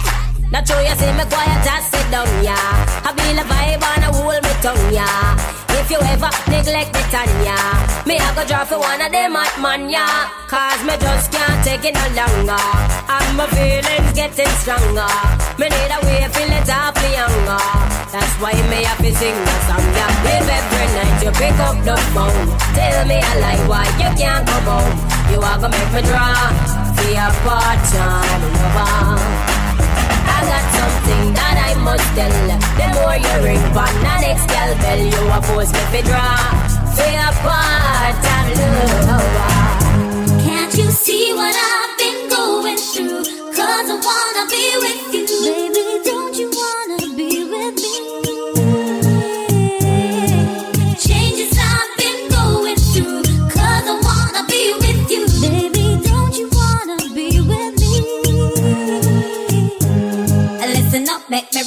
Not 0.51 0.65
true, 0.65 0.81
you 0.83 0.95
see 0.99 1.11
me 1.13 1.23
quiet, 1.31 1.63
just 1.63 1.91
sit 1.91 2.11
down, 2.11 2.27
yeah. 2.43 2.59
I 3.07 3.15
feel 3.15 3.39
a 3.39 3.43
vibe 3.47 3.83
and 3.83 4.03
I 4.03 4.11
hold 4.11 4.43
me 4.43 4.51
tongue, 4.61 4.93
yeah. 4.93 5.60
If 5.81 5.89
you 5.89 5.97
ever 5.97 6.29
neglect 6.45 6.93
me, 6.93 7.01
Tanya, 7.09 7.57
me 8.05 8.13
I 8.13 8.29
go 8.37 8.45
draw 8.45 8.63
for 8.69 8.77
one 8.77 9.01
of 9.01 9.11
them 9.11 9.33
hot 9.33 9.49
man, 9.57 9.89
yeah. 9.89 10.29
Cause 10.45 10.77
me 10.85 10.93
just 11.01 11.33
can't 11.33 11.57
take 11.65 11.81
it 11.81 11.97
no 11.97 12.05
longer. 12.13 12.65
And 13.09 13.29
my 13.33 13.49
feelings 13.49 14.13
getting 14.13 14.53
stronger. 14.61 15.09
Me 15.57 15.65
need 15.73 15.89
a 15.89 15.97
way 16.05 16.21
to 16.21 16.41
let 16.53 16.69
off 16.69 16.93
me 17.01 17.17
younger. 17.17 17.65
That's 18.13 18.33
why 18.37 18.53
me 18.69 18.85
have 18.85 19.01
to 19.01 19.09
sing 19.09 19.33
a 19.33 19.55
song, 19.65 19.87
yeah. 19.97 20.37
If 20.37 20.45
every 20.53 20.85
night 20.93 21.17
you 21.25 21.33
pick 21.33 21.57
up 21.65 21.77
the 21.81 21.97
phone, 22.13 22.45
tell 22.77 23.01
me 23.09 23.17
a 23.17 23.33
lie 23.41 23.65
why 23.65 23.89
you 23.97 24.11
can't 24.13 24.45
come 24.45 24.69
home. 24.69 24.93
You 25.33 25.41
are 25.41 25.57
gonna 25.57 25.73
make 25.73 25.91
me 25.97 26.01
draw 26.05 26.45
for 26.93 27.09
your 27.09 27.33
part-time 27.41 28.41
lover. 28.53 29.60
I 30.41 30.45
got 30.49 30.65
something 30.73 31.33
that 31.37 31.55
I 31.69 31.71
must 31.85 32.07
tell. 32.17 32.33
The 32.79 32.87
more 32.97 33.17
you 33.23 33.33
ring 33.45 33.61
on 33.77 33.93
the 34.01 34.13
next 34.25 34.47
gal 34.47 34.73
bell, 34.81 34.97
you 34.97 35.21
a 35.29 35.41
force 35.41 35.71
me 35.71 35.83
to 35.93 36.07
draw. 36.07 36.71
A 37.01 37.33
part 37.43 38.15
of 38.35 38.45
love. 39.07 40.41
Can't 40.43 40.73
you 40.77 40.89
see 40.89 41.33
what 41.33 41.55
I've 41.55 41.97
been 41.97 42.29
going 42.29 42.77
through? 42.77 43.23
Cause 43.53 43.89
I 43.89 43.95
wanna 44.07 44.43
be 44.49 44.65
with 44.81 45.13
you. 45.13 45.25
Baby, 45.43 46.00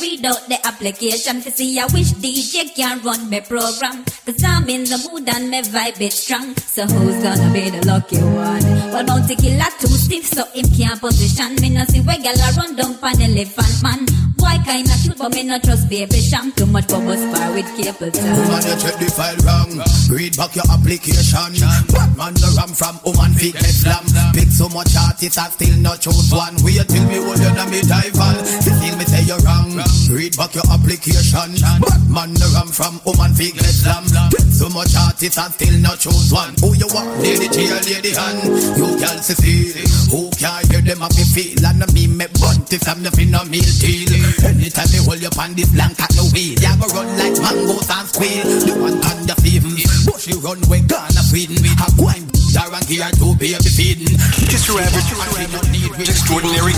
me 0.01 0.17
read 0.17 0.27
out 0.27 0.41
the 0.49 0.59
application 0.67 1.41
to 1.43 1.51
see 1.51 1.79
I 1.79 1.87
wish 1.87 2.13
DJ 2.13 2.75
can 2.75 3.01
run 3.03 3.31
my 3.31 3.41
program. 3.41 4.05
Cause 4.25 4.43
I'm 4.45 4.69
in 4.69 4.85
the 4.85 4.99
mood 5.11 5.29
and 5.29 5.51
my 5.51 5.63
vibe 5.63 6.01
is 6.01 6.15
strong. 6.15 6.55
So 6.57 6.87
who's 6.87 7.23
gonna 7.23 7.53
be 7.53 7.71
the 7.71 7.85
lucky 7.87 8.19
one? 8.19 8.65
Well, 8.93 9.05
Bounty 9.05 9.37
Killer 9.37 9.71
too 9.79 9.89
stiff, 9.89 10.25
so 10.25 10.45
him 10.53 10.67
can't 10.75 11.01
position. 11.01 11.57
Me 11.61 11.71
no 11.71 11.85
see 11.85 12.01
where 12.01 12.19
gal 12.19 12.35
run 12.57 12.77
down 12.77 12.95
pan 12.99 13.21
elephant 13.21 13.83
man. 13.83 14.07
Boy 14.37 14.57
kinda 14.65 14.95
cute, 15.03 15.19
but 15.19 15.35
me 15.35 15.43
no 15.45 15.59
trust 15.59 15.89
Baby 15.89 16.21
Cham. 16.21 16.53
Too 16.53 16.67
much 16.67 16.89
bubble 16.89 17.17
spar 17.17 17.53
with 17.53 17.69
cable 17.77 18.11
Woman, 18.11 18.61
time. 18.61 18.65
you 18.65 18.77
check 18.81 18.97
the 18.99 19.09
file 19.13 19.37
wrong. 19.45 19.71
Read 20.11 20.37
back 20.37 20.55
your 20.57 20.67
application. 20.73 21.53
Batman 21.93 22.35
the 22.41 22.49
ram 22.57 22.73
from 22.73 22.97
woman 23.05 23.33
feet 23.37 23.55
get 23.55 23.69
slam. 23.71 24.05
Pick 24.33 24.49
so 24.49 24.69
much 24.73 24.97
artists 24.97 25.39
I 25.39 25.49
still 25.53 25.77
not 25.81 26.01
choose 26.01 26.33
one. 26.33 26.57
Wait 26.65 26.81
till 26.89 27.05
me 27.07 27.21
hold 27.21 27.39
you 27.39 27.53
on 27.53 27.69
me 27.71 27.81
dive 27.85 28.17
rival. 28.17 28.45
Still 28.45 28.97
me 28.97 29.05
say 29.05 29.23
you're 29.29 29.39
wrong. 29.45 29.84
Read 30.11 30.37
back 30.37 30.55
your 30.55 30.67
application. 30.71 31.57
Batman 31.81 32.35
the 32.35 32.49
ram 32.55 32.69
from 32.69 33.01
woman 33.05 33.33
feet 33.35 33.55
get 33.55 33.73
slam. 33.73 34.05
So 34.53 34.69
much 34.71 34.95
artists 34.95 35.39
and 35.39 35.53
still 35.53 35.77
not 35.81 35.99
choose 35.99 36.31
one. 36.31 36.55
Who 36.63 36.77
you 36.79 36.89
want? 36.93 37.11
Lady 37.21 37.49
tail, 37.49 37.77
lady 37.83 38.13
hand. 38.15 38.45
You 38.79 38.89
can 39.01 39.19
see. 39.21 39.75
Who 40.13 40.31
can 40.37 40.63
hear 40.71 40.83
them 40.83 41.01
happy 41.03 41.25
feel? 41.25 41.59
And 41.65 41.83
me 41.93 42.07
me 42.07 42.27
bunty 42.39 42.79
from 42.79 43.03
the 43.03 43.11
fin 43.11 43.35
of 43.35 43.51
meal 43.51 43.67
deal. 43.83 44.13
Anytime 44.47 44.91
me 44.93 44.99
hold 45.03 45.21
you 45.21 45.33
on 45.35 45.53
this 45.59 45.71
blanket 45.73 46.13
no 46.15 46.25
wheel. 46.31 46.55
You 46.55 46.75
go 46.79 46.87
run 46.95 47.09
like 47.19 47.37
mangoes 47.41 47.91
and 47.91 48.07
squeal. 48.09 48.47
The 48.65 48.73
one 48.79 48.99
on 49.03 49.19
the 49.27 49.35
feeding. 49.43 49.79
Bushy 50.07 50.35
run 50.39 50.61
we 50.71 50.81
gonna 50.87 51.23
feeding. 51.29 51.65
A 51.65 51.87
gwine 51.99 52.27
jar 52.55 52.71
and 52.71 52.87
gear 52.87 53.11
to 53.11 53.35
baby 53.35 53.71
feeding. 53.75 54.15
Just 54.49 54.69
your 54.69 54.81
average, 54.81 56.09
extraordinary 56.09 56.73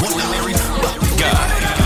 guy. 1.21 1.86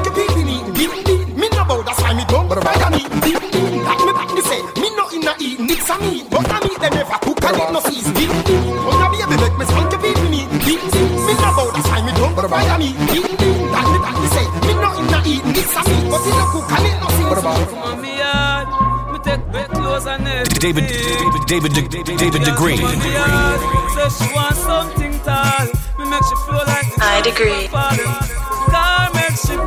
baby, 0.00 0.08
make 0.08 0.32
me 0.32 0.32
spank 0.32 0.32
your 0.32 0.44
me 0.44 0.54
eating, 0.56 0.72
beating, 0.72 1.04
beating. 1.04 1.36
Me 1.36 1.48
no 1.52 1.64
bow, 1.64 1.82
that's 1.82 2.00
why 2.00 2.14
me 2.14 2.24
don't 2.28 2.48
fry 2.48 2.74
a 2.74 2.90
meat, 2.90 3.08
beating, 3.20 3.50
beating. 3.50 3.84
Like 3.84 4.00
me 4.00 4.12
back 4.12 4.30
me 4.32 4.40
say, 4.40 4.60
me 4.80 4.88
no 4.96 5.04
inna 5.12 5.34
eating, 5.40 5.68
it's 5.68 5.90
a 5.90 5.96
meat, 6.00 6.24
but 6.30 6.48
a 6.48 6.56
meat 6.64 6.78
them 6.80 6.92
never 6.94 7.18
cook 7.20 7.44
and 7.44 7.56
it 7.56 7.70
no 7.72 7.80
season, 7.80 8.12
beating, 8.14 8.42
beating. 8.42 8.64
Come 8.72 9.02
oh, 9.02 9.12
here, 9.12 9.26
baby, 9.28 9.42
make 9.42 9.56
me 9.58 9.64
spank 9.66 9.92
your 9.92 10.00
pee 10.00 10.14
me 10.30 10.44
eating, 10.44 10.60
beating, 10.64 10.90
beating. 10.92 11.26
Me 11.26 11.32
no 11.36 11.48
bow, 11.56 11.68
that's 11.72 11.88
why 11.88 12.00
me 12.02 12.12
don't 12.16 12.34
fry 12.34 12.64
a 12.64 12.74
meat, 12.78 12.96
beating, 13.10 13.36
beating. 13.36 13.68
Like 13.72 13.88
me 13.92 13.98
back 14.00 14.16
me 14.16 14.28
say, 14.32 14.46
me 14.66 14.72
no 14.80 14.88
inna 14.96 15.18
eating, 15.26 15.56
it's 15.56 15.76
a 15.76 15.82
meat, 15.84 16.04
but 16.08 16.22
it 16.24 16.34
no 16.36 16.44
cook 16.52 16.72
and 16.72 16.86
it 16.88 16.96
no 17.00 17.08
season. 17.12 17.36
Come 17.42 17.84
on, 17.84 18.00
me 18.00 18.12
yard. 18.18 18.68
Me 19.12 19.18
take 19.20 19.44
bed 19.52 19.68
clothes 19.70 20.06
and 20.06 20.26
everything. 20.26 20.60
David, 20.60 20.88
David, 21.46 21.72
David, 21.72 22.16
David 22.16 22.42
Degree. 22.44 22.80
Come 22.80 22.92
on, 22.92 22.98
me 22.98 23.12
yard. 23.12 23.60
Say 23.92 24.08
she 24.08 24.26
want 24.32 24.56
something 24.56 25.14
tall. 25.20 25.66
Me 25.98 26.04
make 26.08 26.24
she 26.24 26.36
flow 26.48 26.64
like 26.64 26.88
I 27.00 27.20
degree. 27.20 27.68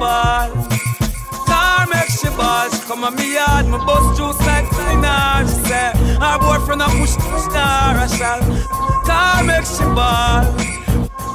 Ball. 0.05 0.51
Car 1.49 1.87
make 1.89 2.11
she 2.19 2.29
ball. 2.37 2.69
She 2.69 2.81
come 2.87 3.03
on 3.07 3.15
me 3.15 3.33
yard. 3.33 3.65
Me 3.65 3.77
bust 3.87 4.09
juice 4.17 4.39
like 4.45 4.67
spinach. 4.71 5.49
She 5.49 5.57
say 5.69 5.89
her 6.21 6.37
boyfriend 6.43 6.83
a 6.85 6.87
push 6.97 7.15
star. 7.47 7.97
I 8.03 8.07
shall. 8.17 8.41
Car 9.09 9.43
make 9.49 9.65
she 9.65 9.85
ball. 9.97 10.45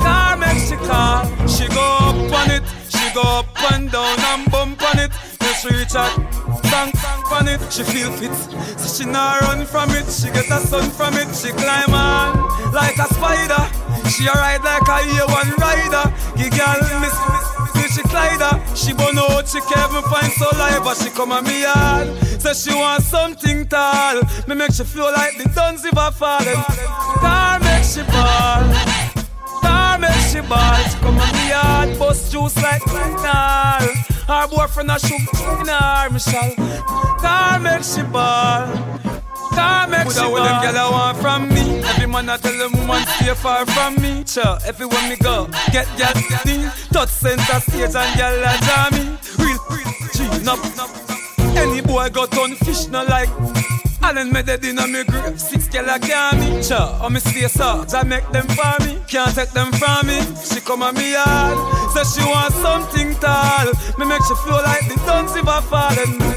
Car 0.05 0.37
make 0.43 0.63
she 0.69 0.77
call. 0.87 1.27
She 1.55 1.67
go 1.77 1.87
up 2.07 2.33
on 2.39 2.51
it. 2.57 2.63
She 2.95 3.07
go 3.13 3.23
up 3.41 3.73
and 3.73 3.91
down 3.91 4.19
and 4.31 4.51
bump 4.53 4.83
on 4.89 4.99
it. 5.05 5.11
Then 5.41 5.55
she 5.61 5.69
reach 5.75 5.97
out, 5.97 6.15
bang 6.71 6.93
bang 7.03 7.23
on 7.37 7.49
it. 7.49 7.61
She 7.73 7.83
feel 7.83 8.13
fit, 8.13 8.35
so 8.79 8.87
she 8.95 9.05
not 9.11 9.41
run 9.41 9.67
from 9.67 9.91
it. 9.91 10.07
She 10.07 10.29
get 10.31 10.47
a 10.47 10.61
sun 10.71 10.91
from 10.91 11.15
it. 11.15 11.35
She 11.35 11.51
climb 11.51 11.93
on 11.93 12.39
like 12.73 12.99
a 12.99 13.09
spider. 13.15 13.65
She 14.11 14.27
a 14.27 14.33
ride 14.33 14.63
like 14.63 14.89
a 14.95 14.99
A1 15.17 15.49
rider. 15.59 16.05
Give 16.37 16.53
girl 16.55 17.01
miss 17.03 17.19
miss 17.33 17.50
she 17.91 18.03
glider. 18.03 18.55
She 18.75 18.93
burn 18.93 19.19
out, 19.19 19.49
she 19.49 19.61
can't 19.61 19.91
even 19.91 20.05
find 20.11 20.33
but 20.85 20.97
she 20.97 21.11
come 21.11 21.33
at 21.33 21.45
me 21.45 21.63
yard. 21.63 22.09
Say 22.41 22.55
she 22.55 22.75
want 22.75 23.03
something 23.03 23.67
tall. 23.67 24.21
Me 24.47 24.55
make 24.55 24.73
she 24.73 24.85
feel 24.85 25.11
like 25.13 25.37
the 25.39 25.49
duns 25.55 25.85
if 25.85 25.97
I 25.97 26.11
fallen. 26.11 26.57
Car 27.21 27.59
make 27.61 27.85
she 27.85 28.03
ball. 28.03 28.63
Car 29.61 29.99
make 29.99 30.23
she 30.31 30.41
ball. 30.41 30.77
She 30.91 30.99
come 30.99 31.19
on 31.19 31.33
me 31.37 31.49
yard, 31.49 31.99
bust 31.99 32.33
juice 32.33 32.57
like 32.63 32.83
fentanyl. 32.83 34.11
Her 34.27 34.49
boyfriend 34.49 34.91
a 34.91 34.99
shoot 34.99 35.21
in 35.21 35.67
her, 35.67 36.11
Michelle. 36.11 36.55
Car 37.21 37.59
make 37.59 37.85
she 37.85 38.03
ball. 38.03 38.67
Car 39.55 39.89
make 39.89 40.11
she 40.11 40.21
ball. 40.21 40.45
them 40.45 40.63
gyal 40.63 40.77
I 40.77 40.91
want 40.91 41.19
from 41.19 41.49
me. 41.49 41.60
Man 42.11 42.29
I 42.29 42.37
tell 42.39 42.57
them 42.59 42.73
woman 42.73 43.07
stay 43.07 43.35
far 43.35 43.65
from 43.67 43.95
me. 44.03 44.25
Sure, 44.27 44.59
everywhere 44.67 45.09
me 45.09 45.17
go, 45.17 45.47
get 45.71 45.87
gyal 45.95 46.45
me. 46.45 46.69
Touch 46.93 47.09
center 47.09 47.61
stage 47.61 47.95
and 47.95 48.13
gyal 48.19 48.43
a 48.43 48.53
jam 48.67 48.91
me. 48.99 49.05
Real, 49.39 49.59
G, 50.13 50.45
no, 50.45 50.57
no. 50.75 50.87
Any 51.55 51.81
boy 51.81 52.09
got 52.11 52.37
on 52.37 52.57
fish 52.57 52.89
no 52.89 53.05
like. 53.05 53.29
And 54.03 54.17
then 54.17 54.33
me 54.33 54.43
dead 54.43 54.65
in 54.65 54.79
a 54.79 54.89
me 54.89 55.05
grave 55.05 55.39
Six 55.39 55.69
girl 55.69 55.91
I 55.91 55.99
can't 55.99 56.41
me 56.41 56.63
Sure, 56.63 56.79
I'm 56.79 57.13
me 57.13 57.21
stay 57.21 57.47
so 57.49 57.85
I 57.93 58.03
make 58.03 58.27
them 58.31 58.47
for 58.49 58.87
me 58.87 58.99
Can't 59.07 59.35
take 59.35 59.51
them 59.51 59.71
from 59.73 60.07
me 60.07 60.19
She 60.43 60.61
come 60.61 60.83
on 60.83 60.95
me 60.95 61.13
yard 61.13 61.59
Say 61.93 62.23
she 62.23 62.27
want 62.27 62.55
something 62.55 63.15
tall 63.17 63.67
Me 63.99 64.07
make 64.07 64.25
she 64.25 64.35
flow 64.37 64.57
like 64.65 64.89
the 64.89 64.97
duns 65.05 65.37
if 65.37 65.47
I 65.47 65.61
fall 65.61 65.93
And 65.93 66.19
me 66.19 66.31